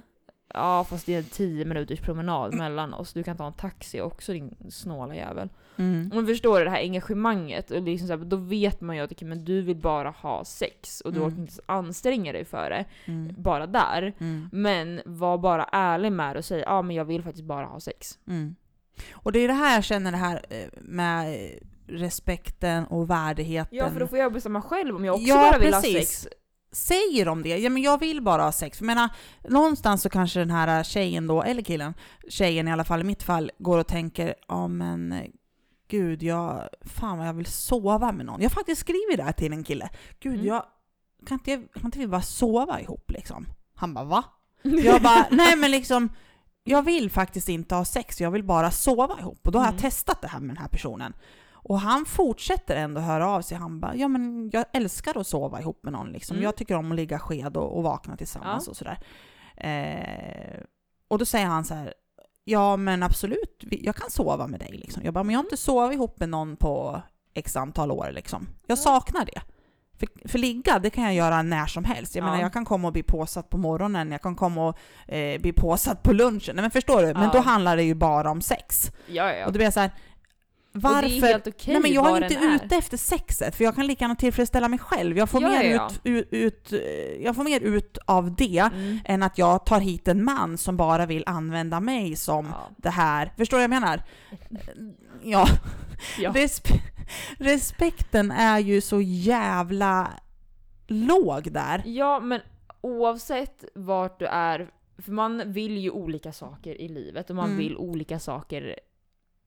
Ja 0.56 0.84
fast 0.84 1.06
det 1.06 1.14
är 1.14 1.22
10 1.22 1.64
minuters 1.64 2.00
promenad 2.00 2.54
mellan 2.54 2.94
oss. 2.94 3.12
Du 3.12 3.22
kan 3.22 3.36
ta 3.36 3.46
en 3.46 3.52
taxi 3.52 4.00
också 4.00 4.32
din 4.32 4.56
snåla 4.70 5.14
jävel. 5.14 5.48
Mm. 5.76 6.08
Du 6.08 6.26
förstår 6.26 6.60
det 6.64 6.70
här 6.70 6.78
engagemanget, 6.82 7.70
och 7.70 7.82
liksom 7.82 8.08
så 8.08 8.16
här, 8.16 8.24
då 8.24 8.36
vet 8.36 8.80
man 8.80 8.96
ju 8.96 9.02
att 9.02 9.12
okej, 9.12 9.28
men 9.28 9.44
du 9.44 9.62
vill 9.62 9.76
bara 9.76 10.10
ha 10.10 10.44
sex 10.44 11.00
och 11.00 11.12
du 11.12 11.18
Mm. 11.18 11.28
orkar 11.32 11.40
inte 11.42 11.52
anstränga 11.66 12.32
dig 12.32 12.44
för 12.44 12.70
det. 12.70 12.84
Mm. 13.04 13.34
Bara 13.38 13.66
där. 13.66 14.12
Mm. 14.18 14.48
Men 14.52 15.00
var 15.04 15.38
bara 15.38 15.64
ärlig 15.64 16.12
med 16.12 16.34
det 16.34 16.38
och 16.38 16.44
säg 16.44 16.60
ja 16.60 16.82
men 16.82 16.96
jag 16.96 17.04
vill 17.04 17.22
faktiskt 17.22 17.44
bara 17.44 17.66
ha 17.66 17.80
sex. 17.80 18.18
Mm. 18.28 18.54
Och 19.12 19.32
det 19.32 19.38
är 19.38 19.48
det 19.48 19.54
här 19.54 19.74
jag 19.74 19.84
känner 19.84 20.10
det 20.10 20.16
här 20.18 20.40
eh, 20.50 20.68
med 20.82 21.28
eh, 21.34 21.50
respekten 21.86 22.84
och 22.86 23.10
värdigheten. 23.10 23.78
Ja 23.78 23.90
för 23.90 24.00
då 24.00 24.06
får 24.06 24.18
jag 24.18 24.32
bestämma 24.32 24.62
själv 24.62 24.96
om 24.96 25.04
jag 25.04 25.14
också 25.14 25.28
Ja, 25.28 25.34
bara 25.50 25.58
vill 25.58 25.74
ha 25.74 25.80
precis. 25.80 26.08
sex. 26.20 26.28
Säger 26.72 27.24
de 27.24 27.42
det? 27.42 27.58
Ja 27.58 27.70
men 27.70 27.82
jag 27.82 28.00
vill 28.00 28.22
bara 28.22 28.42
ha 28.42 28.52
sex. 28.52 28.78
För 28.78 28.84
jag 28.84 28.86
menar, 28.86 29.08
någonstans 29.48 30.02
så 30.02 30.08
kanske 30.08 30.38
den 30.40 30.50
här 30.50 30.82
tjejen 30.82 31.26
då, 31.26 31.42
eller 31.42 31.62
killen, 31.62 31.94
tjejen 32.28 32.68
i 32.68 32.72
alla 32.72 32.84
fall 32.84 33.00
i 33.00 33.04
mitt 33.04 33.22
fall, 33.22 33.50
går 33.58 33.78
och 33.78 33.86
tänker 33.86 34.34
ja 34.48 34.68
men 34.68 35.14
gud, 35.88 36.22
jag, 36.22 36.68
fan 36.84 37.18
vad 37.18 37.26
jag 37.28 37.34
vill 37.34 37.46
sova 37.46 38.12
med 38.12 38.26
någon. 38.26 38.40
Jag 38.40 38.50
har 38.50 38.54
faktiskt 38.54 38.80
skrivit 38.80 39.16
det 39.16 39.22
här 39.22 39.32
till 39.32 39.52
en 39.52 39.64
kille. 39.64 39.88
Gud, 40.20 40.34
Mm. 40.34 40.46
jag, 40.46 40.64
kan 41.26 41.34
inte, 41.34 41.56
kan 41.74 41.84
inte 41.84 41.98
vi 41.98 42.06
bara 42.06 42.22
sova 42.22 42.80
ihop 42.80 43.10
liksom? 43.10 43.46
Han 43.74 43.94
bara 43.94 44.04
va? 44.04 44.24
Jag 44.62 45.02
bara, 45.02 45.26
nej 45.30 45.56
men 45.56 45.70
liksom, 45.70 46.08
jag 46.64 46.82
vill 46.82 47.10
faktiskt 47.10 47.48
inte 47.48 47.74
ha 47.74 47.84
sex, 47.84 48.20
jag 48.20 48.30
vill 48.30 48.44
bara 48.44 48.70
sova 48.70 49.18
ihop. 49.20 49.46
Och 49.46 49.52
då 49.52 49.58
har 49.58 49.66
Mm. 49.66 49.74
jag 49.74 49.82
testat 49.82 50.22
det 50.22 50.28
här 50.28 50.40
med 50.40 50.48
den 50.48 50.56
här 50.62 50.68
personen. 50.68 51.12
Och 51.64 51.80
han 51.80 52.04
fortsätter 52.04 52.76
ändå 52.76 53.00
höra 53.00 53.28
av 53.28 53.42
sig. 53.42 53.58
Han 53.58 53.80
bara, 53.80 53.94
ja 53.96 54.08
men 54.08 54.50
jag 54.52 54.64
älskar 54.72 55.20
att 55.20 55.26
sova 55.26 55.60
ihop 55.60 55.80
med 55.82 55.92
någon 55.92 56.12
liksom. 56.12 56.34
Mm. 56.36 56.44
Jag 56.44 56.56
tycker 56.56 56.74
om 56.76 56.90
att 56.92 56.96
ligga 56.96 57.18
sked 57.18 57.56
och, 57.56 57.76
och 57.76 57.82
vakna 57.82 58.16
tillsammans 58.16 58.64
Ja. 58.66 58.70
och 58.70 58.76
sådär. 58.76 58.98
Eh, 59.56 60.60
och 61.08 61.18
då 61.18 61.24
säger 61.24 61.46
han 61.46 61.64
så 61.64 61.74
här, 61.74 61.94
ja 62.44 62.76
men 62.76 63.02
absolut, 63.02 63.64
jag 63.70 63.96
kan 63.96 64.10
sova 64.10 64.46
med 64.46 64.60
dig 64.60 64.70
liksom. 64.72 65.02
Jag 65.04 65.14
bara, 65.14 65.24
men 65.24 65.32
jag 65.32 65.38
har 65.38 65.44
inte 65.44 65.56
sovit 65.56 65.94
ihop 65.94 66.20
med 66.20 66.28
någon 66.28 66.56
på 66.56 67.02
x 67.34 67.56
antal 67.56 67.90
år 67.90 68.10
liksom. 68.12 68.46
Jag 68.66 68.78
Ja. 68.78 68.82
saknar 68.82 69.24
det. 69.24 69.40
För, 69.98 70.28
för 70.28 70.38
ligga, 70.38 70.78
det 70.78 70.90
kan 70.90 71.04
jag 71.04 71.14
göra 71.14 71.42
när 71.42 71.66
som 71.66 71.84
helst. 71.84 72.14
Jag 72.14 72.22
Ja. 72.22 72.26
menar, 72.26 72.42
jag 72.42 72.52
kan 72.52 72.64
komma 72.64 72.86
och 72.88 72.92
bli 72.92 73.02
påsatt 73.02 73.50
på 73.50 73.58
morgonen, 73.58 74.12
jag 74.12 74.22
kan 74.22 74.36
komma 74.36 74.68
och 74.68 74.78
eh, 75.14 75.40
bli 75.40 75.52
påsatt 75.52 76.02
på 76.02 76.12
lunchen. 76.12 76.56
Nej 76.56 76.62
men 76.62 76.70
förstår 76.70 77.02
du? 77.02 77.06
Men 77.14 77.22
Ja. 77.22 77.30
då 77.32 77.38
handlar 77.38 77.76
det 77.76 77.82
ju 77.82 77.94
bara 77.94 78.30
om 78.30 78.40
sex. 78.40 78.92
Ja. 79.06 79.46
Och 79.46 79.52
då 79.52 79.56
blir 79.56 79.64
jag 79.66 79.72
så 79.74 79.80
här, 79.80 79.90
Och 80.74 80.82
varför? 80.82 81.08
det 81.08 81.16
är 81.16 81.22
helt 81.22 81.46
okej 81.46 81.72
Nej 81.74 81.82
men 81.82 81.92
jag 81.92 82.16
är 82.16 82.22
inte 82.24 82.36
är. 82.38 82.54
ute 82.54 82.76
efter 82.76 82.96
sexet, 82.96 83.54
för 83.56 83.64
jag 83.64 83.74
kan 83.74 83.86
lika 83.86 84.04
gärna 84.04 84.14
tillfredsställa 84.14 84.68
mig 84.68 84.78
själv. 84.78 85.18
Jag 85.18 85.30
får, 85.30 85.42
Ja, 85.42 85.48
mer, 85.48 85.64
ja. 85.64 85.90
Ut, 86.04 86.26
ut, 86.32 86.72
ut, 86.72 86.82
jag 87.20 87.36
får 87.36 87.44
mer 87.44 87.60
ut 87.60 87.98
av 88.06 88.34
det 88.34 88.58
Mm. 88.72 88.98
än 89.04 89.22
att 89.22 89.38
jag 89.38 89.66
tar 89.66 89.80
hit 89.80 90.08
en 90.08 90.24
man 90.24 90.58
som 90.58 90.76
bara 90.76 91.06
vill 91.06 91.22
använda 91.26 91.80
mig 91.80 92.16
som 92.16 92.46
Ja. 92.46 92.68
det 92.76 92.90
här. 92.90 93.32
Förstår 93.36 93.56
du 93.58 93.60
vad 93.68 93.74
jag 93.76 93.80
menar? 93.82 94.02
Ja. 95.22 95.46
Ja. 96.18 96.32
Respe 96.34 96.74
respekten 97.38 98.30
är 98.30 98.58
ju 98.58 98.80
så 98.80 99.00
jävla 99.00 100.10
låg 100.86 101.52
där. 101.52 101.82
ja 101.86 102.20
men 102.20 102.40
oavsett 102.80 103.64
vart 103.74 104.18
du 104.18 104.26
är, 104.26 104.70
för 104.98 105.12
man 105.12 105.52
vill 105.52 105.78
ju 105.78 105.90
olika 105.90 106.32
saker 106.32 106.80
i 106.80 106.88
livet 106.88 107.30
och 107.30 107.36
man 107.36 107.44
Mm. 107.44 107.58
vill 107.58 107.76
olika 107.76 108.18
saker 108.18 108.78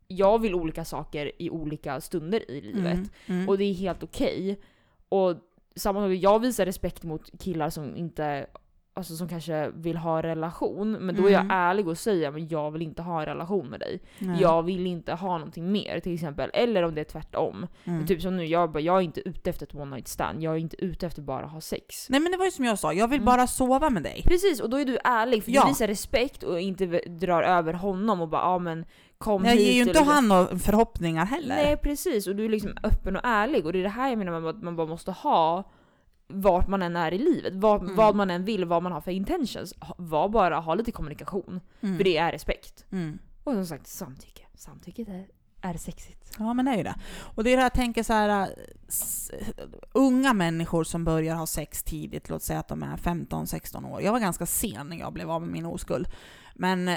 jag 0.08 0.42
vill 0.42 0.56
olika 0.56 0.86
saker 0.86 1.32
i 1.38 1.50
olika 1.50 2.02
stunder 2.02 2.52
i 2.52 2.62
livet. 2.62 2.94
Mm, 2.94 3.10
mm. 3.28 3.50
Och 3.50 3.58
det 3.58 3.64
är 3.64 3.74
helt 3.74 4.04
okej. 4.04 4.60
Och 5.10 5.36
samma 5.76 6.00
sak, 6.08 6.12
jag 6.18 6.40
visar 6.40 6.66
respekt 6.66 7.04
mot 7.04 7.40
killar 7.40 7.70
som 7.70 7.96
inte 7.96 8.48
Alltså 8.94 9.16
som 9.16 9.28
kanske 9.30 9.70
vill 9.76 9.98
ha 9.98 10.16
en 10.18 10.24
relation, 10.24 10.92
men 10.92 11.16
då 11.16 11.28
är 11.28 11.32
jag 11.32 11.42
Mm. 11.42 11.52
ärlig 11.58 11.88
och 11.88 11.98
säger 11.98 12.30
att 12.30 12.52
jag 12.52 12.72
vill 12.72 12.82
inte 12.82 13.02
ha 13.02 13.20
en 13.20 13.26
relation 13.26 13.68
med 13.68 13.80
dig. 13.80 14.00
Nej. 14.20 14.42
Jag 14.42 14.64
vill 14.64 14.88
inte 14.88 15.14
ha 15.14 15.38
någonting 15.38 15.72
mer 15.72 16.00
till 16.00 16.14
exempel. 16.14 16.50
Eller 16.54 16.84
om 16.84 16.96
det 16.96 17.02
är 17.02 17.06
tvärtom. 17.06 17.68
Mm. 17.84 18.08
Typ 18.08 18.22
som 18.22 18.38
nu, 18.38 18.46
jag, 18.46 18.72
bara, 18.72 18.80
jag 18.80 18.98
är 18.98 19.02
inte 19.02 19.30
ute 19.30 19.50
efter 19.50 19.66
ett 19.66 19.76
one 19.76 19.96
night 19.96 20.08
stand. 20.08 20.44
Jag 20.44 20.54
är 20.54 20.58
inte 20.58 20.86
ute 20.86 21.08
efter 21.08 21.22
bara 21.22 21.46
ha 21.46 21.62
sex. 21.62 22.10
Nej 22.10 22.20
men 22.20 22.32
det 22.32 22.38
var 22.38 22.46
ju 22.46 22.52
som 22.52 22.66
jag 22.66 22.80
sa, 22.80 22.94
jag 22.94 23.08
vill 23.08 23.18
Mm. 23.20 23.26
bara 23.26 23.48
sova 23.48 23.90
med 23.90 24.04
dig. 24.04 24.22
Precis, 24.26 24.60
och 24.60 24.70
då 24.70 24.78
är 24.80 24.86
du 24.86 24.98
ärlig 25.04 25.44
för 25.44 25.52
Ja. 25.52 25.62
du 25.62 25.68
visar 25.68 25.88
respekt 25.88 26.44
och 26.44 26.60
inte 26.60 26.86
drar 27.08 27.44
över 27.44 27.74
honom 27.74 28.22
och 28.22 28.28
bara 28.30 28.42
ja 28.42 28.60
men 28.60 28.86
kom 29.18 29.46
Jag 29.46 29.52
hit. 29.52 29.62
ger 29.62 29.74
ju 29.74 29.80
inte 29.80 29.92
eller- 30.00 30.12
han 30.12 30.28
några 30.28 30.60
förhoppningar 30.60 31.26
heller. 31.26 31.56
Nej 31.56 31.78
precis, 31.78 32.28
och 32.28 32.36
du 32.36 32.46
är 32.46 32.50
liksom 32.50 32.74
öppen 32.84 33.16
och 33.16 33.22
ärlig. 33.26 33.66
Och 33.66 33.74
det 33.74 33.80
är 33.80 33.84
det 33.84 33.90
här 33.90 34.10
jag 34.10 34.18
menar 34.18 34.40
med 34.40 34.50
att 34.50 34.64
man 34.64 34.76
bara 34.76 34.88
måste 34.88 35.12
ha 35.12 35.72
vart 36.28 36.68
man 36.68 36.82
än 36.82 36.96
är 36.96 37.14
i 37.14 37.18
livet. 37.18 37.54
Vad, 37.56 37.82
Mm. 37.84 37.96
vad 37.96 38.16
man 38.16 38.30
än 38.30 38.46
vill, 38.46 38.66
vad 38.66 38.84
man 38.84 38.92
har 38.92 39.02
för 39.02 39.12
intentions. 39.12 39.74
Var 39.98 40.30
bara, 40.30 40.60
ha 40.60 40.76
lite 40.76 40.92
kommunikation. 40.92 41.60
Mm. 41.82 41.98
För 41.98 42.04
det 42.04 42.18
är 42.18 42.32
respekt. 42.32 42.86
Mm. 42.92 43.20
Och 43.44 43.54
som 43.54 43.66
sagt, 43.66 43.88
samtycke. 43.88 44.42
Samtycket 44.56 45.08
är, 45.08 45.28
är 45.62 45.74
sexigt. 45.78 46.36
Ja 46.40 46.54
men 46.54 46.66
det 46.66 46.72
är 46.72 46.78
ju 46.78 46.84
det. 46.84 46.96
Och 47.36 47.44
det 47.44 47.50
är 47.50 47.52
det 47.52 47.62
här 47.62 47.66
jag 47.66 47.74
tänker 47.74 48.04
så 48.04 48.14
här, 48.14 48.50
unga 49.94 50.34
människor 50.34 50.84
som 50.84 51.04
börjar 51.06 51.36
ha 51.36 51.46
sex 51.48 51.84
tidigt, 51.84 52.30
låt 52.30 52.44
säga 52.44 52.60
att 52.60 52.68
de 52.68 52.84
är 52.84 52.98
15-16 52.98 53.86
år. 53.86 54.02
Jag 54.02 54.12
var 54.12 54.20
ganska 54.20 54.46
sen 54.46 54.88
när 54.88 54.98
jag 54.98 55.14
blev 55.14 55.32
av 55.32 55.42
med 55.42 55.50
min 55.52 55.66
oskuld. 55.66 56.08
Men 56.56 56.92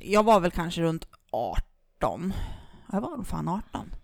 jag 0.00 0.22
var 0.22 0.40
väl 0.40 0.50
kanske 0.50 0.82
runt 0.82 1.08
18. 1.30 2.32
Jag 2.92 3.00
var 3.00 3.16
nog 3.16 3.26
fan 3.26 3.48
18. 3.48 3.94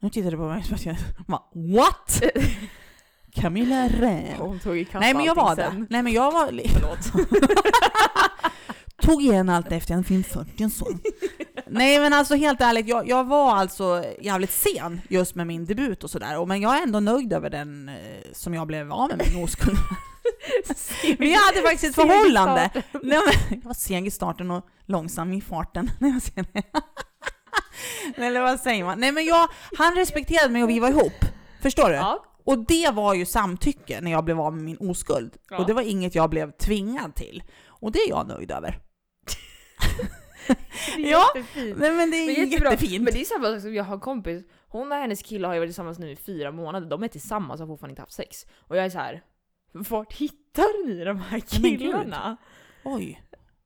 Nu 0.00 0.10
tittar 0.10 0.30
du 0.30 0.36
på 0.36 0.48
mig 0.48 0.62
som 0.62 0.74
att 0.74 0.86
jag 0.86 0.96
bara, 1.26 1.42
What? 1.52 2.22
Camilla 3.34 3.88
Rän. 3.88 4.36
Hon 4.38 4.58
tog 4.58 4.78
ikapp 4.78 5.00
Nej 5.00 5.14
men 5.14 5.24
jag 5.24 5.34
var 5.34 5.56
sen. 5.56 5.86
Nej 5.90 6.02
men 6.02 6.12
jag 6.12 6.32
var... 6.32 6.46
Förlåt. 6.46 7.28
Tog 9.02 9.22
igen 9.22 9.48
allt 9.48 9.72
efter 9.72 9.94
en 9.94 10.04
film 10.04 10.24
40 10.24 10.64
och 10.64 10.72
så. 10.72 10.86
Nej 11.66 11.98
men 11.98 12.12
alltså 12.12 12.34
helt 12.34 12.60
ärligt, 12.60 12.88
jag, 12.88 13.08
jag 13.08 13.24
var 13.24 13.56
alltså 13.56 14.04
jävligt 14.20 14.50
sen 14.52 15.00
just 15.08 15.34
med 15.34 15.46
min 15.46 15.64
debut 15.64 16.04
och 16.04 16.10
sådär. 16.10 16.46
Men 16.46 16.60
jag 16.60 16.78
är 16.78 16.82
ändå 16.82 17.00
nöjd 17.00 17.32
över 17.32 17.50
den 17.50 17.88
eh, 17.88 17.94
som 18.32 18.54
jag 18.54 18.66
blev 18.66 18.92
av 18.92 19.08
med 19.08 19.32
min 19.32 19.44
oskuld. 19.44 19.78
Vi 21.18 21.34
hade 21.34 21.60
faktiskt 21.62 21.84
ett 21.84 21.94
förhållande. 21.94 22.70
Nej, 22.74 22.82
men, 23.02 23.10
jag 23.50 23.62
var 23.64 23.74
seg 23.74 24.06
i 24.06 24.10
starten 24.10 24.50
och 24.50 24.66
långsam 24.86 25.32
i 25.32 25.40
farten. 25.40 25.90
när 25.98 26.08
jag 26.08 26.22
ser 26.22 26.46
det. 26.52 26.62
Eller 28.24 28.40
vad 28.40 28.60
säger 28.60 28.84
man? 28.84 29.00
Nej 29.00 29.12
men 29.12 29.24
jag, 29.24 29.48
han 29.78 29.94
respekterade 29.94 30.52
mig 30.52 30.62
och 30.62 30.70
vi 30.70 30.78
var 30.80 30.88
ihop. 30.88 31.24
Förstår 31.62 31.88
du? 31.88 31.94
Ja. 31.94 32.24
Och 32.44 32.58
det 32.66 32.90
var 32.94 33.14
ju 33.14 33.26
samtycke 33.26 34.00
när 34.00 34.10
jag 34.10 34.24
blev 34.24 34.40
av 34.40 34.54
med 34.54 34.64
min 34.64 34.76
oskuld. 34.90 35.36
Ja. 35.50 35.58
Och 35.58 35.66
det 35.66 35.72
var 35.72 35.82
inget 35.82 36.14
jag 36.14 36.30
blev 36.30 36.50
tvingad 36.52 37.14
till. 37.14 37.42
Och 37.66 37.92
det 37.92 37.98
är 37.98 38.08
jag 38.08 38.28
nöjd 38.28 38.50
över. 38.50 38.78
Det 40.96 41.02
är 41.06 41.10
Ja, 41.10 41.26
jättefint. 41.34 41.78
Nej 41.78 41.90
men 41.92 42.10
det 42.10 42.16
är, 42.16 42.44
jättebra. 42.46 42.70
jättefint. 42.70 43.04
Men 43.04 43.12
det 43.14 43.20
är 43.20 43.24
samma 43.24 43.52
sak 43.52 43.60
som 43.60 43.74
jag 43.74 43.84
har 43.84 43.94
en 43.94 44.00
kompis, 44.00 44.42
hon 44.68 44.92
och 44.92 44.98
hennes 44.98 45.22
kille 45.22 45.46
har 45.46 45.54
ju 45.54 45.60
varit 45.60 45.68
tillsammans 45.70 45.98
nu 45.98 46.10
i 46.10 46.16
fyra 46.16 46.52
månader, 46.52 46.86
de 46.90 47.02
är 47.02 47.08
tillsammans 47.08 47.60
och 47.60 47.66
har 47.66 47.72
fortfarande 47.74 47.92
inte 47.92 48.02
haft 48.02 48.12
sex. 48.12 48.46
Och 48.58 48.76
jag 48.76 48.84
är 48.84 48.90
så 48.90 48.98
här. 48.98 49.22
Vart 49.74 50.12
hittar 50.12 50.86
ni 50.86 51.04
de 51.04 51.18
här 51.20 51.40
killarna? 51.40 52.36
Oj, 52.84 53.22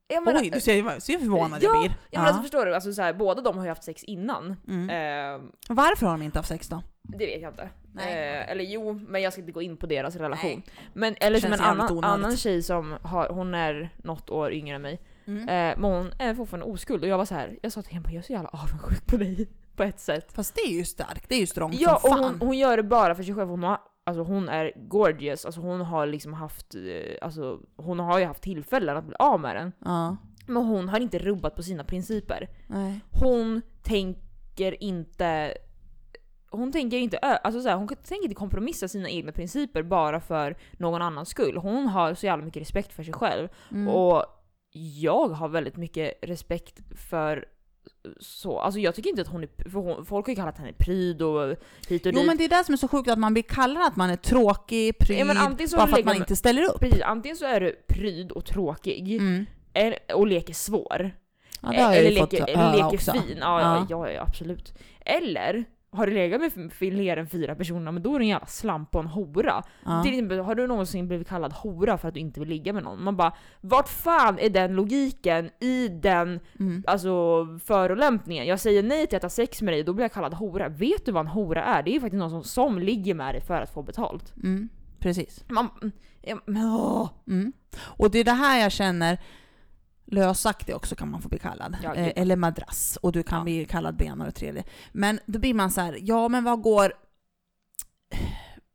Jag 0.09 0.25
menar, 0.25 0.41
oj, 0.41 0.51
du 0.51 0.61
ser, 0.61 1.01
ser 1.01 1.19
förvånad 1.19 1.63
Ja, 1.63 1.71
jag 1.73 1.81
blir. 1.81 1.91
Ja, 2.11 2.19
men 2.21 2.27
alltså 2.29 2.43
förstår 2.43 2.67
du, 2.67 2.75
alltså 2.75 2.93
så 2.93 3.03
här, 3.03 3.13
båda 3.13 3.43
de 3.43 3.57
har 3.59 3.65
ju 3.65 3.69
haft 3.71 3.85
sex 3.85 4.05
innan. 4.05 4.57
Mm. 4.69 4.91
Eh, 4.91 5.49
Varför 5.69 6.07
har 6.07 6.13
de 6.13 6.23
inte 6.23 6.39
haft 6.39 6.49
sex 6.49 6.69
då? 6.69 6.83
det 7.03 7.27
vet 7.27 7.43
jag 7.43 7.53
inte. 7.53 7.63
Eh, 7.99 8.51
eller 8.51 8.65
jo, 8.65 8.93
men 8.93 9.23
jag 9.23 9.33
ska 9.33 9.41
inte 9.43 9.53
gå 9.53 9.63
in 9.63 9.77
på 9.77 9.87
deras 9.87 10.17
relation. 10.17 10.51
Nej. 10.51 10.65
Men, 10.93 11.15
eller 11.21 11.41
som 11.41 11.53
en 11.53 11.61
annan, 11.61 12.05
annan 12.05 12.37
tjej 12.37 12.63
som 12.63 12.97
har, 13.03 13.29
hon 13.29 13.55
är 13.55 13.91
något 13.97 14.31
år 14.31 14.53
yngre 14.53 14.77
än 14.77 14.83
mig. 14.83 15.01
Mm. 15.27 15.41
Eh, 15.43 15.79
men 15.79 15.85
hon 15.85 16.13
är 16.19 16.35
fortfarande 16.35 16.67
oskuld 16.67 17.03
och 17.03 17.09
jag 17.09 17.19
var 17.19 17.25
så 17.25 17.35
här, 17.35 17.59
jag 17.63 17.73
sa 17.73 17.83
till 17.83 17.95
henne 17.95 18.07
jag 18.09 18.19
är 18.19 18.23
så 18.23 18.33
jävla 18.33 18.49
avundsjuk 18.49 19.07
på 19.07 19.17
dig 19.17 19.49
på 19.77 19.83
ett 19.83 20.01
sätt. 20.01 20.33
Fast 20.33 20.55
det 20.55 20.61
är 20.61 20.73
ju 20.73 20.85
starkt, 20.85 21.29
det 21.29 21.35
är 21.35 21.41
ju 21.41 21.47
strångt 21.47 21.81
Ja, 21.81 21.95
och 21.95 22.01
som 22.01 22.11
fan. 22.11 22.25
hon, 22.25 22.41
hon 22.41 22.59
gör 22.59 22.77
det 22.77 22.83
bara 22.83 23.15
för 23.15 23.23
sig 23.23 23.35
själv. 23.35 23.49
Hon, 23.49 23.63
har, 23.63 23.79
alltså, 24.09 24.23
hon 24.23 24.49
är 24.49 24.73
gorgeous, 24.77 25.45
alltså, 25.45 25.61
hon 25.61 25.81
har 25.81 26.07
liksom 26.07 26.33
haft, 26.35 26.75
eh, 26.75 27.17
alltså, 27.23 27.61
hon 27.77 27.99
har 27.99 28.19
ju 28.19 28.25
haft 28.25 28.43
tillfällen 28.43 28.97
att 28.97 29.05
bli 29.05 29.17
av 29.19 29.41
med 29.41 29.57
den. 29.57 29.73
Ja, 29.85 30.17
Men 30.47 30.65
hon 30.65 30.89
har 30.89 31.01
inte 31.01 31.19
rubbat 31.19 31.55
på 31.55 31.63
sina 31.63 31.85
principer. 31.85 32.49
nej. 32.67 33.01
Hon 33.11 33.63
tänker 33.83 34.83
inte 34.83 35.55
hon 36.51 36.73
tänker 36.73 36.97
inte, 36.97 37.19
alltså 37.19 37.61
så 37.61 37.69
här, 37.69 37.77
hon 37.77 37.89
tänker 37.89 38.23
inte 38.23 38.35
kompromissa 38.35 38.89
sina 38.89 39.09
egna 39.11 39.33
principer 39.33 39.83
bara 39.83 40.21
för 40.21 40.57
någon 40.73 41.03
annans 41.03 41.29
skull. 41.29 41.57
Hon 41.57 41.87
har 41.87 42.15
så 42.15 42.27
jävla 42.27 42.45
mycket 42.45 42.63
respekt 42.63 42.93
för 42.93 43.03
sig 43.03 43.15
själv. 43.15 43.49
Mm. 43.71 43.89
Och 43.89 44.25
jag 44.73 45.29
har 45.29 45.49
väldigt 45.49 45.77
mycket 45.77 46.15
respekt 46.23 46.81
för 47.09 47.45
så. 48.21 48.59
Alltså 48.59 48.81
jag 48.81 48.95
tycker 48.95 49.11
inte 49.11 49.23
att 49.23 49.29
hon 49.29 49.43
är, 49.43 49.49
för 49.71 49.79
hon, 49.81 50.05
folk 50.07 50.27
har 50.27 50.33
ju 50.33 50.37
kallat 50.37 50.59
henne 50.59 50.73
pryd 50.79 51.23
och 51.23 51.57
hit 51.89 52.07
och 52.07 52.13
Jo 52.13 52.19
dit. 52.19 52.27
men 52.27 52.37
det 52.37 52.45
är 52.45 52.49
det 52.49 52.65
som 52.65 52.73
är 52.73 52.77
så 52.77 52.89
sjukt, 52.89 53.09
att 53.11 53.19
man 53.19 53.33
blir 53.33 53.43
kallad 53.43 53.83
att 53.87 53.97
man 53.97 54.11
är 54.11 54.17
tråkig, 54.17 54.99
pryd, 54.99 55.19
Ja, 55.19 55.25
men 55.25 55.37
antingen 55.37 55.69
så 55.69 55.77
bara 55.77 55.87
för 55.87 55.99
att 55.99 56.05
man 56.05 56.17
inte 56.17 56.37
ställer 56.37 56.63
upp. 56.63 56.81
Precis, 56.81 57.03
antingen 57.03 57.37
så 57.37 57.45
är 57.45 57.61
du 57.61 57.73
pryd 57.89 58.31
och 58.33 58.45
tråkig 58.45 59.13
Mm. 59.17 59.47
och 60.15 60.27
leker 60.27 60.55
svår. 60.55 61.11
Ja, 61.63 61.69
det 61.71 61.77
har 61.77 61.93
jag 61.93 61.97
eller 61.97 62.11
ju 62.11 62.17
fått 62.19 62.33
leker, 62.33 62.57
höra 62.57 62.69
eller 62.73 62.73
leker 62.85 62.95
också. 62.97 63.13
fin. 63.13 63.37
Ja, 63.41 63.61
Ja. 63.61 63.87
ja. 63.91 64.11
Ja, 64.11 64.23
absolut. 64.23 64.75
Eller 65.01 65.65
har 65.91 66.07
du 66.07 66.13
legat 66.13 66.41
med 66.57 66.73
fler 66.73 67.17
än 67.17 67.27
fyra 67.29 67.55
personer, 67.55 67.93
men 67.93 68.03
då 68.03 68.15
är 68.15 68.19
du 68.19 68.25
en 68.25 68.29
jävla 68.29 68.47
slamp 68.47 68.95
och 68.95 69.01
en 69.01 69.07
hora. 69.07 69.63
Ja. 69.85 70.03
Till 70.03 70.13
exempel, 70.13 70.39
har 70.39 70.55
du 70.55 70.67
någonsin 70.67 71.09
blivit 71.09 71.29
kallad 71.29 71.53
hora 71.53 71.99
för 71.99 72.09
att 72.09 72.15
du 72.15 72.21
inte 72.21 72.41
vill 72.41 72.49
ligga 72.49 72.73
med 72.73 72.83
någon? 72.83 73.05
Man 73.05 73.17
bara, 73.17 73.33
vart 73.61 73.89
fan 73.89 74.39
är 74.39 74.51
den 74.51 74.73
logiken 74.75 75.51
i 75.61 75.89
den 75.89 76.41
Mm. 76.61 76.85
alltså, 76.87 77.47
förolämpningen? 77.65 78.47
Jag 78.47 78.61
säger 78.61 78.83
nej 78.83 79.07
till 79.07 79.17
att 79.17 79.23
ha 79.23 79.31
sex 79.31 79.63
med 79.63 79.75
dig, 79.75 79.83
då 79.83 79.93
blir 79.93 80.05
jag 80.05 80.13
kallad 80.13 80.35
hora. 80.35 80.69
Vet 80.69 81.07
du 81.07 81.13
vad 81.13 81.21
en 81.21 81.33
hora 81.33 81.65
är? 81.65 81.83
Det 81.83 81.91
är 81.91 81.93
ju 81.93 82.01
faktiskt 82.01 82.19
någon 82.19 82.31
som, 82.31 82.45
som 82.45 82.79
ligger 82.79 83.15
med 83.15 83.35
dig 83.35 83.41
för 83.43 83.61
att 83.61 83.75
få 83.75 83.83
betalt. 83.83 84.35
Mm. 84.37 84.69
Precis. 84.99 85.45
Man, 85.49 85.69
ja, 86.23 86.39
men, 86.47 86.65
åh. 86.67 87.09
Mm. 87.29 87.53
Och 87.81 88.11
det 88.11 88.19
är 88.19 88.25
det 88.25 88.31
här 88.33 88.61
jag 88.61 88.73
känner, 88.73 89.19
lösaktig 90.11 90.77
också 90.77 90.97
kan 90.97 91.11
man 91.11 91.23
få 91.23 91.29
bli 91.29 91.39
kallad. 91.39 91.77
Ja, 91.83 91.95
eh, 91.95 92.05
gud. 92.05 92.13
eller 92.17 92.37
madrass. 92.37 92.99
Och 93.03 93.13
du 93.13 93.23
kan 93.23 93.39
Ja. 93.39 93.45
bli 93.45 93.65
kallad 93.65 93.97
ben 93.97 94.21
och 94.21 94.35
tredje. 94.35 94.65
Men 94.93 95.21
då 95.27 95.39
blir 95.39 95.55
man 95.55 95.71
så 95.71 95.81
här, 95.81 95.99
ja 96.01 96.29
men 96.29 96.45
vad 96.45 96.63
går... 96.63 96.93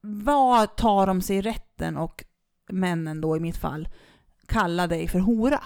Vad 0.02 0.76
tar 0.76 1.08
de 1.08 1.22
sig 1.22 1.41
rätten 1.41 1.98
och 1.98 2.24
männen 2.69 3.22
då 3.22 3.38
i 3.38 3.39
mitt 3.39 3.58
fall 3.58 3.88
kalla 4.48 4.88
dig 4.88 5.08
för 5.08 5.19
hora? 5.19 5.63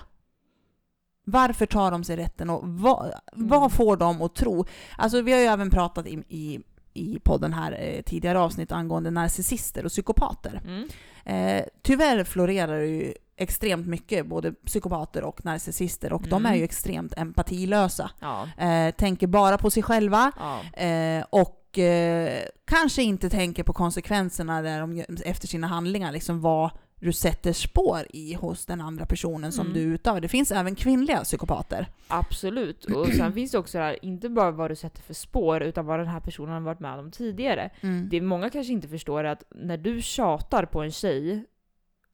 Varför 1.24 1.66
tar 1.66 1.92
de 1.92 2.04
sig 2.04 2.16
rätten 2.16 2.50
och 2.50 2.62
vad, 2.64 3.06
Mm. 3.36 3.48
vad 3.48 3.72
får 3.72 3.98
de 3.98 4.22
att 4.22 4.36
tro? 4.36 4.66
Alltså 4.98 5.22
vi 5.22 5.32
har 5.32 5.40
ju 5.40 5.46
även 5.46 5.70
pratat 5.70 6.06
i, 6.08 6.24
i, 6.30 6.60
i 6.94 7.20
podden 7.20 7.54
här 7.54 7.72
eh, 7.80 8.02
tidigare 8.02 8.40
avsnitt 8.40 8.72
angående 8.72 9.12
narcissister 9.12 9.86
och 9.86 9.92
psykopater. 9.92 10.62
Mm. 10.66 10.88
Eh, 11.26 11.66
tyvärr 11.82 12.24
florerar 12.24 12.80
det 12.80 12.88
ju 12.88 13.14
extremt 13.38 13.88
mycket, 13.88 14.26
både 14.26 14.52
psykopater 14.52 15.24
och 15.24 15.46
narcissister, 15.46 16.14
och 16.14 16.22
de 16.22 16.34
Mm. 16.46 16.52
är 16.52 16.56
ju 16.56 16.64
extremt 16.64 17.14
empatilösa. 17.18 18.12
Ja. 18.20 18.48
Eh, 18.58 18.92
tänker 18.96 19.28
bara 19.28 19.58
på 19.58 19.70
sig 19.72 19.84
själva 19.84 20.32
ja. 20.40 20.82
eh, 20.84 21.26
och 21.30 21.80
eh, 21.80 22.42
kanske 22.66 23.04
inte 23.04 23.30
tänker 23.30 23.64
på 23.64 23.74
konsekvenserna 23.74 24.62
där 24.62 24.80
de, 24.80 25.04
efter 25.26 25.48
sina 25.48 25.68
handlingar, 25.68 26.12
liksom 26.12 26.42
vad 26.42 26.70
du 27.00 27.14
sätter 27.14 27.54
spår 27.54 28.00
i 28.10 28.34
hos 28.34 28.66
den 28.66 28.82
andra 28.82 29.06
personen 29.06 29.52
som 29.52 29.66
Mm. 29.68 29.74
du 29.74 29.82
utövar. 29.82 30.22
Det 30.22 30.28
finns 30.28 30.52
även 30.52 30.76
kvinnliga 30.76 31.24
psykopater. 31.24 31.88
Absolut. 32.08 32.86
Och 32.86 33.08
sen 33.18 33.34
finns 33.34 33.52
det 33.52 33.58
också 33.58 33.78
det 33.78 33.84
här, 33.84 34.06
inte 34.06 34.30
bara 34.30 34.52
vad 34.52 34.72
du 34.72 34.76
sätter 34.76 35.02
för 35.02 35.14
spår, 35.14 35.64
utan 35.64 35.86
vad 35.86 36.00
den 36.00 36.08
här 36.08 36.20
personen 36.20 36.54
har 36.54 36.62
varit 36.62 36.80
med 36.80 37.00
om 37.00 37.12
tidigare. 37.12 37.70
Mm. 37.82 38.10
Det 38.10 38.22
många 38.22 38.50
kanske 38.50 38.74
inte 38.74 38.88
förstår 38.88 39.24
är 39.24 39.32
att 39.32 39.44
när 39.56 39.78
du 39.78 40.02
tjatar 40.02 40.66
på 40.66 40.82
en 40.84 40.92
tjej, 40.92 41.44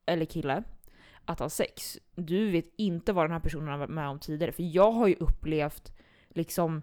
eller 0.05 0.25
kille, 0.25 0.63
att 1.25 1.39
ha 1.39 1.49
sex, 1.49 1.99
du 2.15 2.51
vet 2.51 2.73
inte 2.77 3.13
vad 3.13 3.23
den 3.25 3.31
här 3.31 3.39
personen 3.39 3.67
har 3.67 3.77
varit 3.77 3.89
med 3.89 4.07
om 4.09 4.19
tidigare. 4.19 4.51
För 4.51 4.63
jag 4.75 4.91
har 4.91 5.07
ju 5.07 5.15
upplevt 5.19 5.93
liksom 6.29 6.81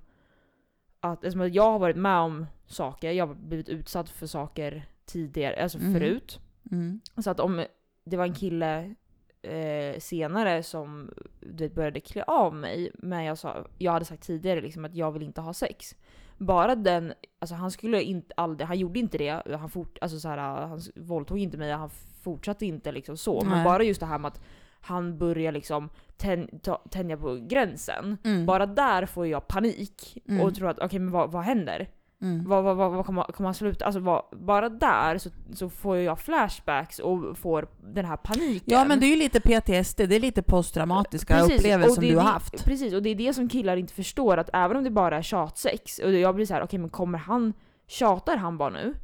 att, 1.01 1.25
eftersom 1.25 1.41
att 1.41 1.55
jag 1.55 1.71
har 1.71 1.79
varit 1.79 1.97
med 1.97 2.19
om 2.19 2.47
saker, 2.67 3.11
jag 3.13 3.27
har 3.27 3.35
blivit 3.35 3.69
utsatt 3.69 4.09
för 4.09 4.27
saker 4.27 4.87
tidigare, 5.05 5.63
alltså 5.63 5.79
Mm. 5.79 5.93
förut. 5.93 6.41
Mm. 6.73 7.01
Så 7.17 7.31
att 7.31 7.41
om 7.41 7.65
det 8.05 8.17
var 8.17 8.25
en 8.25 8.35
kille 8.35 8.95
eh, 9.43 9.99
senare 9.99 10.63
som 10.63 11.11
du 11.41 11.65
vet, 11.65 11.75
började 11.75 12.01
klä 12.01 12.23
av 12.23 12.55
mig, 12.55 12.91
men 12.95 13.25
jag, 13.25 13.39
sa, 13.39 13.67
jag 13.79 13.93
hade 13.93 14.05
sagt 14.05 14.23
tidigare 14.23 14.61
liksom 14.61 14.85
att 14.85 14.95
jag 14.95 15.13
vill 15.13 15.23
inte 15.23 15.41
ha 15.41 15.55
sex. 15.55 15.97
Bara 16.39 16.75
den, 16.75 17.13
alltså 17.39 17.55
han 17.55 17.71
skulle 17.71 18.03
inte 18.03 18.35
aldrig, 18.37 18.67
han 18.67 18.79
gjorde 18.79 18.99
inte 18.99 19.19
det, 19.19 19.57
han, 19.57 19.71
fort, 19.71 19.99
alltså 20.01 20.21
så 20.21 20.29
här, 20.29 20.39
han 20.39 20.81
våldtog 20.97 21.39
inte 21.39 21.59
mig, 21.59 21.73
han 21.73 21.91
fortsatte 22.23 22.67
inte 22.67 22.93
liksom 22.93 23.17
så. 23.17 23.41
Men 23.45 23.53
Nej. 23.53 23.65
bara 23.65 23.83
just 23.83 24.01
det 24.01 24.07
här 24.07 24.19
med 24.19 24.29
att 24.29 24.41
han 24.81 25.19
börjar 25.19 25.53
liksom 25.53 25.89
tän, 26.17 26.49
ta, 26.63 26.77
tänja 26.91 27.17
på 27.17 27.35
gränsen. 27.49 28.17
Mm. 28.25 28.47
Bara 28.47 28.67
där 28.67 29.07
får 29.07 29.27
jag 29.27 29.49
panik 29.49 30.19
Mm. 30.29 30.41
och 30.43 30.55
tror 30.55 30.69
att 30.69 30.79
okej 30.79 30.99
men 30.99 31.11
vad, 31.11 31.33
vad 31.33 31.43
händer? 31.43 31.89
Mm. 32.23 32.45
Vad, 32.49 32.65
vad, 32.65 32.77
vad, 32.77 32.93
vad 32.93 33.07
kommer, 33.07 33.23
kommer 33.23 33.47
han 33.49 33.55
sluta? 33.55 33.85
Alltså 33.85 34.01
vad, 34.01 34.23
bara 34.33 34.69
där 34.69 35.19
så, 35.19 35.31
så 35.53 35.69
får 35.71 35.97
jag 35.97 36.19
flashbacks 36.19 36.99
och 36.99 37.39
får 37.39 37.69
den 37.95 38.05
här 38.05 38.17
paniken. 38.17 38.65
Ja 38.67 38.85
men 38.85 39.01
det 39.01 39.07
är 39.07 39.11
ju 39.11 39.17
lite 39.17 39.41
PTSD, 39.41 39.97
det 40.09 40.17
är 40.17 40.21
lite 40.21 40.43
posttraumatiska 40.43 41.35
Precis, 41.37 41.57
upplevelser 41.59 41.95
som 41.95 42.05
du 42.05 42.17
har 42.17 42.23
det- 42.25 42.29
haft. 42.31 42.65
Precis, 42.65 42.95
och 42.95 43.03
det 43.03 43.11
är 43.11 43.15
det 43.15 43.35
som 43.35 43.49
killar 43.49 43.77
inte 43.77 43.93
förstår, 43.95 44.37
att 44.37 44.51
även 44.53 44.77
om 44.77 44.85
det 44.85 44.91
bara 44.91 45.17
är 45.19 45.23
tjatsex, 45.23 45.99
och 45.99 46.13
jag 46.13 46.35
blir 46.35 46.47
så 46.47 46.55
här: 46.55 46.63
okej 46.63 46.79
men 46.79 46.91
kommer 46.91 47.19
han, 47.19 47.53
tjatar 47.87 48.37
han 48.37 48.59
bara 48.59 48.71
nu? 48.71 48.95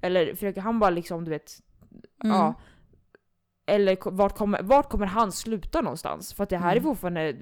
Eller 0.00 0.34
försöker 0.34 0.60
han 0.60 0.78
bara 0.78 0.90
liksom, 0.90 1.24
du 1.24 1.30
vet, 1.30 1.52
Mm. 2.24 2.36
ja. 2.36 2.54
Eller 3.66 4.10
vart 4.10 4.36
kommer, 4.36 4.62
vart 4.62 4.88
kommer 4.90 5.06
han 5.06 5.32
sluta 5.32 5.80
någonstans? 5.80 6.34
För 6.34 6.42
att 6.44 6.50
det 6.50 6.56
här 6.58 6.68
är 6.72 6.76
Mm. 6.76 6.82
fortfarande, 6.82 7.36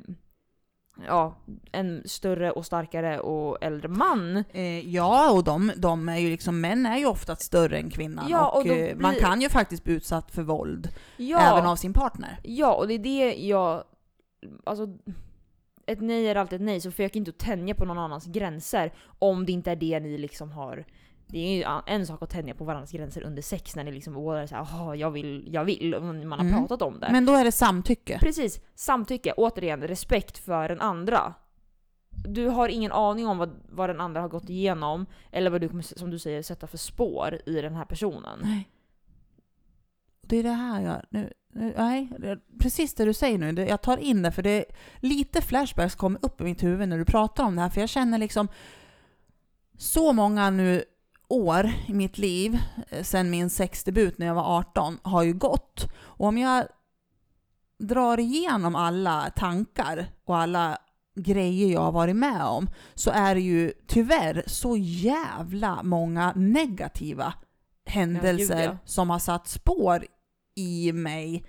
ja, 1.07 1.35
en 1.73 2.03
större 2.09 2.51
och 2.51 2.67
starkare 2.67 3.21
och 3.21 3.59
äldre 3.61 3.89
man. 3.89 4.37
Eh, 4.51 4.89
ja, 4.89 5.33
och 5.33 5.45
de, 5.45 5.73
de 5.77 6.09
är 6.09 6.17
ju 6.19 6.31
liksom, 6.31 6.61
män 6.61 6.87
är 6.87 6.97
ju 6.99 7.07
oftast 7.07 7.43
större 7.43 7.79
än 7.79 7.91
kvinnan. 7.91 8.27
Ja, 8.29 8.51
och 8.51 8.59
och 8.61 8.67
eh, 8.67 8.97
man 8.97 9.11
blir- 9.11 9.21
kan 9.21 9.41
ju 9.41 9.49
faktiskt 9.49 9.85
bli 9.85 9.95
utsatt 9.95 10.31
för 10.31 10.43
våld 10.43 10.89
Ja. 11.17 11.41
även 11.41 11.67
av 11.71 11.77
sin 11.77 11.93
partner. 11.93 12.41
Ja, 12.43 12.75
och 12.75 12.89
det 12.89 12.95
är 12.95 12.99
det 12.99 13.35
jag... 13.35 13.85
Alltså, 14.65 14.87
ett 15.87 16.01
nej 16.01 16.27
är 16.29 16.37
alltid 16.37 16.61
ett 16.61 16.67
nej, 16.67 16.81
så 16.81 16.91
försök 16.91 17.17
inte 17.17 17.31
att 17.31 17.39
tänja 17.39 17.75
på 17.75 17.85
någon 17.85 17.99
annans 17.99 18.27
gränser 18.27 18.93
om 19.19 19.47
det 19.47 19.53
inte 19.53 19.71
är 19.71 19.77
det 19.77 20.01
ni 20.01 20.19
liksom 20.19 20.53
har 20.53 20.85
det 21.31 21.39
är 21.39 21.57
ju 21.57 21.83
en 21.87 22.07
sak 22.07 22.23
att 22.23 22.31
tänja 22.31 22.55
på 22.55 22.65
varandras 22.65 22.93
gränser 22.93 23.23
under 23.23 23.43
sex 23.43 23.77
när 23.77 23.85
ni 23.85 23.93
liksom 23.93 24.15
båda 24.15 24.43
är 24.43 24.47
såhär 24.47 24.67
“Jaha, 24.73 24.97
jag 24.97 25.11
vill, 25.11 25.49
jag 25.53 25.65
vill” 25.65 25.95
och 25.95 26.03
man 26.03 26.33
har 26.33 26.41
Mm. 26.41 26.53
pratat 26.53 26.83
om 26.83 27.01
det. 27.01 27.09
Men 27.13 27.27
då 27.27 27.33
är 27.33 27.45
det 27.45 27.53
samtycke. 27.53 28.19
Precis, 28.19 28.61
samtycke, 28.75 29.33
återigen 29.37 29.83
respekt 29.83 30.39
för 30.39 30.69
den 30.69 30.81
andra. 30.81 31.35
Du 32.11 32.47
har 32.47 32.69
ingen 32.69 32.93
aning 32.93 33.27
om 33.27 33.39
vad, 33.39 33.51
vad 33.69 33.91
den 33.91 34.01
andra 34.01 34.21
har 34.21 34.29
gått 34.29 34.51
igenom, 34.51 35.07
eller 35.31 35.51
vad 35.51 35.61
du 35.61 35.69
kommer, 35.69 35.83
som 35.83 36.11
du 36.11 36.19
säger, 36.19 36.43
sätta 36.43 36.67
för 36.67 36.79
spår 36.79 37.39
i 37.47 37.61
den 37.61 37.75
här 37.75 37.85
personen. 37.85 38.39
Nej. 38.43 38.69
Det 40.23 40.37
är 40.37 40.43
det 40.43 40.51
här 40.51 40.81
jag... 40.81 41.03
Nu, 41.11 41.33
nu, 41.53 41.75
nej, 41.77 42.09
precis 42.61 42.95
det 42.95 43.05
du 43.05 43.13
säger 43.15 43.39
nu. 43.39 43.53
Det, 43.53 43.67
jag 43.67 43.83
tar 43.83 43.97
in 43.97 44.23
det 44.23 44.33
för 44.33 44.43
det 44.43 44.65
lite 45.01 45.41
flashbacks 45.43 45.95
kommer 45.95 46.19
upp 46.23 46.41
i 46.41 46.45
mitt 46.45 46.63
huvud 46.63 46.89
när 46.89 46.99
du 46.99 47.05
pratar 47.05 47.45
om 47.45 47.57
det 47.57 47.63
här. 47.63 47.69
För 47.71 47.81
jag 47.81 47.91
känner 47.91 48.19
liksom 48.19 48.49
så 49.79 50.13
många 50.13 50.51
nu 50.51 50.85
år 51.31 51.71
i 51.87 51.93
mitt 51.93 52.19
liv 52.19 52.59
eh, 52.89 53.03
sedan 53.03 53.31
min 53.31 53.51
sexdebut 53.51 54.19
när 54.19 54.27
jag 54.27 54.35
var 54.35 54.59
18 54.59 54.99
har 55.03 55.23
ju 55.23 55.33
gått. 55.33 55.89
Och 55.99 56.27
om 56.27 56.39
jag 56.39 56.67
drar 57.79 58.21
igenom 58.21 58.75
alla 58.75 59.31
tankar 59.37 60.07
och 60.25 60.37
alla 60.37 60.79
grejer 61.15 61.73
jag 61.73 61.81
har 61.81 61.93
varit 61.93 62.17
med 62.17 62.45
om 62.45 62.71
så 62.95 63.11
är 63.11 63.35
det 63.35 63.41
ju 63.41 63.73
tyvärr 63.87 64.43
så 64.47 64.77
jävla 64.77 65.83
många 65.83 66.33
negativa 66.37 67.35
händelser 67.87 68.65
Ja, 68.65 68.77
som 68.85 69.11
har 69.11 69.19
satt 69.19 69.49
spår 69.49 70.07
i 70.55 70.93
mig 70.93 71.45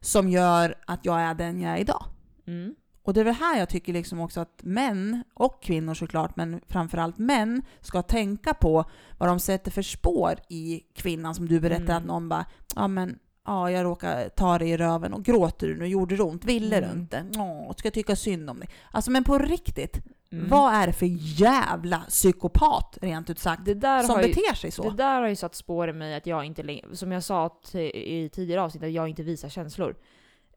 som 0.00 0.28
gör 0.28 0.74
att 0.86 1.04
jag 1.04 1.20
är 1.20 1.34
den 1.34 1.60
jag 1.60 1.72
är 1.72 1.76
idag. 1.78 2.04
Mm. 2.46 2.74
Och 3.10 3.14
det 3.14 3.20
är 3.20 3.24
väl 3.24 3.34
här 3.34 3.58
jag 3.58 3.68
tycker 3.68 3.92
liksom 3.92 4.20
också 4.20 4.40
att 4.40 4.60
män, 4.62 5.24
och 5.34 5.62
kvinnor 5.62 5.94
såklart, 5.94 6.36
men 6.36 6.60
framförallt 6.68 7.18
män, 7.18 7.62
ska 7.80 8.02
tänka 8.02 8.54
på 8.54 8.84
vad 9.18 9.28
de 9.28 9.40
sätter 9.40 9.70
för 9.70 9.82
spår 9.82 10.34
i 10.48 10.80
kvinnan 10.94 11.34
som 11.34 11.48
du 11.48 11.60
berättar 11.60 11.82
Mm. 11.84 11.96
att 11.96 12.04
någon 12.04 12.28
bara 12.28 12.44
ja 12.76 12.88
men 12.88 13.18
ja, 13.46 13.70
jag 13.70 13.84
råkar 13.84 14.28
ta 14.28 14.58
dig 14.58 14.70
i 14.70 14.76
röven 14.76 15.12
och 15.14 15.24
gråter 15.24 15.66
du 15.66 15.78
nu? 15.78 15.86
Gjorde 15.86 16.16
det 16.16 16.22
ont? 16.22 16.44
Ville 16.44 16.76
Mm. 16.76 16.90
du 16.94 17.00
inte? 17.00 17.24
Åh, 17.40 17.72
ska 17.76 17.86
jag 17.86 17.94
tycka 17.94 18.16
synd 18.16 18.50
om 18.50 18.58
dig? 18.60 18.68
Alltså 18.90 19.10
men 19.10 19.24
på 19.24 19.38
riktigt, 19.38 19.98
Mm. 20.32 20.48
vad 20.48 20.74
är 20.74 20.86
det 20.86 20.92
för 20.92 21.06
jävla 21.40 21.98
psykopat 22.08 22.98
rent 23.02 23.30
ut 23.30 23.38
sagt 23.38 23.64
det 23.64 23.74
där 23.74 24.02
som 24.02 24.14
har 24.14 24.22
ju, 24.22 24.28
beter 24.28 24.54
sig 24.54 24.70
så? 24.70 24.90
Det 24.90 24.96
där 24.96 25.20
har 25.20 25.28
ju 25.28 25.36
satt 25.36 25.54
spår 25.54 25.88
i 25.88 25.92
mig 25.92 26.14
att 26.14 26.26
jag 26.26 26.44
inte 26.44 26.80
som 26.92 27.12
jag 27.12 27.22
sa 27.24 27.60
i 27.94 28.28
tidigare 28.32 28.62
avsnitt, 28.62 28.82
att 28.82 28.92
jag 28.92 29.08
inte 29.08 29.22
visar 29.22 29.48
känslor. 29.48 29.96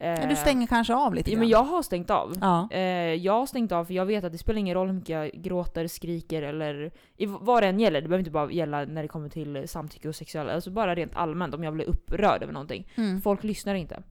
Ja, 0.03 0.27
du 0.29 0.35
stänger 0.35 0.67
kanske 0.67 0.95
av 0.95 1.13
lite 1.15 1.29
Ja, 1.29 1.33
grann. 1.33 1.39
men 1.39 1.49
jag 1.49 1.63
har 1.63 1.81
stängt 1.81 2.09
av. 2.09 2.33
Ja. 2.41 2.67
Eh, 2.71 2.81
jag 3.13 3.33
har 3.33 3.45
stängt 3.45 3.71
av 3.71 3.85
för 3.85 3.93
jag 3.93 4.05
vet 4.05 4.23
att 4.23 4.31
det 4.31 4.37
spelar 4.37 4.59
ingen 4.59 4.73
roll 4.75 4.87
hur 4.87 4.93
mycket 4.93 5.09
jag 5.09 5.31
gråter, 5.33 5.87
skriker 5.87 6.41
eller 6.41 6.91
vad 7.39 7.63
det 7.63 7.67
än 7.67 7.79
gäller. 7.79 8.01
Det 8.01 8.07
behöver 8.07 8.19
inte 8.19 8.31
bara 8.31 8.51
gälla 8.51 8.85
när 8.85 9.01
det 9.01 9.07
kommer 9.07 9.29
till 9.29 9.67
samtycke 9.67 10.07
och 10.09 10.15
sexuella, 10.15 10.53
alltså 10.53 10.71
bara 10.71 10.95
rent 10.95 11.15
allmänt 11.15 11.55
om 11.55 11.63
jag 11.63 11.73
blir 11.73 11.85
upprörd 11.85 12.43
över 12.43 12.53
någonting. 12.53 12.87
Mm. 12.95 13.21
Folk 13.21 13.43
lyssnar 13.43 13.75
inte. 13.75 14.03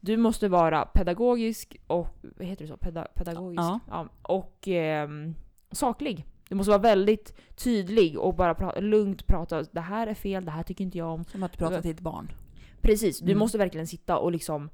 Du 0.00 0.16
måste 0.16 0.48
vara 0.48 0.84
pedagogisk 0.94 1.76
och, 1.86 2.08
vad 2.36 2.46
heter 2.48 2.64
det 2.64 2.68
så? 2.70 2.76
Peda, 2.76 3.06
pedagogisk? 3.14 3.62
Ja. 3.90 4.08
och 4.22 4.68
ehm, 4.68 5.34
saklig. 5.70 6.26
Du 6.48 6.54
måste 6.54 6.70
vara 6.70 6.82
väldigt 6.82 7.36
tydlig 7.56 8.18
och 8.18 8.34
bara 8.34 8.54
pra 8.54 8.80
lugnt 8.80 9.26
prata. 9.26 9.62
Det 9.62 9.80
här 9.80 10.06
är 10.06 10.14
fel, 10.14 10.44
det 10.44 10.50
här 10.50 10.62
tycker 10.62 10.84
inte 10.84 10.98
jag 10.98 11.08
om. 11.12 11.24
Som 11.24 11.42
att 11.42 11.58
prata 11.58 11.82
till 11.82 11.90
ett 11.90 12.00
barn. 12.00 12.32
Precis, 12.80 13.18
du 13.20 13.24
Mm. 13.32 13.38
måste 13.38 13.58
verkligen 13.58 13.86
sitta 13.86 14.18
och 14.18 14.32
liksom 14.32 14.64
eh, 14.64 14.70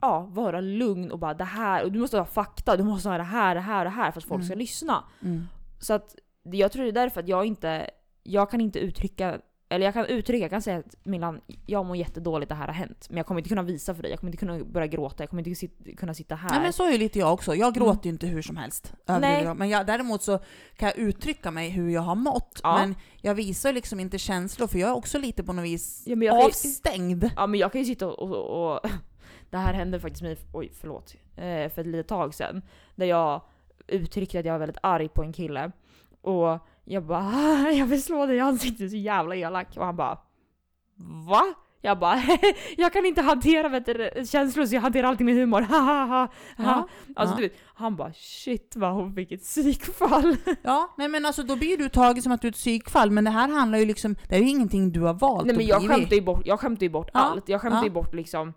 Ja, 0.00 0.20
vara 0.30 0.60
lugn 0.60 1.10
och 1.10 1.18
bara 1.18 1.34
det 1.34 1.44
här, 1.44 1.84
och 1.84 1.92
du 1.92 1.98
måste 1.98 2.18
ha 2.18 2.24
fakta, 2.24 2.76
du 2.76 2.82
måste 2.84 3.08
ha 3.08 3.16
det 3.16 3.22
här, 3.22 3.54
det 3.54 3.60
här, 3.60 3.84
det 3.84 3.90
här 3.90 4.10
för 4.10 4.20
att 4.20 4.24
folk 4.24 4.44
ska 4.44 4.52
Mm. 4.52 4.58
lyssna. 4.58 5.04
Mm. 5.22 5.46
Så 5.80 5.94
att 5.94 6.14
jag 6.42 6.72
tror 6.72 6.82
det 6.82 6.90
är 6.90 6.92
därför 6.92 7.20
att 7.20 7.28
jag 7.28 7.44
inte, 7.46 7.90
jag 8.22 8.50
kan 8.50 8.60
inte 8.60 8.78
uttrycka, 8.78 9.40
eller 9.68 9.84
jag 9.86 9.94
kan 9.94 10.06
uttrycka, 10.06 10.42
jag 10.42 10.50
kan 10.50 10.62
säga 10.62 10.78
att 10.78 10.94
Milan, 11.02 11.40
jag 11.66 11.86
mår 11.86 11.96
jättedåligt, 11.96 12.48
det 12.48 12.54
här 12.54 12.66
har 12.66 12.74
hänt. 12.74 13.06
Men 13.10 13.16
jag 13.16 13.26
kommer 13.26 13.40
inte 13.40 13.48
kunna 13.48 13.62
visa 13.62 13.94
för 13.94 14.02
dig, 14.02 14.10
jag 14.10 14.20
kommer 14.20 14.28
inte 14.32 14.38
kunna 14.46 14.64
börja 14.64 14.86
gråta, 14.86 15.22
jag 15.22 15.30
kommer 15.30 15.40
inte 15.48 15.54
sit, 15.60 15.98
kunna 15.98 16.14
sitta 16.14 16.34
här. 16.34 16.50
Nej 16.50 16.60
men 16.60 16.72
så 16.72 16.86
är 16.86 16.92
ju 16.92 16.98
lite 16.98 17.18
jag 17.18 17.32
också. 17.32 17.54
Jag 17.54 17.74
gråter 17.74 18.04
ju 18.06 18.10
inte 18.10 18.26
hur 18.26 18.42
som 18.42 18.56
helst. 18.56 18.92
Mm. 19.08 19.20
Nej. 19.20 19.54
Men 19.54 19.68
jag, 19.68 19.86
däremot 19.86 20.22
så 20.22 20.38
kan 20.76 20.88
jag 20.88 20.96
uttrycka 20.98 21.50
mig 21.50 21.68
hur 21.70 21.88
jag 21.90 22.00
har 22.02 22.14
mått. 22.14 22.60
Ja. 22.62 22.78
Men 22.78 22.94
jag 23.20 23.34
visar 23.34 23.72
liksom 23.72 24.00
inte 24.00 24.18
känslor 24.18 24.66
för 24.66 24.78
jag 24.78 24.90
är 24.90 24.94
också 24.94 25.18
lite 25.18 25.42
på 25.44 25.52
något 25.52 25.64
vis 25.64 26.02
Ja, 26.06 26.14
kan 26.14 26.22
ju- 26.22 26.30
avstängd. 26.30 27.30
Ja 27.36 27.46
men 27.46 27.60
jag 27.60 27.72
kan 27.72 27.80
ju 27.80 27.84
sitta 27.84 28.06
och... 28.06 28.30
och, 28.30 28.74
och 28.74 28.90
det 29.50 29.58
här 29.58 29.74
hände 29.74 30.00
faktiskt 30.00 30.22
mig, 30.22 30.36
oj 30.52 30.72
förlåt, 30.80 31.14
eh, 31.36 31.68
för 31.72 31.78
ett 31.80 31.86
litet 31.86 32.08
tag 32.08 32.34
sedan. 32.34 32.62
Där 32.94 33.06
jag 33.06 33.40
uttryckte 33.86 34.38
att 34.38 34.44
jag 34.44 34.52
var 34.52 34.58
väldigt 34.58 34.78
arg 34.82 35.08
på 35.08 35.22
en 35.22 35.32
kille. 35.32 35.72
Och 36.22 36.58
jag 36.84 37.02
bara 37.06 37.18
"Ah, 37.34 37.70
jag 37.72 37.86
vill 37.86 38.02
slå 38.02 38.26
dig 38.26 38.36
i 38.36 38.40
ansiktet, 38.40 38.90
så 38.90 38.96
jävla 38.96 39.36
elak. 39.36 39.68
Och 39.76 39.84
han 39.86 39.96
bara 39.96 40.18
Va? 41.28 41.42
Jag 41.82 41.98
bara 41.98 42.22
jag 42.76 42.92
kan 42.92 43.06
inte 43.06 43.22
hantera 43.22 43.68
vet 43.68 43.86
du, 43.86 44.10
känslor 44.26 44.66
så 44.66 44.74
jag 44.74 44.82
hanterar 44.82 45.08
allting 45.08 45.26
med 45.26 45.34
humor. 45.34 45.60
Ha, 45.68 45.78
ha, 45.78 46.04
ha. 46.04 46.28
Ja. 46.58 46.88
Alltså 47.16 47.34
Ja. 47.34 47.36
du 47.36 47.42
vet, 47.42 47.58
han 47.74 47.96
bara 47.96 48.12
shit 48.12 48.72
vad 48.76 48.92
hon 48.94 49.14
fick 49.14 49.32
ett 49.32 49.42
psykfall. 49.42 50.36
Ja, 50.62 50.94
nej 50.98 51.08
men 51.08 51.26
alltså 51.26 51.42
då 51.42 51.56
blir 51.56 51.76
du 51.76 51.88
tagen 51.88 52.22
som 52.22 52.32
att 52.32 52.40
du 52.42 52.48
är 52.48 52.52
ett 52.52 52.56
psykfall, 52.56 53.10
men 53.10 53.24
det 53.24 53.30
här 53.30 53.48
handlar 53.48 53.78
ju 53.78 53.84
liksom, 53.86 54.16
det 54.28 54.34
är 54.36 54.40
ju 54.40 54.48
ingenting 54.48 54.92
du 54.92 55.00
har 55.00 55.14
valt 55.14 55.46
Nej 55.46 55.56
men 55.56 55.66
jag 55.66 55.88
skämtar 55.88 56.16
ju 56.16 56.22
bort, 56.22 56.42
jag 56.46 56.60
skämtar 56.60 56.82
ju 56.82 56.90
bort 56.90 57.10
Ja, 57.14 57.20
allt. 57.20 57.48
Jag 57.48 57.60
skämtar 57.60 57.84
ju 57.84 57.90
bort 57.90 58.14
liksom, 58.14 58.54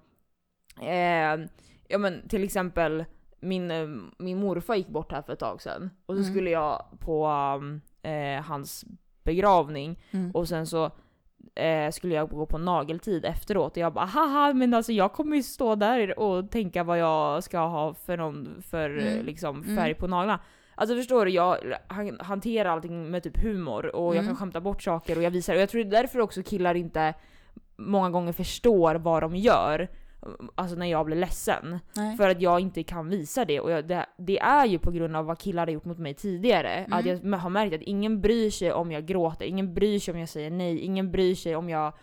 eh, 0.81 1.45
ja 1.87 1.97
men 1.97 2.27
till 2.27 2.43
exempel 2.43 3.05
min, 3.39 3.71
eh, 3.71 3.87
min 4.17 4.39
morfar 4.39 4.75
gick 4.75 4.87
bort 4.87 5.11
här 5.11 5.21
för 5.21 5.33
ett 5.33 5.39
tag 5.39 5.61
sedan. 5.61 5.89
Och 6.05 6.15
så 6.15 6.21
Mm. 6.21 6.33
skulle 6.33 6.49
jag 6.49 6.85
på 6.99 7.27
um, 7.27 7.81
eh, 8.03 8.41
hans 8.43 8.85
begravning 9.23 9.99
Mm. 10.11 10.31
och 10.31 10.47
sen 10.47 10.67
så 10.67 10.91
eh, 11.55 11.91
skulle 11.91 12.15
jag 12.15 12.29
gå 12.29 12.45
på 12.45 12.57
nageltid 12.57 13.25
efteråt 13.25 13.71
och 13.71 13.77
jag 13.77 13.93
bara 13.93 14.05
haha 14.05 14.53
men 14.53 14.73
alltså 14.73 14.91
jag 14.91 15.13
kommer 15.13 15.35
ju 15.35 15.43
stå 15.43 15.75
där 15.75 16.19
och 16.19 16.51
tänka 16.51 16.83
vad 16.83 16.99
jag 16.99 17.43
ska 17.43 17.59
ha 17.59 17.93
för 17.93 18.17
någon 18.17 18.61
för 18.61 18.97
eh, 18.99 19.13
Mm. 19.13 19.25
liksom 19.25 19.61
Mm. 19.63 19.77
färg 19.77 19.93
på 19.93 20.07
naglarna. 20.07 20.39
Alltså 20.75 20.95
förstår 20.95 21.25
du, 21.25 21.31
jag 21.31 21.57
han, 21.87 22.17
hanterar 22.19 22.69
allting 22.69 23.11
med 23.11 23.23
typ 23.23 23.43
humor 23.43 23.95
och 23.95 24.15
jag 24.15 24.23
Mm. 24.23 24.27
kan 24.27 24.35
skämta 24.35 24.61
bort 24.61 24.81
saker 24.83 25.17
och 25.17 25.23
jag 25.23 25.31
visar, 25.31 25.55
och 25.55 25.61
jag 25.61 25.69
tror 25.69 25.83
det 25.83 25.97
är 25.97 26.01
därför 26.01 26.19
också 26.19 26.43
killar 26.43 26.75
inte 26.75 27.13
många 27.75 28.09
gånger 28.09 28.33
förstår 28.33 28.95
vad 28.95 29.23
de 29.23 29.35
gör. 29.35 29.87
Alltså 30.55 30.75
när 30.75 30.85
jag 30.85 31.05
blir 31.05 31.15
ledsen. 31.17 31.79
Nej. 31.95 32.17
För 32.17 32.29
att 32.29 32.41
jag 32.41 32.59
inte 32.59 32.83
kan 32.83 33.09
visa 33.09 33.45
det. 33.45 33.59
Och 33.59 33.71
jag, 33.71 33.87
det, 33.87 34.05
det 34.17 34.39
är 34.39 34.65
ju 34.65 34.79
på 34.79 34.91
grund 34.91 35.15
av 35.15 35.25
vad 35.25 35.37
killar 35.39 35.65
har 35.67 35.73
gjort 35.73 35.85
mot 35.85 35.97
mig 35.97 36.13
tidigare. 36.13 36.69
Mm. 36.69 36.93
Att 36.93 37.05
jag 37.05 37.37
har 37.39 37.49
märkt 37.49 37.75
att 37.75 37.81
ingen 37.81 38.21
bryr 38.21 38.49
sig 38.49 38.71
om 38.73 38.91
jag 38.91 39.05
gråter, 39.05 39.45
ingen 39.45 39.73
bryr 39.73 39.99
sig 39.99 40.13
om 40.13 40.19
jag 40.19 40.29
säger 40.29 40.51
nej, 40.51 40.79
ingen 40.79 41.11
bryr 41.11 41.35
sig 41.35 41.55
om 41.55 41.69
jag... 41.69 41.93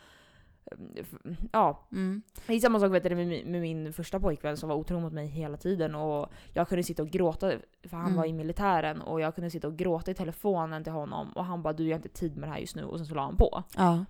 Ja, 1.52 1.86
Mm. 1.92 2.22
det 2.46 2.54
är 2.54 2.60
samma 2.60 2.80
sak 2.80 2.92
vet 2.92 3.02
du, 3.02 3.14
med, 3.14 3.26
min- 3.26 3.52
med 3.52 3.60
min 3.60 3.92
första 3.92 4.20
pojkvän 4.20 4.56
som 4.56 4.68
var 4.68 4.76
otrogen 4.76 5.02
mot 5.02 5.12
mig 5.12 5.26
hela 5.26 5.56
tiden. 5.56 5.94
Och 5.94 6.28
jag 6.52 6.68
kunde 6.68 6.82
sitta 6.82 7.02
och 7.02 7.08
gråta, 7.10 7.50
för 7.88 7.96
han 7.96 8.06
Mm. 8.06 8.16
var 8.16 8.24
i 8.26 8.32
militären. 8.32 9.00
Och 9.00 9.20
jag 9.20 9.34
kunde 9.34 9.50
sitta 9.50 9.68
och 9.68 9.76
gråta 9.76 10.10
i 10.10 10.14
telefonen 10.14 10.84
till 10.84 10.92
honom. 10.92 11.32
Och 11.32 11.44
han 11.44 11.62
bara 11.62 11.72
du 11.72 11.84
jag 11.84 11.90
har 11.90 11.96
inte 11.98 12.08
tid 12.08 12.36
med 12.36 12.48
det 12.48 12.52
här 12.52 12.60
just 12.60 12.76
nu. 12.76 12.84
Och 12.84 12.96
sen 12.98 13.06
så 13.06 13.14
la 13.14 13.22
han 13.22 13.36
på. 13.36 13.62
Ja. 13.76 14.04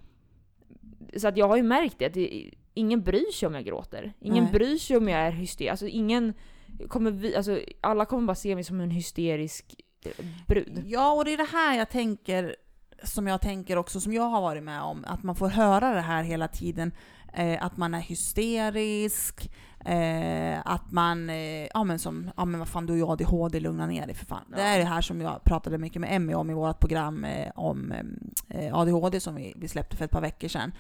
Så 1.17 1.29
att 1.29 1.37
jag 1.37 1.49
har 1.49 1.57
ju 1.57 1.63
märkt 1.63 1.99
det, 1.99 2.07
att 2.07 2.15
det, 2.15 2.51
ingen 2.75 3.03
bryr 3.03 3.33
sig 3.33 3.47
om 3.47 3.55
jag 3.55 3.65
gråter. 3.65 4.13
Ingen 4.21 4.45
Nej. 4.45 4.53
bryr 4.53 4.77
sig 4.77 4.97
om 4.97 5.09
jag 5.09 5.21
är 5.21 5.31
hysterisk. 5.31 5.71
Alltså 5.71 5.87
ingen 5.87 6.35
kommer 6.89 7.11
vi, 7.11 7.37
alltså 7.37 7.61
alla 7.81 8.05
kommer 8.05 8.27
bara 8.27 8.35
se 8.35 8.55
mig 8.55 8.65
som 8.65 8.81
en 8.81 8.91
hysterisk 8.91 9.75
eh, 10.05 10.25
brud. 10.47 10.85
Ja, 10.87 11.13
och 11.13 11.25
det 11.25 11.33
är 11.33 11.37
det 11.37 11.49
här 11.53 11.79
jag 11.79 11.91
tänker, 11.91 12.57
som 13.03 13.27
jag 13.27 13.41
tänker 13.41 13.77
också, 13.77 14.01
som 14.01 14.13
jag 14.13 14.23
har 14.23 14.41
varit 14.41 14.63
med 14.63 14.83
om, 14.83 15.05
att 15.05 15.23
man 15.23 15.37
får 15.37 15.49
höra 15.49 15.95
det 15.95 16.01
här 16.01 16.23
hela 16.23 16.49
tiden, 16.49 16.93
eh, 17.35 17.65
att 17.65 17.77
man 17.77 17.95
är 17.95 18.01
hysterisk, 18.01 19.51
eh, 19.85 20.61
att 20.65 20.91
man, 20.93 21.31
eh, 21.31 21.67
ja 21.75 21.85
men 21.85 21.99
som, 21.99 22.31
ja 22.37 22.45
men 22.45 22.59
vad 22.61 22.69
fan 22.69 22.87
du 22.87 22.93
har 22.93 22.97
ju 22.99 23.07
ADHD, 23.13 23.61
lugna 23.61 23.87
ner 23.87 24.07
dig 24.07 24.15
för 24.15 24.27
fan. 24.27 24.45
Ja. 24.51 24.57
Det 24.57 24.63
är 24.63 24.79
det 24.79 24.85
här 24.85 25.01
som 25.01 25.21
jag 25.21 25.45
pratade 25.45 25.79
mycket 25.79 26.01
med 26.01 26.17
Emmy 26.17 26.35
om 26.35 26.51
i 26.51 26.55
vårt 26.55 26.81
program 26.81 27.25
eh, 27.25 27.51
om 27.55 27.93
eh, 28.49 28.75
ADHD 28.79 29.21
som 29.21 29.35
vi, 29.35 29.53
vi 29.57 29.69
släppte 29.69 29.97
för 29.97 30.05
ett 30.05 30.11
par 30.11 30.21
veckor 30.21 30.49
sedan. 30.49 30.73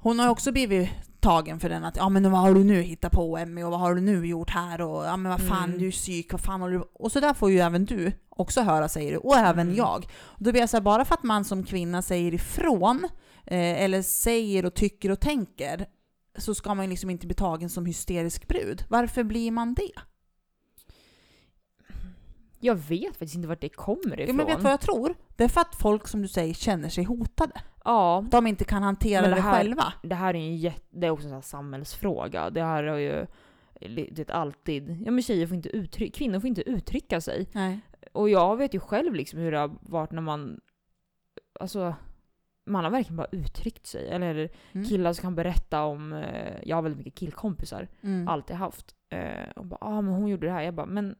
Hon 0.00 0.18
har 0.18 0.28
också 0.28 0.52
blivit 0.52 0.88
tagen 1.20 1.60
för 1.60 1.68
den 1.68 1.84
att 1.84 1.96
ja 1.96 2.08
men 2.08 2.30
vad 2.30 2.40
har 2.40 2.54
du 2.54 2.64
nu 2.64 2.82
hittat 2.82 3.12
på 3.12 3.36
Emmy 3.38 3.62
och 3.62 3.70
vad 3.70 3.80
har 3.80 3.94
du 3.94 4.00
nu 4.00 4.26
gjort 4.26 4.50
här 4.50 4.80
och 4.80 5.04
ja 5.04 5.16
men 5.16 5.30
vad 5.32 5.40
fan 5.40 5.64
Mm. 5.68 5.78
du 5.78 5.86
är 5.86 5.92
psyk, 5.92 6.32
vad 6.32 6.40
fan 6.40 6.60
håller 6.60 6.78
du 6.78 6.84
Och 6.94 7.12
så 7.12 7.20
där 7.20 7.34
får 7.34 7.50
ju 7.50 7.58
även 7.58 7.84
du 7.84 8.12
också 8.28 8.60
höra 8.60 8.88
säger 8.88 9.12
du, 9.12 9.18
och 9.18 9.36
även 9.36 9.66
Mm. 9.66 9.76
jag. 9.76 10.06
Och 10.20 10.42
då 10.44 10.50
blir 10.52 10.60
jag 10.60 10.70
så 10.70 10.76
här, 10.76 10.82
bara 10.82 11.04
för 11.04 11.14
att 11.14 11.22
man 11.22 11.44
som 11.44 11.64
kvinna 11.64 12.02
säger 12.02 12.34
ifrån 12.34 13.08
eh, 13.46 13.82
eller 13.82 14.02
säger 14.02 14.64
och 14.66 14.74
tycker 14.74 15.10
och 15.10 15.20
tänker 15.20 15.86
så 16.38 16.54
ska 16.54 16.74
man 16.74 16.88
liksom 16.90 17.10
inte 17.10 17.26
bli 17.26 17.34
tagen 17.34 17.68
som 17.70 17.86
hysterisk 17.86 18.48
brud. 18.48 18.84
Varför 18.88 19.24
blir 19.24 19.50
man 19.50 19.74
det? 19.74 19.90
Jag 22.60 22.74
vet 22.74 23.08
faktiskt 23.10 23.34
inte 23.34 23.48
vart 23.48 23.60
det 23.60 23.68
kommer 23.68 24.20
ifrån. 24.20 24.36
men 24.36 24.46
vet 24.46 24.56
du 24.56 24.62
vad 24.62 24.72
jag 24.72 24.80
tror? 24.80 25.14
Det 25.36 25.44
är 25.44 25.48
för 25.48 25.60
att 25.60 25.74
folk 25.74 26.08
som 26.08 26.22
du 26.22 26.28
säger 26.28 26.54
känner 26.54 26.88
sig 26.88 27.04
hotade. 27.04 27.52
Ja, 27.84 28.24
De 28.30 28.46
inte 28.46 28.64
kan 28.64 28.82
hantera 28.82 29.20
Men 29.22 29.30
det, 29.30 29.36
det 29.36 29.42
här- 29.42 29.58
själva. 29.58 29.92
det 30.02 30.14
här 30.14 30.34
är 30.34 30.38
en 30.38 30.56
jätte, 30.56 30.86
det 30.90 31.06
är 31.06 31.10
också 31.10 31.28
en 31.28 31.42
samhällsfråga. 31.42 32.50
Det 32.50 32.62
här 32.62 32.84
har 32.84 32.96
ju 32.96 33.26
det 34.10 34.30
alltid, 34.30 35.02
ja 35.04 35.10
men 35.10 35.22
tjejer 35.22 35.46
får 35.46 35.56
inte 35.56 35.68
uttrycka, 35.68 36.18
kvinnor 36.18 36.40
får 36.40 36.48
inte 36.48 36.70
uttrycka 36.70 37.20
sig. 37.20 37.48
Nej. 37.52 37.80
Och 38.12 38.30
jag 38.30 38.56
vet 38.56 38.74
ju 38.74 38.80
själv 38.80 39.14
liksom 39.14 39.38
hur 39.40 39.52
det 39.52 39.58
har 39.58 39.78
varit 39.80 40.10
när 40.12 40.22
man 40.22 40.60
alltså, 41.60 41.94
man 42.68 42.84
har 42.84 42.90
verkligen 42.90 43.16
bara 43.16 43.26
uttryckt 43.32 43.86
sig. 43.86 44.08
Eller 44.08 44.48
Mm. 44.72 44.86
killar 44.86 45.12
som 45.12 45.22
kan 45.22 45.34
berätta 45.34 45.82
om, 45.82 46.12
eh, 46.12 46.54
jag 46.62 46.76
har 46.76 46.82
väldigt 46.82 46.98
mycket 46.98 47.14
killkompisar, 47.14 47.88
Mm. 48.00 48.28
alltid 48.28 48.56
haft. 48.56 48.94
Eh, 49.10 49.50
och 49.56 49.66
bara, 49.66 49.78
ah 49.80 50.00
men 50.00 50.14
hon 50.14 50.28
gjorde 50.28 50.46
det 50.46 50.52
här. 50.52 50.62
Jag 50.62 50.74
bara, 50.74 50.86
men 50.86 51.16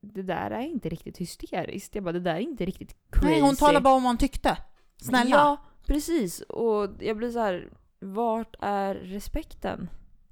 det 0.00 0.22
där 0.22 0.50
är 0.50 0.60
inte 0.60 0.88
riktigt 0.88 1.18
hysteriskt. 1.18 1.94
Jag 1.94 2.04
bara, 2.04 2.12
det 2.12 2.20
där 2.20 2.34
är 2.34 2.40
inte 2.40 2.64
riktigt 2.66 2.96
crazy. 3.10 3.26
Nej, 3.30 3.40
hon 3.40 3.56
talar 3.56 3.80
bara 3.80 3.94
om 3.94 4.02
vad 4.02 4.10
hon 4.10 4.18
tyckte. 4.18 4.56
Snälla. 4.96 5.30
Ja, 5.36 5.56
precis. 5.86 6.40
Och 6.40 6.90
jag 7.00 7.16
blir 7.16 7.30
så 7.30 7.38
här, 7.38 7.68
vart 8.00 8.56
är 8.60 8.94
respekten? 8.94 9.90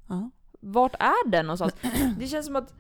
Ja. 0.09 0.31
Vart 0.61 0.95
är 0.95 1.29
den 1.31 1.47
någonstans? 1.47 1.75
Det 2.19 2.27
känns 2.27 2.47
som 2.47 2.57
att, 2.57 2.75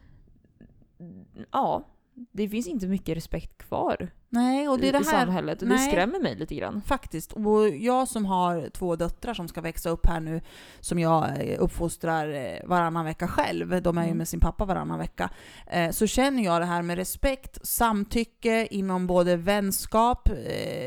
ja, 1.52 1.84
det 2.33 2.49
finns 2.49 2.67
inte 2.67 2.87
mycket 2.87 3.17
respekt 3.17 3.59
kvar 3.59 4.11
Nej, 4.29 4.69
och 4.69 4.79
det 4.79 4.87
i, 4.87 4.89
är 4.89 4.93
det 4.93 4.99
i 4.99 5.05
här 5.05 5.25
samhället. 5.27 5.62
Och 5.62 5.69
det 5.69 5.75
nej. 5.75 5.91
skrämmer 5.91 6.21
mig 6.21 6.37
lite 6.37 6.55
grann. 6.55 6.83
Faktiskt. 6.87 7.33
Och 7.33 7.69
jag 7.69 8.09
som 8.09 8.27
har 8.27 8.69
två 8.69 8.97
döttrar 8.97 9.35
som 9.35 9.49
ska 9.49 9.61
växa 9.61 9.91
upp 9.91 10.07
här 10.07 10.21
nu, 10.21 10.41
som 10.81 10.99
jag 10.99 11.25
eh, 11.25 11.57
uppfostrar 11.59 12.35
eh, 12.35 12.69
varannan 12.69 13.05
vecka 13.05 13.29
själv, 13.29 13.83
de 13.83 13.99
är 13.99 14.03
ju 14.03 14.07
Mm. 14.07 14.19
med 14.19 14.29
sin 14.29 14.41
pappa 14.41 14.64
varannan 14.64 14.99
vecka, 14.99 15.31
eh, 15.67 15.91
så 15.91 16.07
känner 16.07 16.45
jag 16.45 16.61
det 16.61 16.67
här 16.67 16.83
med 16.83 16.97
respekt, 16.97 17.67
samtycke 17.67 18.67
inom 18.71 19.07
både 19.07 19.37
vänskap, 19.37 20.29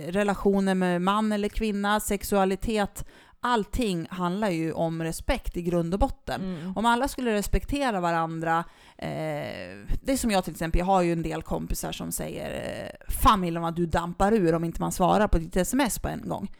relationer 0.07 0.75
med 0.75 1.01
man 1.01 1.31
eller 1.31 1.49
kvinna, 1.49 1.99
sexualitet. 1.99 3.05
Allting 3.41 4.07
handlar 4.09 4.49
ju 4.49 4.71
om 4.73 5.03
respekt 5.03 5.57
i 5.57 5.61
grund 5.61 5.93
och 5.93 5.99
botten. 5.99 6.41
Mm. 6.41 6.77
Om 6.77 6.85
alla 6.85 7.07
skulle 7.07 7.33
respektera 7.33 7.99
varandra, 7.99 8.63
eh, 8.97 9.07
det 10.01 10.11
är 10.11 10.17
som 10.17 10.31
jag 10.31 10.43
till 10.43 10.51
exempel, 10.53 10.79
jag 10.79 10.85
har 10.85 11.01
ju 11.01 11.11
en 11.13 11.21
del 11.21 11.41
kompisar 11.41 11.91
som 11.91 12.11
säger 12.11 12.51
eh, 12.83 13.13
Fan 13.13 13.39
Milla 13.41 13.59
vad 13.59 13.75
du 13.75 13.85
dampar 13.85 14.31
ur 14.31 14.55
om 14.55 14.63
inte 14.63 14.81
man 14.81 14.91
svarar 14.91 15.27
på 15.27 15.37
ditt 15.37 15.55
sms 15.55 15.99
på 15.99 16.07
en 16.07 16.29
gång. 16.29 16.51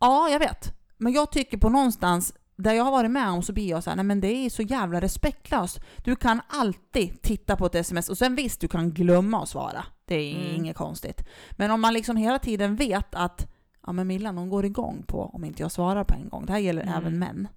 Ja, 0.00 0.28
jag 0.28 0.38
vet. 0.38 0.72
Men 0.98 1.12
jag 1.12 1.32
tycker 1.32 1.58
på 1.58 1.68
någonstans, 1.68 2.34
där 2.56 2.72
jag 2.72 2.84
har 2.84 2.90
varit 2.90 3.10
med 3.10 3.28
om 3.30 3.42
så 3.42 3.52
blir 3.52 3.70
jag 3.70 3.84
så 3.84 3.90
här, 3.90 3.96
nej 3.96 4.04
men 4.04 4.20
det 4.20 4.28
är 4.46 4.50
så 4.50 4.62
jävla 4.62 5.00
respektlöst. 5.00 5.80
Du 6.04 6.16
kan 6.16 6.40
alltid 6.48 7.22
titta 7.22 7.56
på 7.56 7.66
ett 7.66 7.74
sms 7.74 8.08
och 8.08 8.18
sen 8.18 8.34
visst, 8.34 8.60
du 8.60 8.68
kan 8.68 8.90
glömma 8.90 9.42
att 9.42 9.48
svara. 9.48 9.84
Det 10.04 10.14
är 10.14 10.36
Mm. 10.36 10.54
inget 10.54 10.76
konstigt. 10.76 11.24
Men 11.52 11.70
om 11.70 11.80
man 11.80 11.94
liksom 11.94 12.16
hela 12.16 12.38
tiden 12.38 12.76
vet 12.76 13.14
att 13.14 13.52
ja 13.86 13.92
men 13.92 14.06
Millan 14.06 14.38
hon 14.38 14.48
går 14.48 14.64
igång 14.64 15.02
på 15.06 15.22
om 15.22 15.44
inte 15.44 15.62
jag 15.62 15.72
svarar 15.72 16.04
på 16.04 16.14
en 16.14 16.28
gång. 16.28 16.46
Det 16.46 16.52
här 16.52 16.58
gäller 16.60 16.82
Mm. 16.82 16.94
även 16.94 17.18
män. 17.18 17.48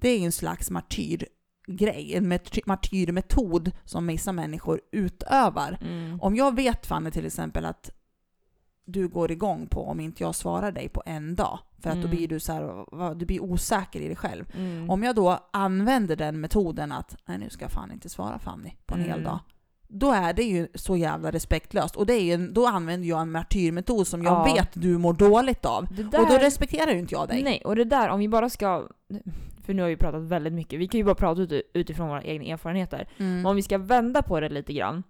Det 0.00 0.08
är 0.08 0.18
ju 0.18 0.24
en 0.24 0.32
slags 0.32 0.70
martyrgrej, 0.70 2.14
en 2.16 2.32
marty- 2.32 2.62
martyrmetod 2.66 3.70
som 3.84 4.06
vissa 4.06 4.32
människor 4.32 4.80
utövar. 4.92 5.78
Mm. 5.80 6.20
Om 6.20 6.36
jag 6.36 6.56
vet 6.56 6.86
Fanny 6.86 7.10
till 7.10 7.26
exempel 7.26 7.64
att 7.64 7.90
du 8.84 9.08
går 9.08 9.30
igång 9.32 9.66
på 9.66 9.84
om 9.86 10.00
inte 10.00 10.22
jag 10.22 10.34
svarar 10.34 10.72
dig 10.72 10.88
på 10.88 11.02
en 11.06 11.34
dag, 11.34 11.58
för 11.78 11.90
att 11.90 11.96
då 11.96 12.00
Mm. 12.06 12.10
blir 12.16 12.28
du 12.28 12.40
så 12.40 12.52
här, 12.52 13.14
du 13.14 13.26
blir 13.26 13.42
osäker 13.42 14.00
i 14.00 14.06
dig 14.06 14.16
själv. 14.16 14.52
Mm. 14.56 14.90
Om 14.90 15.02
jag 15.02 15.14
då 15.16 15.38
använder 15.52 16.16
den 16.16 16.40
metoden 16.40 16.92
att 16.92 17.16
nej 17.26 17.38
nu 17.38 17.50
ska 17.50 17.64
jag 17.64 17.72
fan 17.72 17.92
inte 17.92 18.08
svara 18.08 18.38
Fanny 18.38 18.72
på 18.86 18.94
en 18.94 19.00
hel 19.00 19.10
Mm. 19.10 19.24
dag. 19.24 19.38
Då 19.88 20.10
är 20.12 20.32
det 20.32 20.42
ju 20.42 20.68
så 20.74 20.96
jävla 20.96 21.30
respektlöst. 21.30 21.96
Och 21.96 22.06
det 22.06 22.12
är 22.14 22.22
ju 22.38 22.48
då 22.48 22.66
använder 22.66 23.08
jag 23.08 23.20
en 23.20 23.30
martyrmetod 23.30 24.06
som 24.06 24.22
jag 24.22 24.32
Ja. 24.48 24.54
vet 24.54 24.68
du 24.74 24.98
mår 24.98 25.12
dåligt 25.14 25.64
av. 25.64 25.86
Där, 25.94 26.20
Och 26.20 26.26
då 26.28 26.34
respekterar 26.38 26.92
ju 26.92 26.98
inte 26.98 27.14
jag 27.14 27.28
dig. 27.28 27.42
Nej, 27.42 27.62
och 27.64 27.76
det 27.76 27.84
där 27.84 28.08
om 28.08 28.18
vi 28.18 28.28
bara 28.28 28.48
ska... 28.50 28.88
För 29.64 29.74
nu 29.74 29.82
har 29.82 29.88
vi 29.88 29.96
pratat 29.96 30.22
väldigt 30.22 30.52
mycket. 30.52 30.80
Vi 30.80 30.88
kan 30.88 30.98
ju 30.98 31.04
bara 31.04 31.14
prata 31.14 31.40
ut, 31.42 31.52
utifrån 31.74 32.08
våra 32.08 32.22
egna 32.22 32.44
erfarenheter. 32.44 33.08
Mm. 33.18 33.36
Men 33.36 33.46
om 33.46 33.56
vi 33.56 33.62
ska 33.62 33.78
vända 33.78 34.22
på 34.22 34.40
det 34.40 34.48
lite 34.48 34.72
grann. 34.72 35.02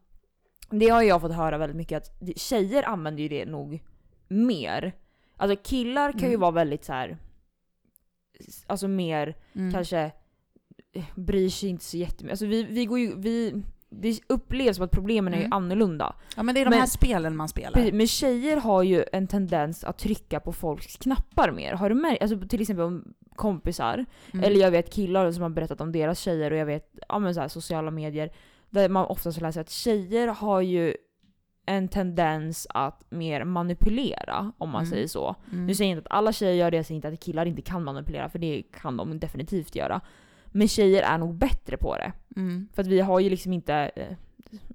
Det 0.71 0.89
har 0.89 1.03
jag 1.03 1.21
fått 1.21 1.33
höra 1.35 1.59
väldigt 1.59 1.77
mycket 1.77 1.97
att 2.03 2.39
tjejer 2.39 2.83
använder 2.89 3.23
ju 3.23 3.29
det 3.29 3.45
nog 3.47 3.83
mer. 4.29 4.93
Alltså 5.37 5.57
killar 5.65 6.13
kan 6.13 6.21
ju 6.21 6.27
Mm. 6.27 6.41
vara 6.41 6.51
väldigt 6.51 6.85
så 6.85 6.93
här. 6.93 7.19
Alltså 8.67 8.89
mer 8.89 9.37
Mm. 9.55 9.73
kanske 9.73 10.13
bryr 11.15 11.49
sig 11.51 11.69
inte 11.69 11.85
så 11.85 11.97
jättemycket. 11.97 12.31
Alltså 12.33 12.47
vi, 12.47 12.63
vi 12.65 12.87
går 12.87 12.99
ju, 12.99 13.15
vi, 13.17 13.63
det 13.91 14.21
upplevs 14.27 14.77
som 14.77 14.85
att 14.85 14.91
problemen 14.91 15.33
är 15.35 15.39
ju 15.39 15.45
Mm. 15.45 15.53
annorlunda. 15.53 16.15
Ja 16.37 16.43
men 16.43 16.55
det 16.55 16.61
är 16.61 16.65
de 16.65 16.71
Men- 16.71 16.79
här 16.79 16.87
spelen 16.87 17.37
man 17.37 17.49
spelar. 17.49 17.71
Precis, 17.73 17.93
Men 17.93 18.07
tjejer 18.07 18.57
har 18.57 18.83
ju 18.83 19.05
en 19.13 19.27
tendens 19.27 19.85
att 19.85 19.99
trycka 19.99 20.41
på 20.41 20.53
folks 20.53 20.97
knappar 20.97 21.53
mer. 21.53 21.73
Har 21.73 21.89
du 21.89 21.95
märkt? 21.95 22.23
Alltså 22.23 22.41
till 22.49 22.61
exempel 22.61 22.85
om 22.85 23.15
kompisar. 23.37 24.05
Mm. 24.33 24.45
Eller 24.45 24.61
jag 24.61 24.71
vet 24.71 24.93
killar 24.93 25.33
som 25.33 25.43
har 25.43 25.51
berättat 25.51 25.81
om 25.81 25.93
deras 25.93 26.19
tjejer 26.19 26.51
och 26.51 26.57
jag 26.59 26.67
vet 26.67 26.91
ja, 27.09 27.19
men 27.19 27.35
så 27.35 27.41
här, 27.41 27.49
sociala 27.49 27.91
medier. 27.91 28.31
Där 28.71 28.89
man 28.89 29.07
oftast 29.07 29.41
läser 29.41 29.61
att 29.61 29.71
tjejer 29.71 30.29
har 30.29 30.61
ju 30.61 30.95
en 31.67 31.89
tendens 31.89 32.67
att 32.71 33.05
mer 33.11 33.45
manipulera, 33.45 34.53
om 34.59 34.71
man 34.71 34.81
Mm. 34.83 34.91
säger 34.91 35.09
så. 35.09 35.37
Mm. 35.53 35.67
Nu 35.67 35.75
säger 35.75 35.91
jag 35.91 35.99
inte 35.99 36.09
att 36.09 36.17
alla 36.17 36.33
tjejer 36.33 36.55
gör 36.55 36.71
det, 36.71 36.77
jag 36.77 36.87
säger 36.87 36.97
inte 36.97 37.09
att 37.09 37.21
killar 37.21 37.47
inte 37.47 37.63
kan 37.63 37.85
manipulera, 37.85 38.29
för 38.29 38.39
det 38.39 38.63
kan 38.81 38.97
de 38.97 39.19
definitivt 39.19 39.77
göra. 39.77 40.01
Men 40.57 40.69
tjejer 40.69 41.03
är 41.03 41.19
nog 41.19 41.35
bättre 41.35 41.77
på 41.77 41.97
det. 41.97 42.13
Mm. 42.37 42.69
För 42.75 42.83
att 42.83 42.89
vi 42.89 43.01
har 43.01 43.21
ju 43.21 43.31
liksom 43.31 43.53
inte 43.53 43.75
eh, 43.97 44.17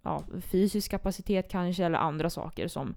ja, 0.04 0.24
fysisk 0.52 0.92
kapacitet 0.92 1.52
kanske, 1.52 1.86
eller 1.86 1.98
andra 2.00 2.30
saker 2.30 2.68
som... 2.68 2.96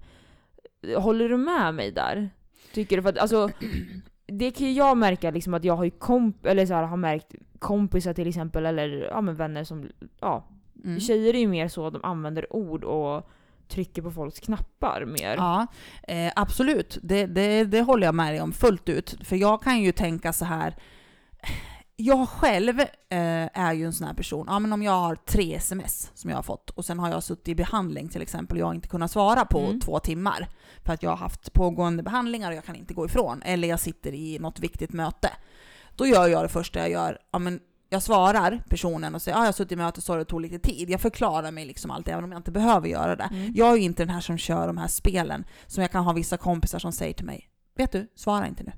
Håller 0.97 1.29
du 1.29 1.37
med 1.37 1.73
mig 1.73 1.91
där? 1.91 2.29
Tycker 2.73 2.97
du? 2.97 3.03
För 3.03 3.09
att 3.09 3.17
alltså, 3.17 3.49
det 4.25 4.51
kan 4.51 4.67
ju 4.67 4.73
jag 4.73 4.97
märka 4.97 5.31
liksom 5.31 5.53
att 5.53 5.63
jag 5.63 5.75
har 5.75 5.83
ju 5.83 5.91
komp 5.91 6.45
eller 6.45 6.65
så 6.65 6.73
här, 6.73 6.83
har 6.83 6.97
märkt 6.97 7.35
kompisar 7.59 8.13
till 8.13 8.27
exempel, 8.27 8.65
eller 8.65 8.87
ja, 8.87 9.21
men 9.21 9.35
vänner 9.35 9.63
som... 9.63 9.89
Ja, 10.19 10.47
Mm. 10.85 10.99
Tjejer 10.99 11.33
är 11.33 11.39
ju 11.39 11.47
mer 11.47 11.67
så 11.67 11.89
de 11.89 12.03
använder 12.03 12.55
ord 12.55 12.83
och 12.83 13.29
trycker 13.67 14.01
på 14.01 14.11
folks 14.11 14.39
knappar 14.39 15.05
mer. 15.05 15.35
Ja, 15.35 15.67
eh, 16.07 16.31
absolut. 16.35 16.97
Det, 17.01 17.25
det, 17.25 17.63
det 17.63 17.81
håller 17.81 18.07
jag 18.07 18.15
med 18.15 18.33
dig 18.33 18.41
om 18.41 18.53
fullt 18.53 18.89
ut. 18.89 19.17
För 19.23 19.35
jag 19.35 19.61
kan 19.61 19.81
ju 19.81 19.91
tänka 19.91 20.33
så 20.33 20.45
här. 20.45 20.75
Jag 21.97 22.29
själv 22.29 22.79
eh, 22.79 22.87
är 23.53 23.73
ju 23.73 23.85
en 23.85 23.93
sån 23.93 24.07
här 24.07 24.13
person. 24.13 24.45
Ja, 24.49 24.59
men 24.59 24.73
om 24.73 24.83
jag 24.83 24.91
har 24.91 25.15
tre 25.15 25.55
sms 25.55 26.11
som 26.13 26.29
jag 26.29 26.37
har 26.37 26.43
fått 26.43 26.69
och 26.69 26.85
sen 26.85 26.99
har 26.99 27.09
jag 27.09 27.23
suttit 27.23 27.47
i 27.47 27.55
behandling 27.55 28.09
till 28.09 28.21
exempel 28.21 28.57
och 28.57 28.61
jag 28.61 28.65
har 28.65 28.73
inte 28.73 28.87
kunnat 28.87 29.11
svara 29.11 29.45
på 29.45 29.59
Mm. 29.59 29.79
två 29.79 29.99
timmar 29.99 30.47
för 30.85 30.93
att 30.93 31.03
jag 31.03 31.09
har 31.09 31.17
haft 31.17 31.53
pågående 31.53 32.03
behandlingar 32.03 32.51
och 32.51 32.57
jag 32.57 32.65
kan 32.65 32.75
inte 32.75 32.93
gå 32.93 33.05
ifrån. 33.05 33.41
Eller 33.41 33.67
jag 33.67 33.79
sitter 33.79 34.13
i 34.13 34.39
något 34.39 34.59
viktigt 34.59 34.93
möte. 34.93 35.29
Då 35.95 36.07
gör 36.07 36.27
jag 36.27 36.43
det 36.43 36.49
första 36.49 36.79
jag 36.79 36.89
gör. 36.89 37.19
Ja, 37.31 37.39
men 37.39 37.59
jag 37.89 38.03
svarar 38.03 38.63
personen 38.69 39.15
och 39.15 39.21
säger 39.21 39.35
att 39.35 39.39
ah, 39.41 39.43
jag 39.43 39.47
har 39.47 39.53
suttit 39.53 39.71
i 39.71 39.75
möte 39.75 40.01
så 40.01 40.15
det 40.15 40.25
tog 40.25 40.41
lite 40.41 40.59
tid. 40.59 40.89
Jag 40.89 41.01
förklarar 41.01 41.51
mig 41.51 41.65
liksom 41.65 41.91
allt 41.91 42.07
även 42.07 42.23
om 42.23 42.31
jag 42.31 42.39
inte 42.39 42.51
behöver 42.51 42.87
göra 42.87 43.15
det. 43.15 43.29
Mm. 43.33 43.53
Jag 43.55 43.71
är 43.71 43.75
ju 43.75 43.81
inte 43.81 44.03
den 44.05 44.13
här 44.13 44.21
som 44.21 44.37
kör 44.37 44.67
de 44.67 44.77
här 44.77 44.87
spelen 44.87 45.45
som 45.67 45.81
jag 45.81 45.91
kan 45.91 46.03
ha 46.03 46.13
vissa 46.13 46.37
kompisar 46.37 46.79
som 46.79 46.91
säger 46.91 47.13
till 47.13 47.25
mig 47.25 47.49
Vet 47.77 47.91
du, 47.91 48.07
svara 48.15 48.47
inte 48.47 48.63
nu. 48.63 48.71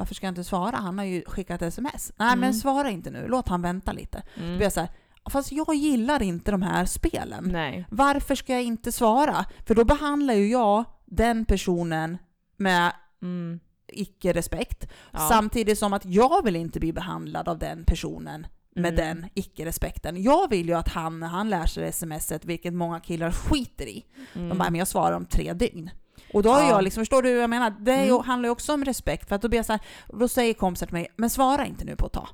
Varför 0.00 0.14
ska 0.14 0.26
jag 0.26 0.30
inte 0.32 0.44
svara? 0.44 0.76
Han 0.76 0.98
har 0.98 1.04
ju 1.04 1.22
skickat 1.26 1.62
sms. 1.62 2.12
Nej 2.16 2.28
Mm. 2.28 2.40
men 2.40 2.54
svara 2.54 2.90
inte 2.90 3.10
nu, 3.10 3.28
låt 3.28 3.48
han 3.48 3.62
vänta 3.62 3.92
lite. 3.92 4.22
Då 4.36 4.42
Mm. 4.42 4.56
blir 4.56 4.66
jag 4.66 4.72
så 4.72 4.80
här, 4.80 4.88
fast 5.30 5.52
jag 5.52 5.74
gillar 5.74 6.22
inte 6.22 6.50
de 6.50 6.62
här 6.62 6.84
spelen. 6.84 7.44
Nej. 7.52 7.86
Varför 7.90 8.34
ska 8.34 8.52
jag 8.52 8.62
inte 8.62 8.92
svara? 8.92 9.44
För 9.66 9.74
då 9.74 9.84
behandlar 9.84 10.34
ju 10.34 10.48
jag 10.50 10.84
den 11.06 11.44
personen 11.44 12.18
med 12.56 12.92
Mm. 13.22 13.60
icke-respekt. 13.92 14.88
Ja. 15.10 15.18
Samtidigt 15.18 15.78
som 15.78 15.92
att 15.92 16.04
jag 16.04 16.44
vill 16.44 16.56
inte 16.56 16.80
bli 16.80 16.92
behandlad 16.92 17.48
av 17.48 17.58
den 17.58 17.84
personen 17.84 18.46
med 18.74 18.92
Mm. 18.98 19.06
den 19.20 19.30
icke-respekten. 19.34 20.22
Jag 20.22 20.50
vill 20.50 20.68
ju 20.68 20.74
att 20.74 20.88
han, 20.88 21.20
när 21.20 21.26
han 21.28 21.50
lär 21.50 21.66
sig 21.66 21.92
smset, 21.92 22.44
vilket 22.44 22.74
många 22.74 23.00
killar 23.00 23.30
skiter 23.30 23.86
i, 23.86 24.04
Mm. 24.34 24.48
de 24.48 24.58
bara, 24.58 24.70
men 24.70 24.78
jag 24.78 24.88
svarar 24.88 25.16
om 25.16 25.26
tre 25.26 25.52
dygn. 25.52 25.90
Och 26.34 26.42
då 26.42 26.50
har 26.50 26.60
Ja. 26.60 26.68
jag 26.68 26.84
liksom, 26.84 27.00
förstår 27.00 27.22
du 27.22 27.28
hur 27.28 27.40
jag 27.40 27.50
menar? 27.50 27.74
Det 27.80 27.92
Mm. 27.94 28.20
handlar 28.24 28.46
ju 28.46 28.50
också 28.50 28.72
om 28.74 28.84
respekt. 28.84 29.28
För 29.28 29.36
att 29.36 29.42
då 29.42 29.48
blir 29.48 29.58
jag 29.58 29.66
så 29.66 29.72
här, 29.72 29.80
då 30.08 30.28
säger 30.28 30.54
kompisar 30.54 30.86
till 30.86 30.94
mig, 30.94 31.08
men 31.16 31.30
svara 31.30 31.66
inte 31.66 31.84
nu 31.84 31.96
på 31.96 32.06
ett 32.06 32.12
tag. 32.12 32.28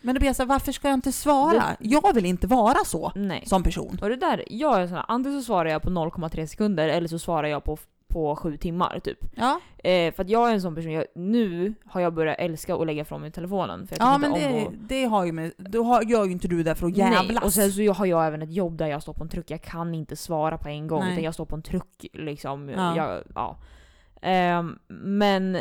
Men 0.00 0.14
då 0.14 0.18
blir 0.18 0.28
jag 0.28 0.36
så 0.36 0.42
här, 0.42 0.48
varför 0.48 0.72
ska 0.72 0.88
jag 0.88 0.94
inte 0.94 1.12
svara? 1.12 1.52
Det- 1.52 1.76
Jag 1.80 2.14
vill 2.14 2.24
inte 2.26 2.46
vara 2.46 2.84
så 2.84 3.12
Nej. 3.16 3.42
som 3.46 3.62
person. 3.62 3.98
Och 4.02 4.08
det 4.08 4.16
där, 4.16 4.44
jag 4.46 4.80
är 4.82 4.86
sån 4.86 4.96
här, 4.96 5.04
antingen 5.08 5.40
så 5.40 5.44
svarar 5.46 5.70
jag 5.70 5.82
på 5.82 5.90
0,3 5.90 6.46
sekunder 6.46 6.88
eller 6.88 7.08
så 7.08 7.18
svarar 7.18 7.48
jag 7.48 7.64
på, 7.64 7.78
på 8.08 8.36
sju 8.36 8.56
timmar 8.56 9.00
typ. 9.04 9.18
Ja, 9.34 9.60
Eh, 9.86 10.12
för 10.14 10.22
att 10.22 10.30
jag 10.30 10.50
är 10.50 10.54
en 10.54 10.60
sån 10.60 10.74
person, 10.74 10.92
jag, 10.92 11.04
nu 11.14 11.74
har 11.84 12.00
jag 12.00 12.14
börjat 12.14 12.36
älska 12.38 12.74
att 12.74 12.86
lägga 12.86 13.04
från 13.04 13.20
mig 13.20 13.32
telefonen. 13.32 13.86
För 13.86 13.96
jag 13.98 14.06
ja 14.06 14.18
men 14.18 14.32
det, 14.32 14.66
att... 14.66 14.88
det 14.88 15.04
har 15.04 15.24
ju 15.24 15.32
med, 15.32 15.52
då 15.56 15.82
har, 15.82 16.02
gör 16.02 16.24
ju 16.24 16.32
inte 16.32 16.48
du 16.48 16.62
det 16.62 16.74
för 16.74 16.86
att 16.86 16.96
jävlas. 16.96 17.28
Nej, 17.28 17.38
och 17.44 17.52
sen 17.52 17.72
så 17.72 17.92
har 17.92 18.06
jag 18.06 18.26
även 18.26 18.42
ett 18.42 18.52
jobb 18.52 18.78
där 18.78 18.86
jag 18.86 19.02
står 19.02 19.12
på 19.12 19.22
en 19.22 19.28
truck. 19.28 19.50
Jag 19.50 19.62
kan 19.62 19.94
inte 19.94 20.16
svara 20.16 20.58
på 20.58 20.68
en 20.68 20.86
gång, 20.86 21.00
Nej. 21.00 21.12
utan 21.12 21.24
jag 21.24 21.34
står 21.34 21.44
på 21.46 21.56
en 21.56 21.62
truck 21.62 22.06
liksom. 22.12 22.68
Ja. 22.68 22.96
Jag, 22.96 23.22
ja. 23.34 23.58
Ehm, 24.22 24.78
men 24.88 25.58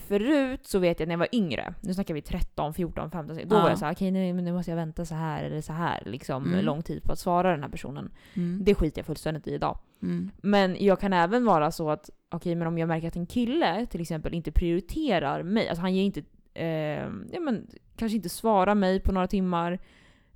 förut 0.00 0.66
så 0.66 0.78
vet 0.78 1.00
jag 1.00 1.06
när 1.06 1.12
jag 1.12 1.18
var 1.18 1.28
yngre, 1.32 1.74
nu 1.80 1.94
snackar 1.94 2.14
vi 2.14 2.22
13, 2.22 2.74
14, 2.74 3.10
15, 3.10 3.36
då 3.36 3.42
Ja. 3.56 3.62
var 3.62 3.68
jag 3.68 3.78
såhär 3.78 3.92
okej 3.92 4.10
nu, 4.10 4.32
men 4.32 4.44
nu 4.44 4.52
måste 4.52 4.70
jag 4.70 4.76
vänta 4.76 5.04
så 5.04 5.14
här 5.14 5.44
eller 5.44 5.60
så 5.60 5.72
här 5.72 6.02
liksom 6.06 6.44
Mm. 6.46 6.64
lång 6.64 6.82
tid 6.82 7.02
på 7.02 7.12
att 7.12 7.18
svara 7.18 7.50
den 7.50 7.62
här 7.62 7.70
personen. 7.70 8.10
Mm. 8.34 8.64
Det 8.64 8.74
skiter 8.74 8.98
jag 8.98 9.06
fullständigt 9.06 9.46
i 9.48 9.54
idag. 9.54 9.78
Mm. 10.02 10.30
Men 10.42 10.76
jag 10.84 11.00
kan 11.00 11.12
även 11.12 11.44
vara 11.44 11.70
så 11.70 11.90
att, 11.90 12.10
okej 12.30 12.54
men 12.54 12.66
om 12.66 12.78
jag 12.78 12.88
märker 12.88 13.08
att 13.08 13.16
en 13.16 13.26
kille 13.26 13.86
till 13.86 14.00
exempel 14.00 14.34
inte 14.34 14.52
prioriterar 14.52 15.42
mig, 15.42 15.68
alltså 15.68 15.80
han 15.80 15.94
ger 15.94 16.02
inte, 16.04 16.22
eh, 16.54 17.08
ja 17.32 17.40
men 17.40 17.66
kanske 17.96 18.16
inte 18.16 18.28
svarar 18.28 18.74
mig 18.74 19.00
på 19.00 19.12
några 19.12 19.26
timmar. 19.26 19.78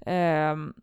ehm, 0.07 0.75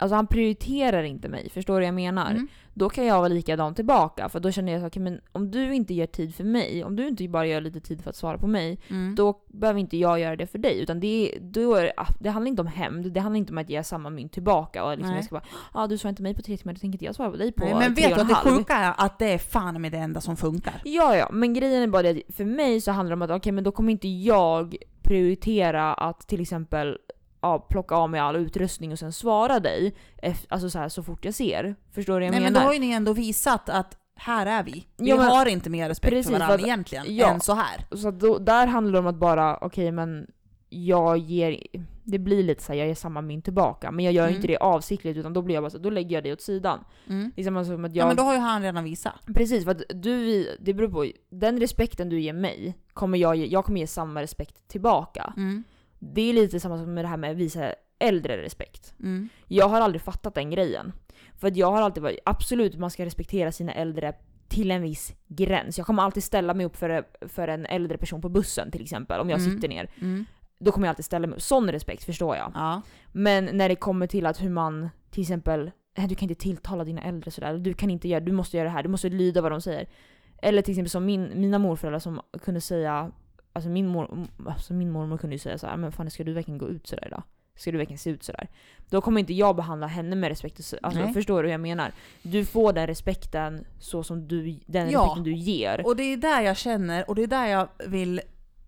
alltså 0.00 0.14
han 0.16 0.26
prioriterar 0.26 1.02
inte 1.02 1.28
mig. 1.28 1.50
Förstår 1.50 1.74
du 1.74 1.80
vad 1.80 1.86
jag 1.88 1.94
menar? 1.94 2.30
Mm. 2.30 2.48
Då 2.74 2.88
kan 2.88 3.06
jag 3.06 3.18
vara 3.18 3.28
likadan 3.28 3.74
tillbaka. 3.74 4.28
För 4.28 4.40
då 4.40 4.50
känner 4.50 4.72
jag 4.72 4.80
att 4.80 4.86
okay, 4.86 5.02
men 5.02 5.20
om 5.32 5.50
du 5.50 5.74
inte 5.74 5.94
ger 5.94 6.06
tid 6.06 6.34
för 6.34 6.44
mig, 6.44 6.84
om 6.84 6.96
du 6.96 7.08
inte 7.08 7.28
bara 7.28 7.46
gör 7.46 7.60
lite 7.60 7.80
tid 7.80 8.02
för 8.02 8.10
att 8.10 8.16
svara 8.16 8.38
på 8.38 8.46
mig, 8.46 8.78
Mm. 8.88 9.14
då 9.14 9.40
behöver 9.48 9.80
inte 9.80 9.96
jag 9.96 10.20
göra 10.20 10.36
det 10.36 10.46
för 10.46 10.58
dig. 10.58 10.80
Utan 10.80 11.00
det, 11.00 11.38
då 11.40 11.74
är, 11.74 11.92
ah, 11.96 12.08
det 12.20 12.30
handlar 12.30 12.48
inte 12.48 12.62
om 12.62 12.68
hämnd, 12.68 13.12
det 13.12 13.20
handlar 13.20 13.38
inte 13.38 13.52
om 13.52 13.58
att 13.58 13.70
ge 13.70 13.84
samma 13.84 14.10
mynt 14.10 14.32
tillbaka. 14.32 14.84
Och 14.84 14.90
liksom 14.90 15.08
Nej. 15.08 15.16
jag 15.16 15.24
ska 15.24 15.34
bara 15.34 15.44
ah, 15.72 15.86
du 15.86 15.98
svarar 15.98 16.10
inte 16.10 16.22
mig 16.22 16.34
på 16.34 16.42
tre 16.42 16.56
timmar, 16.56 16.72
då 16.74 16.78
tänker 16.78 16.94
inte 16.94 17.04
jag 17.04 17.14
svara 17.14 17.30
på 17.30 17.36
dig 17.36 17.52
på 17.52 17.64
Nej, 17.64 17.74
men 17.74 17.94
vet 17.94 18.14
du 18.14 18.20
att 18.20 18.28
det 18.28 18.34
sjuka 18.34 18.74
är 18.74 18.94
att 18.96 19.18
det 19.18 19.32
är 19.32 19.38
fan 19.38 19.80
med 19.80 19.92
det 19.92 19.98
enda 19.98 20.20
som 20.20 20.36
funkar? 20.36 20.80
Ja, 20.84 21.16
ja, 21.16 21.28
men 21.32 21.54
grejen 21.54 21.82
är 21.82 21.86
bara 21.86 22.02
det 22.02 22.10
att 22.28 22.34
för 22.36 22.44
mig 22.44 22.80
så 22.80 22.92
handlar 22.92 23.16
det 23.16 23.24
om 23.24 23.30
att 23.30 23.38
okej, 23.38 23.52
men 23.52 23.64
då 23.64 23.72
kommer 23.72 23.92
inte 23.92 24.08
jag 24.08 24.76
prioritera 25.02 25.94
att 25.94 26.28
till 26.28 26.40
exempel 26.40 26.98
ja, 27.42 27.58
plocka 27.70 27.94
av 27.94 28.10
mig 28.10 28.20
all 28.20 28.36
utrustning 28.36 28.92
och 28.92 28.98
sen 28.98 29.12
svara 29.12 29.60
dig 29.60 29.94
alltså 30.48 30.70
så, 30.70 30.78
här, 30.78 30.88
så 30.88 31.02
fort 31.02 31.24
jag 31.24 31.34
ser. 31.34 31.74
Förstår 31.92 32.12
du 32.12 32.18
vad 32.18 32.26
jag 32.26 32.30
Nej 32.30 32.40
men 32.40 32.52
menar? 32.52 32.60
då 32.60 32.66
har 32.66 32.74
ju 32.74 32.80
ni 32.80 32.90
ändå 32.92 33.12
visat 33.12 33.68
att 33.68 33.96
här 34.16 34.46
är 34.46 34.62
vi. 34.62 34.86
Vi 34.96 35.08
Ja, 35.10 35.16
men- 35.16 35.26
har 35.26 35.46
inte 35.46 35.70
mer 35.70 35.88
respekt 35.88 36.10
Precis, 36.12 36.32
för 36.32 36.38
varandra 36.38 36.54
att- 36.54 36.60
egentligen 36.60 37.04
ja. 37.16 37.30
än 37.30 37.40
så 37.40 37.54
här. 37.54 37.96
Så 37.96 38.10
då, 38.10 38.38
där 38.38 38.66
handlar 38.66 38.92
det 38.92 38.98
om 38.98 39.06
att 39.06 39.16
bara, 39.20 39.56
okej 39.56 39.92
men 39.92 40.26
jag 40.72 41.18
ger, 41.18 41.62
det 42.04 42.18
blir 42.18 42.42
lite 42.42 42.62
så 42.64 42.72
här, 42.72 42.78
jag 42.78 42.88
ger 42.88 42.94
samma 42.94 43.20
mynt 43.20 43.44
tillbaka. 43.44 43.90
Men 43.90 44.04
jag 44.04 44.14
gör 44.14 44.24
Mm. 44.24 44.34
inte 44.36 44.46
det 44.48 44.56
avsiktligt 44.58 45.16
utan 45.18 45.32
då 45.32 45.42
blir 45.42 45.54
jag 45.54 45.62
bara 45.64 45.70
så, 45.70 45.78
då 45.78 45.90
lägger 45.90 46.16
jag 46.16 46.24
det 46.24 46.32
åt 46.32 46.40
sidan. 46.40 46.84
Mm. 47.08 47.32
Liksom 47.36 47.56
alltså 47.56 47.72
att 47.74 47.80
jag, 47.80 47.96
Ja 47.96 48.06
men 48.06 48.16
då 48.16 48.22
har 48.22 48.32
ju 48.34 48.38
han 48.40 48.62
redan 48.62 48.84
visat. 48.84 49.14
Precis, 49.34 49.64
för 49.64 49.70
att 49.70 49.82
du, 49.88 50.46
det 50.60 50.74
beror 50.74 50.88
på, 50.88 51.06
den 51.30 51.60
respekten 51.60 52.08
du 52.08 52.20
ger 52.20 52.32
mig, 52.32 52.74
kommer 52.92 53.18
jag 53.18 53.36
jag 53.36 53.64
kommer 53.64 53.80
ge 53.80 53.86
samma 53.86 54.22
respekt 54.22 54.68
tillbaka. 54.68 55.32
Mm. 55.36 55.64
Det 56.02 56.20
är 56.30 56.32
lite 56.32 56.60
samma 56.60 56.78
som 56.78 56.94
med 56.94 57.04
det 57.04 57.08
här 57.08 57.16
med 57.16 57.30
att 57.30 57.36
visa 57.36 57.74
äldre 57.98 58.42
respekt. 58.42 58.94
Mm. 59.00 59.28
Jag 59.46 59.68
har 59.68 59.80
aldrig 59.80 60.02
fattat 60.02 60.34
den 60.34 60.50
grejen. 60.50 60.92
För 61.38 61.48
att 61.48 61.56
jag 61.56 61.70
har 61.70 61.82
alltid 61.82 62.02
varit, 62.02 62.18
absolut 62.24 62.78
man 62.78 62.90
ska 62.90 63.04
respektera 63.04 63.52
sina 63.52 63.72
äldre 63.72 64.14
till 64.48 64.70
en 64.70 64.82
viss 64.82 65.12
gräns. 65.28 65.78
Jag 65.78 65.86
kommer 65.86 66.02
alltid 66.02 66.24
ställa 66.24 66.54
mig 66.54 66.66
upp 66.66 66.76
för, 66.76 67.04
för 67.28 67.48
en 67.48 67.66
äldre 67.66 67.98
person 67.98 68.20
på 68.20 68.28
bussen 68.28 68.70
till 68.70 68.82
exempel, 68.82 69.20
om 69.20 69.30
jag 69.30 69.40
Mm. 69.40 69.50
sitter 69.54 69.68
ner. 69.68 69.90
Mm. 70.00 70.24
Då 70.58 70.72
kommer 70.72 70.86
jag 70.86 70.90
alltid 70.92 71.04
ställa 71.04 71.26
mig 71.26 71.36
upp. 71.36 71.42
Sån 71.42 71.70
respekt 71.72 72.04
förstår 72.04 72.36
jag. 72.36 72.52
Ja. 72.54 72.82
Men 73.12 73.44
när 73.52 73.68
det 73.68 73.76
kommer 73.76 74.06
till 74.06 74.26
att 74.26 74.42
hur 74.42 74.50
man 74.50 74.88
till 75.10 75.20
exempel, 75.22 75.70
"Eh, 75.98 76.08
du 76.08 76.14
kan 76.14 76.30
inte 76.30 76.42
tilltala 76.42 76.84
dina 76.84 77.02
äldre 77.02 77.30
sådär, 77.30 77.58
du 77.58 77.74
kan 77.74 77.90
inte 77.90 78.08
göra, 78.08 78.20
du 78.20 78.32
måste 78.32 78.56
göra 78.56 78.64
det 78.68 78.72
här, 78.74 78.82
du 78.82 78.88
måste 78.88 79.08
lyda 79.08 79.40
vad 79.40 79.52
de 79.52 79.60
säger. 79.60 79.88
Eller 80.42 80.62
till 80.62 80.72
exempel 80.72 80.90
som 80.90 81.04
min, 81.04 81.30
mina 81.40 81.58
morföräldrar 81.58 81.98
som 81.98 82.20
kunde 82.42 82.60
säga, 82.60 83.10
alltså 83.52 83.70
min, 83.70 83.86
mor, 83.86 84.28
alltså 84.46 84.72
min 84.72 84.90
mormor 84.90 85.18
kunde 85.18 85.34
ju 85.34 85.38
säga 85.38 85.58
så 85.58 85.66
här, 85.66 85.76
men 85.76 85.92
fan 85.92 86.10
ska 86.10 86.24
du 86.24 86.32
verkligen 86.32 86.58
gå 86.58 86.68
ut 86.68 86.86
sådär 86.86 87.06
idag? 87.06 87.22
Ska 87.56 87.72
du 87.72 87.78
verkligen 87.78 87.98
se 87.98 88.10
ut 88.10 88.22
sådär? 88.22 88.48
Då 88.90 89.00
kommer 89.00 89.20
inte 89.20 89.34
jag 89.34 89.56
behandla 89.56 89.86
henne 89.86 90.16
med 90.16 90.28
respekt. 90.28 90.74
Alltså, 90.82 91.00
Nej. 91.00 91.12
förstår 91.14 91.42
du 91.42 91.48
hur 91.48 91.52
jag 91.52 91.60
menar? 91.60 91.92
Du 92.22 92.44
får 92.44 92.72
den 92.72 92.86
respekten 92.86 93.64
så 93.78 94.02
som 94.02 94.28
du, 94.28 94.60
den 94.66 94.90
Ja. 94.90 95.00
respekten 95.00 95.22
du 95.24 95.32
ger. 95.34 95.86
Och 95.86 95.96
det 95.96 96.02
är 96.02 96.16
där 96.16 96.40
jag 96.40 96.56
känner, 96.56 97.08
och 97.10 97.14
det 97.14 97.22
är 97.22 97.26
där 97.26 97.46
jag 97.46 97.68
vill 97.86 98.20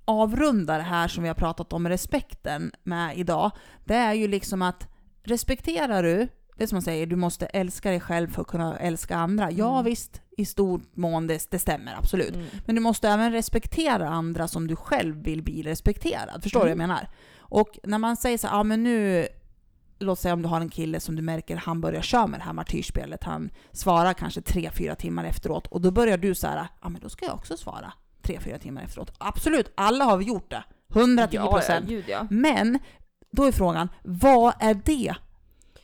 avrunda 0.05 0.76
det 0.76 0.83
här 0.83 1.09
som 1.09 1.22
vi 1.22 1.28
har 1.28 1.35
pratat 1.35 1.72
om 1.72 1.89
respekten 1.89 2.72
med 2.83 3.18
idag. 3.18 3.51
Det 3.85 3.95
är 3.95 4.12
ju 4.12 4.28
liksom 4.28 4.62
att 4.62 4.89
respekterar 5.22 6.03
du, 6.03 6.28
det 6.57 6.62
är 6.62 6.66
som 6.66 6.76
man 6.76 6.83
säger, 6.83 7.07
du 7.07 7.16
måste 7.16 7.47
älska 7.47 7.91
dig 7.91 8.01
själv 8.01 8.28
för 8.28 8.41
att 8.43 8.49
kunna 8.49 8.78
älska 8.78 9.16
andra. 9.16 9.51
Ja 9.51 9.72
Mm. 9.72 9.85
visst, 9.85 10.22
i 10.37 10.45
stor 10.45 10.80
mån 10.95 11.26
det, 11.26 11.51
det 11.51 11.59
stämmer 11.59 11.95
absolut. 11.99 12.35
Mm. 12.35 12.47
Men 12.66 12.74
du 12.74 12.80
måste 12.80 13.09
även 13.09 13.33
respektera 13.33 14.09
andra 14.09 14.49
som 14.49 14.66
du 14.66 14.76
själv 14.76 15.22
vill 15.22 15.43
bli 15.43 15.62
respekterad. 15.62 16.43
Förstår 16.43 16.61
du 16.61 16.64
vad 16.64 16.70
jag 16.70 16.74
Mm. 16.76 16.89
menar? 16.89 17.09
Och 17.39 17.78
när 17.85 17.99
man 17.99 18.16
säger 18.16 18.39
så 18.39 18.47
ja 18.47 18.57
ah, 18.57 18.62
men 18.64 18.83
nu, 18.83 19.26
låt 19.99 20.18
säga 20.18 20.35
om 20.35 20.43
du 20.43 20.49
har 20.49 20.61
en 20.61 20.68
kille 20.68 21.01
som 21.01 21.16
du 21.16 21.22
märker 21.22 21.57
han 21.57 21.80
börjar 21.80 22.03
köra 22.03 22.26
med 22.26 22.41
det 22.41 22.45
här 22.45 22.53
martyrspelet, 22.53 23.24
han 23.24 23.51
svarar 23.72 24.12
kanske 24.14 24.41
tre 24.41 24.70
fyra 24.78 24.95
timmar 24.95 25.24
efteråt 25.24 25.66
och 25.66 25.80
då 25.80 25.91
börjar 25.91 26.18
du 26.18 26.35
så 26.35 26.47
här, 26.47 26.57
ja 26.57 26.68
ah, 26.80 26.89
men 26.89 27.01
då 27.01 27.09
ska 27.09 27.24
jag 27.26 27.35
också 27.35 27.57
svara 27.57 27.93
tre 28.22 28.41
fyra 28.41 28.59
timmar 28.59 28.83
efteråt. 28.83 29.12
Absolut, 29.18 29.72
alla 29.74 30.05
har 30.05 30.16
vi 30.16 30.24
gjort 30.24 30.51
det. 30.51 30.64
110 30.95 31.37
Ja, 31.37 31.43
ja, 31.45 31.53
procent. 31.53 31.89
gud 31.89 32.05
ja. 32.09 32.26
Men 32.30 32.78
då 33.30 33.45
är 33.45 33.53
frågan, 33.53 33.89
vad 34.03 34.55
är 34.61 34.74
det 34.85 35.14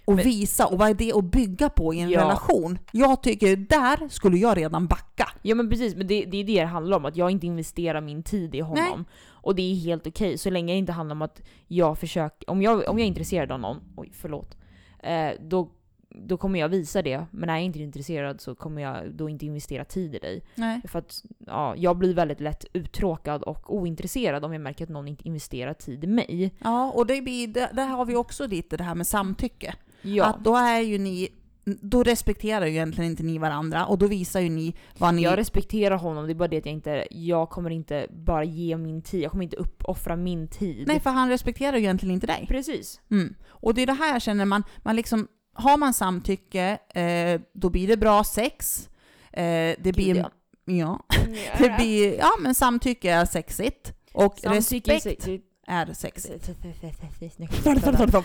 att 0.09 0.17
Men- 0.17 0.25
visa 0.25 0.67
och 0.67 0.79
vad 0.79 0.91
är 0.91 0.95
det 0.95 1.13
att 1.13 1.25
bygga 1.25 1.69
på 1.69 1.95
i 1.95 2.01
en 2.01 2.11
Ja. 2.11 2.21
relation? 2.21 2.79
Jag 2.93 3.23
tycker 3.23 3.57
där 3.57 4.09
skulle 4.09 4.37
jag 4.39 4.57
redan 4.57 4.87
backa. 4.87 5.29
Ja 5.43 5.55
men 5.55 5.71
precis, 5.71 5.95
men 5.97 6.07
det, 6.07 6.25
det 6.25 6.37
är 6.41 6.45
det 6.45 6.61
det 6.61 6.67
handlar 6.67 6.97
om. 6.97 7.05
Att 7.05 7.17
jag 7.17 7.31
inte 7.31 7.47
investerar 7.47 8.01
min 8.01 8.23
tid 8.23 8.55
i 8.55 8.61
honom. 8.61 9.05
Och 9.31 9.55
det 9.55 9.63
är 9.63 9.75
helt 9.75 10.07
okej, 10.07 10.39
så 10.39 10.51
länge 10.51 10.73
det 10.73 10.79
inte 10.79 10.93
handlar 10.93 11.15
om 11.15 11.23
att 11.23 11.43
jag 11.67 11.99
försöker... 11.99 12.51
Om 12.51 12.63
jag, 12.63 12.75
om 12.89 12.99
jag 12.99 13.01
är 13.01 13.09
intresserad 13.09 13.53
av 13.53 13.61
någon, 13.61 13.77
oj 13.97 14.11
förlåt. 14.15 14.57
Eh, 15.03 15.31
då, 15.41 15.71
då 16.09 16.37
kommer 16.37 16.59
jag 16.59 16.69
visa 16.69 17.03
det. 17.03 17.27
Men 17.31 17.47
när 17.47 17.55
jag 17.55 17.63
inte 17.65 17.79
är 17.79 17.83
intresserad 17.83 18.41
så 18.41 18.55
kommer 18.55 18.83
jag 18.83 19.13
då 19.15 19.29
inte 19.29 19.47
investera 19.47 19.85
tid 19.85 20.15
i 20.15 20.19
dig. 20.19 20.43
Nej. 20.55 20.81
För 20.89 20.99
att 20.99 21.23
ja, 21.47 21.75
jag 21.77 21.97
blir 21.99 22.15
väldigt 22.15 22.41
lätt 22.41 22.65
uttråkad 22.73 23.43
och 23.43 23.75
ointresserad 23.75 24.45
om 24.45 24.53
jag 24.53 24.63
märker 24.63 24.85
att 24.85 24.91
någon 24.91 25.09
inte 25.09 25.29
investerar 25.29 25.75
tid 25.75 26.05
i 26.05 26.07
mig. 26.07 26.55
Ja, 26.65 26.91
och 26.93 27.07
det 27.07 27.21
blir, 27.23 27.49
där 27.75 27.87
har 27.87 28.05
vi 28.05 28.17
också 28.17 28.47
lite 28.47 28.77
det 28.77 28.85
här 28.85 28.95
med 28.95 29.07
samtycke. 29.07 29.75
Ja, 30.03 30.25
Att 30.25 30.45
då 30.45 30.57
är 30.57 30.81
ju 30.81 30.99
ni, 30.99 31.29
då 31.65 32.03
respekterar 32.03 32.67
ju 32.67 32.73
egentligen 32.73 33.11
inte 33.11 33.23
ni 33.23 33.39
varandra 33.39 33.87
och 33.87 33.99
då 33.99 34.07
visar 34.07 34.41
ju 34.41 34.49
ni 34.49 34.75
vad 34.99 35.15
ni... 35.15 35.23
jag 35.23 35.39
respekterar 35.39 35.97
honom, 35.97 36.27
det 36.27 36.33
är 36.33 36.35
bara 36.35 36.49
det 36.49 36.59
att 36.59 36.67
jag 36.67 36.73
inte... 36.75 37.07
Jag 37.11 37.51
kommer 37.51 37.71
inte 37.71 38.07
bara 38.11 38.45
ge 38.45 38.77
min 38.77 39.03
tid. 39.03 39.21
Jag 39.23 39.31
kommer 39.31 39.45
inte 39.45 39.57
uppoffra 39.57 40.17
min 40.17 40.49
tid. 40.49 40.85
Nej, 40.89 41.01
för 41.01 41.11
han 41.11 41.29
respekterar 41.29 41.77
ju 41.77 41.83
egentligen 41.83 42.15
inte 42.15 42.27
dig. 42.27 42.47
Precis. 42.49 43.01
Mm. 43.11 43.35
Och 43.49 43.75
det 43.75 43.83
är 43.83 43.87
det 43.87 43.93
här 43.93 44.13
jag 44.13 44.23
känner, 44.23 44.45
man, 44.45 44.65
man 44.83 44.97
liksom, 44.97 45.29
har 45.55 45.77
man 45.77 45.95
samtycke, 45.95 46.79
eh, 46.95 47.41
då 47.55 47.71
blir 47.71 47.89
det 47.89 47.97
bra 47.97 48.25
sex. 48.25 48.89
Eh, 49.33 49.43
det 49.81 49.93
blir... 49.95 50.15
Gud, 50.15 50.25
ja. 50.65 51.05
Det 51.59 51.77
blir, 51.79 52.19
ja 52.19 52.31
men 52.41 52.55
samtycke 52.55 53.11
är 53.13 53.25
sexigt. 53.25 53.93
Och 54.13 54.39
Samtycke 54.39 54.95
respekt 54.95 55.27
är 55.67 55.93
sexigt. 55.95 56.45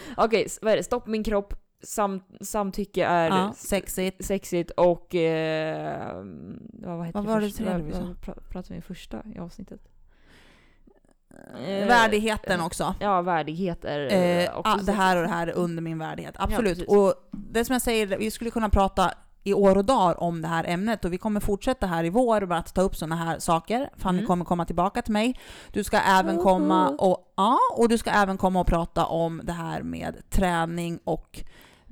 Okej, 0.18 0.44
s- 0.46 0.60
vad 0.62 0.74
är 0.74 0.78
det? 0.78 0.84
Stopp 0.84 1.08
min 1.08 1.24
kropp. 1.24 1.54
Sam, 1.84 2.22
samtycke 2.42 3.06
är 3.06 3.30
Ja, 3.30 3.54
sexigt. 3.58 4.26
sexigt 4.26 4.72
och... 4.72 5.16
Eh, 5.16 6.16
vad, 6.74 7.12
vad 7.14 7.26
var 7.26 7.42
det 7.42 7.50
tredje 7.52 7.78
vi 7.78 7.92
sa? 7.92 8.16
pratade 8.50 8.76
vi 8.76 8.82
första 8.82 9.24
i 9.36 9.40
avsnittet? 9.40 9.82
Eh, 11.68 11.88
Värdigheten 11.88 12.62
också. 12.62 12.96
Ja, 13.00 13.22
värdighet 13.22 13.86
är 13.86 14.00
Eh, 14.14 14.46
eh, 14.46 14.58
också 14.58 14.72
ah, 14.72 14.78
det 14.84 14.92
här 14.92 15.16
och 15.18 15.22
det 15.24 15.30
här 15.30 15.48
är 15.48 15.52
under 15.54 15.82
min 15.82 16.00
värdighet. 16.00 16.36
Absolut. 16.38 16.78
precis. 16.78 16.88
och 16.96 17.14
det 17.32 17.66
som 17.66 17.74
jag 17.74 17.82
säger, 17.82 18.18
vi 18.18 18.32
skulle 18.32 18.50
kunna 18.52 18.70
prata 18.70 19.14
i 19.46 19.54
år 19.54 19.78
och 19.78 19.86
dagar 19.86 20.24
om 20.24 20.42
det 20.42 20.48
här 20.48 20.64
ämnet 20.68 21.06
och 21.06 21.14
vi 21.14 21.18
kommer 21.18 21.40
fortsätta 21.40 21.88
här 21.88 22.04
i 22.04 22.10
vår 22.10 22.42
med 22.42 22.58
att 22.58 22.74
ta 22.74 22.82
upp 22.82 22.96
sådana 22.96 23.16
här 23.16 23.40
saker. 23.40 23.90
Fanny 23.98 24.18
Mm. 24.18 24.28
kommer 24.28 24.46
komma 24.46 24.66
tillbaka 24.66 25.02
till 25.02 25.14
mig. 25.14 25.40
Du 25.74 25.84
ska 25.84 25.98
även 25.98 26.38
komma 26.38 26.90
och, 26.90 27.34
ja, 27.38 27.58
och 27.78 27.90
du 27.90 27.98
ska 27.98 28.10
även 28.10 28.38
komma 28.38 28.60
och 28.60 28.68
prata 28.68 29.06
om 29.06 29.42
det 29.44 29.54
här 29.54 29.82
med 29.82 30.30
träning 30.30 31.00
och 31.04 31.44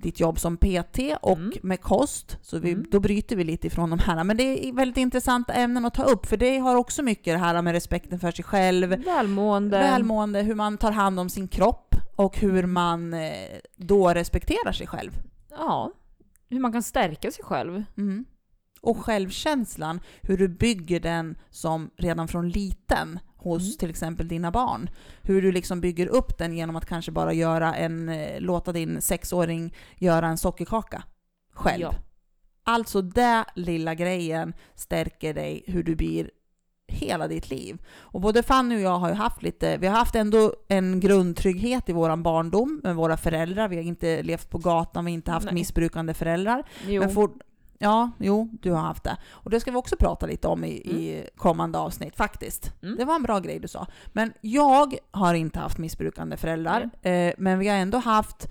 ditt 0.02 0.20
jobb 0.20 0.40
som 0.40 0.58
PT 0.58 1.00
och 1.22 1.38
Mm. 1.38 1.52
med 1.64 1.82
kost. 1.82 2.38
Så 2.42 2.60
vi, 2.60 2.72
Mm. 2.72 2.86
då 2.92 3.00
bryter 3.00 3.36
vi 3.36 3.44
lite 3.44 3.68
ifrån 3.68 3.90
de 3.90 4.00
här. 4.00 4.24
Men 4.24 4.38
det 4.38 4.68
är 4.68 4.74
väldigt 4.74 4.98
intressanta 4.98 5.54
ämnen 5.54 5.86
att 5.86 5.94
ta 5.94 6.04
upp 6.04 6.26
för 6.26 6.38
det 6.38 6.58
har 6.58 6.76
också 6.76 7.04
mycket 7.04 7.34
det 7.34 7.38
här 7.38 7.62
med 7.62 7.72
respekten 7.74 8.20
för 8.20 8.32
sig 8.32 8.46
själv, 8.46 8.90
Välmående. 9.06 9.78
välmående, 9.80 10.42
hur 10.42 10.56
man 10.56 10.78
tar 10.78 10.92
hand 10.92 11.20
om 11.20 11.30
sin 11.30 11.48
kropp 11.48 11.96
och 12.16 12.38
hur 12.38 12.66
man 12.66 13.14
eh, 13.14 13.32
då 13.76 14.10
respekterar 14.10 14.72
sig 14.72 14.88
själv. 14.88 15.12
Ja. 15.50 15.92
Hur 16.50 16.60
man 16.60 16.72
kan 16.72 16.84
stärka 16.84 17.32
sig 17.32 17.44
själv. 17.44 17.84
Mm. 17.98 18.26
Och 18.82 18.98
självkänslan, 18.98 20.00
hur 20.22 20.38
du 20.38 20.48
bygger 20.48 21.00
den 21.00 21.38
som 21.50 21.90
redan 21.98 22.28
från 22.28 22.50
liten 22.50 23.20
hos 23.42 23.62
Mm. 23.64 23.78
till 23.78 23.90
exempel 23.90 24.28
dina 24.28 24.52
barn. 24.52 24.90
Hur 25.22 25.42
du 25.42 25.52
liksom 25.52 25.82
bygger 25.82 26.08
upp 26.08 26.38
den 26.38 26.54
genom 26.54 26.76
att 26.76 26.86
kanske 26.86 27.12
bara 27.12 27.34
göra 27.34 27.76
en, 27.76 28.10
eh, 28.10 28.42
låta 28.42 28.72
din 28.72 29.02
sexåring 29.02 29.74
göra 29.98 30.28
en 30.28 30.38
sockerkaka 30.38 31.04
själv. 31.54 31.82
Ja. 31.82 31.94
Alltså 32.64 33.02
den 33.02 33.44
lilla 33.56 33.96
grejen 33.96 34.54
stärker 34.76 35.34
dig 35.34 35.64
hur 35.68 35.84
du 35.84 35.96
blir 35.96 36.32
hela 36.88 37.28
ditt 37.28 37.50
liv. 37.50 37.82
Och 38.00 38.22
både 38.22 38.44
Fanny 38.44 38.76
och 38.76 38.82
jag 38.82 39.00
har 39.00 39.10
ju 39.10 39.16
haft 39.16 39.44
lite, 39.44 39.78
vi 39.78 39.88
har 39.88 39.98
haft 39.98 40.16
ändå 40.16 40.54
en 40.68 41.00
grundtrygghet 41.00 41.90
i 41.90 41.94
våran 41.94 42.24
barndom 42.24 42.82
med 42.84 42.96
våra 42.96 43.18
föräldrar. 43.18 43.68
Vi 43.68 43.76
har 43.76 43.84
inte 43.84 44.24
levt 44.24 44.50
på 44.50 44.58
gatan, 44.58 45.06
vi 45.06 45.12
har 45.12 45.14
inte 45.14 45.32
haft 45.32 45.46
Nej. 45.46 45.54
missbrukande 45.54 46.14
föräldrar. 46.14 46.64
Jo. 46.88 47.02
Men 47.02 47.10
for, 47.10 47.32
ja, 47.82 48.12
jo, 48.20 48.50
du 48.62 48.72
har 48.72 48.82
haft 48.82 49.04
det. 49.04 49.18
Och 49.32 49.50
det 49.50 49.60
ska 49.60 49.72
vi 49.72 49.78
också 49.78 49.96
prata 50.00 50.26
lite 50.26 50.48
om 50.48 50.64
i, 50.64 50.70
i 50.72 51.28
kommande 51.38 51.78
avsnitt 51.78 52.16
faktiskt. 52.16 52.74
Mm. 52.84 52.96
Det 52.98 53.06
var 53.06 53.16
en 53.16 53.24
bra 53.24 53.40
grej 53.40 53.60
du 53.60 53.68
sa. 53.68 53.88
Men 54.14 54.34
jag 54.42 54.96
har 55.12 55.34
inte 55.34 55.60
haft 55.60 55.78
missbrukande 55.78 56.38
föräldrar, 56.38 56.90
eh, 57.02 57.34
men 57.38 57.60
vi 57.60 57.68
har 57.68 57.76
ändå 57.78 57.98
haft 57.98 58.48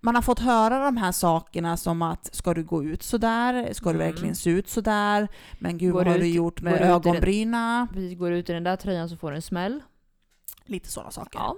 man 0.00 0.14
har 0.14 0.22
fått 0.22 0.38
höra 0.38 0.84
de 0.84 0.96
här 0.96 1.12
sakerna 1.12 1.76
som 1.76 2.02
att 2.02 2.34
ska 2.34 2.54
du 2.54 2.64
gå 2.64 2.84
ut 2.84 3.02
sådär? 3.02 3.68
Ska 3.72 3.92
du 3.92 3.94
Mm. 3.96 4.06
verkligen 4.12 4.34
se 4.34 4.50
ut 4.50 4.68
sådär? 4.68 5.28
Men 5.58 5.78
gud 5.78 5.92
Går 5.92 5.98
vad 5.98 6.06
har 6.06 6.14
ut- 6.14 6.20
du 6.20 6.28
gjort 6.28 6.60
med 6.62 6.72
går 6.72 6.80
ut 6.80 6.84
i 6.84 6.86
den- 6.86 6.94
ögonbryna? 6.94 7.88
Precis, 7.92 8.18
går 8.18 8.32
ut 8.32 8.50
i 8.50 8.52
den 8.52 8.64
där 8.64 8.76
tröjan 8.76 9.08
så 9.08 9.16
får 9.16 9.30
du 9.30 9.36
en 9.36 9.42
smäll. 9.42 9.80
Lite 10.68 10.88
sådana 10.88 11.10
saker. 11.10 11.38
Ja. 11.38 11.56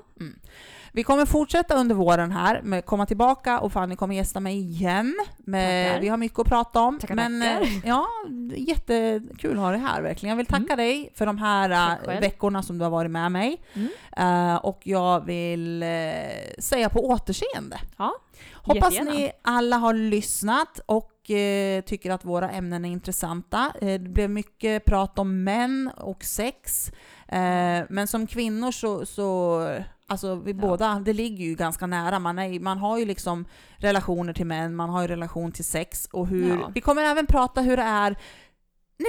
Vi 0.93 1.03
kommer 1.05 1.27
fortsätta 1.27 1.75
under 1.75 1.95
våren 1.95 2.33
här, 2.33 2.63
med 2.63 2.85
komma 2.87 3.07
tillbaka 3.07 3.61
och 3.61 3.73
Fanny 3.73 3.97
kommer 3.97 4.15
gästa 4.15 4.41
mig 4.41 4.57
igen. 4.59 5.15
Med, 5.39 5.89
Tackar. 5.89 6.01
vi 6.01 6.09
har 6.09 6.17
mycket 6.17 6.39
att 6.39 6.47
prata 6.47 6.81
om. 6.81 6.99
Tackar, 6.99 7.15
men 7.15 7.41
tackar. 7.41 7.63
eh, 7.63 7.69
ja, 7.85 8.07
jättekul 8.57 9.53
att 9.57 9.63
ha 9.63 9.71
dig 9.71 9.81
här 9.81 10.03
verkligen. 10.03 10.31
Jag 10.31 10.37
vill 10.37 10.47
tacka 10.47 10.77
dig 10.77 11.13
för 11.15 11.27
de 11.27 11.39
här 11.39 11.71
Mm. 11.71 12.11
Eh, 12.17 12.21
veckorna 12.21 12.63
som 12.63 12.79
du 12.79 12.85
har 12.85 12.91
varit 12.91 13.11
med 13.11 13.33
mig. 13.33 13.63
Mm. 13.75 13.89
Eh, 14.17 14.57
och 14.57 14.81
jag 14.83 15.25
vill 15.27 15.83
eh, 15.83 15.89
säga 16.59 16.89
på 16.89 17.01
återseende. 17.09 17.81
Ja, 17.99 18.13
Hoppas 18.55 18.93
jättegärna. 18.95 19.11
ni 19.11 19.33
alla 19.43 19.77
har 19.77 19.95
lyssnat 19.95 20.81
och 20.87 21.07
tycker 21.87 22.11
att 22.11 22.25
våra 22.25 22.51
ämnen 22.51 22.85
är 22.85 22.91
intressanta. 22.91 23.73
Det 23.81 23.99
blev 23.99 24.31
mycket 24.31 24.85
prat 24.85 25.19
om 25.19 25.45
män 25.45 25.91
och 25.97 26.25
sex. 26.25 26.93
Eh, 27.33 27.85
men 27.89 28.07
som 28.07 28.27
kvinnor 28.27 28.73
så, 28.73 29.07
så 29.07 29.61
alltså 30.07 30.35
vi 30.35 30.51
Ja. 30.53 30.57
båda, 30.59 31.03
det 31.05 31.13
ligger 31.13 31.45
ju 31.45 31.55
ganska 31.55 31.87
nära. 31.87 32.19
Man, 32.19 32.39
är, 32.39 32.61
man 32.61 32.79
har 32.79 32.99
ju 32.99 33.05
liksom 33.05 33.45
relationer 33.77 34.33
till 34.33 34.47
män, 34.47 34.77
man 34.77 34.91
har 34.91 35.03
ju 35.03 35.09
relation 35.09 35.53
till 35.53 35.65
sex 35.65 36.09
och 36.13 36.27
hur... 36.27 36.49
Ja. 36.61 36.71
Vi 36.75 36.81
kommer 36.81 37.03
även 37.03 37.27
prata 37.27 37.61
hur 37.61 37.77
det 37.77 37.83
är 37.83 38.17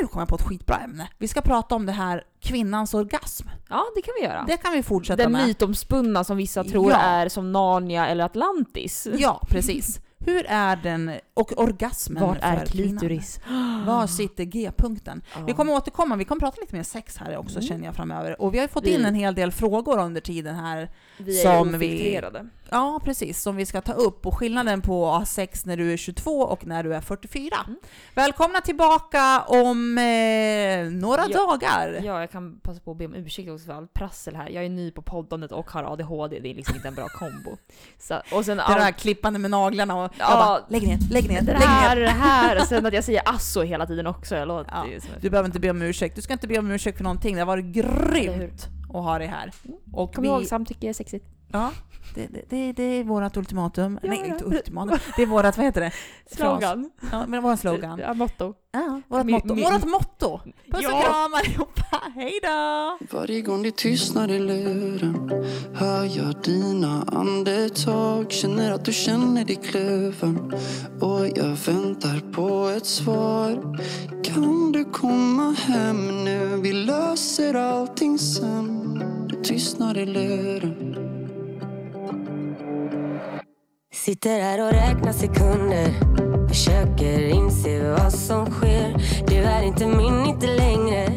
nu 0.02 0.08
kommer 0.08 0.22
jag 0.22 0.28
på 0.30 0.36
ett 0.36 0.42
skitbra 0.42 0.76
ämne. 0.78 1.10
Vi 1.18 1.28
ska 1.28 1.42
prata 1.42 1.76
om 1.76 1.86
det 1.86 1.92
här 1.92 2.24
kvinnans 2.40 2.94
orgasm. 2.94 3.48
ja, 3.70 3.84
det 3.96 4.02
kan 4.02 4.14
vi 4.20 4.26
göra. 4.26 4.44
Det 4.48 4.58
kan 4.58 4.74
vi 4.74 4.84
fortsätta 4.84 5.24
Den 5.24 5.32
med. 5.32 5.48
mytomspunna 5.48 6.24
som 6.24 6.38
vissa 6.38 6.64
tror 6.64 6.92
Ja. 6.92 6.98
är 6.98 7.30
som 7.30 7.52
Narnia 7.52 8.08
eller 8.08 8.24
Atlantis. 8.26 9.08
Ja, 9.18 9.42
precis. 9.50 10.00
Hur 10.26 10.46
är 10.50 10.76
den, 10.76 11.12
och 11.34 11.60
orgasmen 11.60 12.24
Var 12.24 12.36
är 12.42 12.66
kvinnan? 12.66 12.66
klitoris? 13.00 13.40
Var 13.86 14.08
sitter 14.08 14.44
G-punkten? 14.44 15.22
Ja. 15.36 15.40
Vi 15.48 15.54
kommer 15.54 15.74
återkomma, 15.74 16.16
vi 16.16 16.26
kommer 16.26 16.40
prata 16.40 16.62
lite 16.62 16.76
mer 16.76 16.84
sex 16.84 17.18
här 17.18 17.38
också 17.38 17.56
Mm. 17.58 17.68
känner 17.68 17.86
jag 17.86 17.96
framöver. 17.96 18.42
Och 18.42 18.54
vi 18.54 18.60
har 18.60 18.68
fått 18.68 18.86
Vi- 18.86 18.94
in 18.94 19.06
en 19.06 19.16
hel 19.16 19.36
del 19.36 19.52
frågor 19.52 20.00
under 20.00 20.22
tiden 20.22 20.56
här. 20.56 20.90
Vi 21.18 21.42
är 21.42 21.58
som 21.58 21.72
vi- 21.72 21.78
ofiltrerade. 21.78 22.48
Ja, 22.70 23.00
precis, 23.04 23.42
som 23.42 23.56
vi 23.56 23.66
ska 23.66 23.82
ta 23.82 23.94
upp. 23.94 24.26
Och 24.26 24.36
skillnaden 24.38 24.82
på 24.82 25.10
att 25.12 25.20
ha 25.20 25.26
sex 25.26 25.66
när 25.66 25.78
du 25.78 25.94
är 25.94 25.98
22 25.98 26.32
och 26.42 26.66
när 26.66 26.84
du 26.84 26.96
är 26.96 27.02
44. 27.02 27.56
Mm. 27.68 27.80
Välkomna 28.16 28.62
tillbaka 28.62 29.42
om 29.48 29.98
eh, 29.98 30.92
några 31.02 31.26
Ja. 31.30 31.38
dagar. 31.48 32.02
Ja, 32.04 32.20
jag 32.20 32.32
kan 32.32 32.60
passa 32.60 32.80
på 32.80 32.92
att 32.92 32.98
be 32.98 33.06
om 33.06 33.16
ursäkt 33.16 33.50
också 33.50 33.66
för 33.66 33.74
allt 33.74 33.94
prassel 33.94 34.36
här. 34.36 34.50
Jag 34.50 34.66
är 34.66 34.70
ny 34.70 34.92
på 34.92 35.02
poddandet 35.02 35.52
och 35.52 35.72
har 35.72 35.84
ADHD, 35.94 36.40
det 36.40 36.50
är 36.50 36.56
liksom 36.56 36.76
inte 36.76 36.88
en 36.88 36.96
bra 36.96 37.08
kombo. 37.08 37.58
Så, 38.00 38.22
och 38.34 38.46
sen 38.46 38.58
Det 38.58 38.64
allt- 38.64 38.78
där 38.82 38.92
klippande 38.92 39.40
med 39.40 39.52
naglarna 39.52 39.96
och 39.96 40.02
jag 40.04 40.12
Ja. 40.20 40.36
bara, 40.36 40.66
lägg 40.70 40.88
ner, 40.88 40.98
lägg 41.12 41.21
ner, 41.28 41.42
det 41.42 41.54
lägg 41.54 41.62
här, 41.62 41.96
ner. 41.96 42.02
det 42.04 42.10
här, 42.10 42.62
och 42.62 42.68
sen 42.68 42.86
att 42.86 42.94
jag 42.94 43.04
säger 43.04 43.22
asso 43.26 43.62
hela 43.62 43.86
tiden 43.86 44.08
också. 44.08 44.36
Jag 44.36 44.48
låter 44.48 44.72
Ja, 44.72 44.86
Du 45.22 45.30
behöver 45.30 45.48
inte 45.50 45.60
be 45.60 45.70
om 45.70 45.82
ursäkt. 45.82 46.16
Du 46.16 46.22
ska 46.22 46.34
inte 46.34 46.48
be 46.48 46.60
om 46.60 46.72
ursäkt 46.72 46.98
för 46.98 47.04
någonting. 47.04 47.36
Det 47.36 47.42
har 47.42 47.46
varit 47.46 47.66
grymt 47.66 48.68
att 48.84 49.04
ha 49.04 49.20
dig 49.20 49.28
här. 49.28 49.52
Och 49.94 50.16
Kom 50.16 50.26
ihåg, 50.26 50.46
samtycke 50.46 50.90
är 50.90 50.94
sexigt. 50.94 51.26
Ja, 51.54 51.72
det, 52.16 52.28
det, 52.28 52.42
det, 52.50 52.72
det 52.74 52.84
är 52.84 53.04
vårt 53.04 53.38
ultimatum. 53.38 54.00
Ja, 54.04 54.10
Nej, 54.10 54.20
ja. 54.20 54.26
inte 54.34 54.46
ultimatum. 54.46 54.98
Det 55.16 55.22
är 55.22 55.26
vårt, 55.28 55.44
vad 55.58 55.66
heter 55.66 55.82
det? 55.82 55.92
Slogan. 56.36 56.90
Ja, 57.12 57.26
men 57.28 57.44
vår 57.44 57.56
slogan. 57.56 58.00
Ja, 58.00 58.14
motto. 58.14 58.54
Ja, 58.74 59.02
vårt 59.08 59.24
Mi- 59.26 59.32
motto. 59.32 59.48
mi- 59.56 59.72
Vårt 59.74 59.86
motto! 59.86 60.40
Puss 60.72 60.86
och 60.86 60.92
Ja. 60.92 61.02
kram 61.02 61.34
allihopa, 61.34 62.02
hejdå! 62.16 62.98
Varje 63.12 63.42
gång 63.42 63.64
det 63.64 63.76
tystnar 63.76 64.32
i 64.32 64.40
luren 64.40 65.32
hör 65.74 66.04
jag 66.18 66.36
dina 66.44 67.04
andetag 67.08 68.32
Känner 68.32 68.72
att 68.72 68.86
du 68.86 68.94
känner 68.94 69.46
dig 69.46 69.56
kluven 69.56 70.54
och 71.02 71.28
jag 71.36 71.56
väntar 71.66 72.32
på 72.32 72.70
ett 72.78 72.86
svar 72.86 73.78
Kan 74.24 74.72
du 74.72 74.86
komma 74.86 75.52
hem 75.52 76.24
nu? 76.24 76.60
Vi 76.64 76.74
löser 76.74 77.54
allting 77.54 78.20
sen 78.20 79.00
Det 79.30 79.44
tystnar 79.44 79.98
i 79.98 80.06
luren 80.06 81.01
Sitter 83.94 84.40
här 84.40 84.66
och 84.66 84.72
räknar 84.72 85.14
sekunder. 85.14 85.92
Försöker 86.48 87.28
inse 87.28 87.92
vad 87.92 88.14
som 88.14 88.46
sker. 88.52 88.96
Du 89.28 89.36
är 89.36 89.64
inte 89.64 89.88
min, 89.88 90.26
inte 90.26 90.48
längre. 90.48 91.08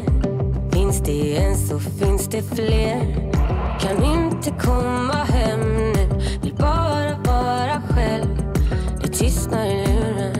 Finns 0.73 1.03
det 1.03 1.37
en 1.37 1.57
så 1.57 1.79
finns 1.79 2.27
det 2.27 2.43
fler. 2.55 3.31
Kan 3.79 4.03
inte 4.03 4.51
komma 4.65 5.13
hem 5.13 5.59
nu. 5.59 6.07
Vill 6.43 6.55
bara 6.55 7.17
vara 7.25 7.81
själv. 7.89 8.53
Det 9.01 9.07
tystnar 9.07 9.65
i 9.65 9.87
luren. 9.87 10.35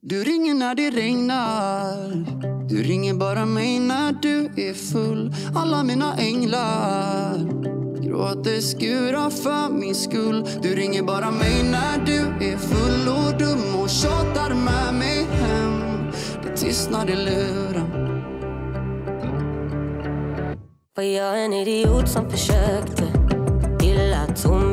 Du 0.00 0.24
ringer 0.24 0.54
när 0.54 0.74
det 0.74 0.90
regnar. 0.90 2.24
Du 2.68 2.82
ringer 2.82 3.14
bara 3.14 3.46
mig 3.46 3.80
när 3.80 4.12
du 4.12 4.44
är 4.56 4.74
full. 4.74 5.34
Alla 5.54 5.82
mina 5.82 6.16
änglar 6.16 7.89
gråter 8.10 8.60
skurar 8.60 9.30
för 9.30 9.72
min 9.72 9.94
skull. 9.94 10.46
Du 10.62 10.74
ringer 10.74 11.02
bara 11.02 11.30
mig 11.30 11.62
när 11.62 12.06
du 12.06 12.46
är 12.46 12.56
full 12.56 13.08
och 13.08 13.38
dum 13.38 13.82
och 13.82 13.90
tjatar 13.90 14.54
med 14.54 14.94
mig 14.94 15.24
hem. 15.24 15.82
Det 16.42 16.56
tystnar 16.56 17.10
i 17.10 17.16
luren. 17.16 17.90
Var 20.96 21.04
jag 21.04 21.44
en 21.44 21.52
idiot 21.52 22.08
som 22.08 22.30
försökte. 22.30 23.04
Illa 23.82 24.26
tom 24.42 24.69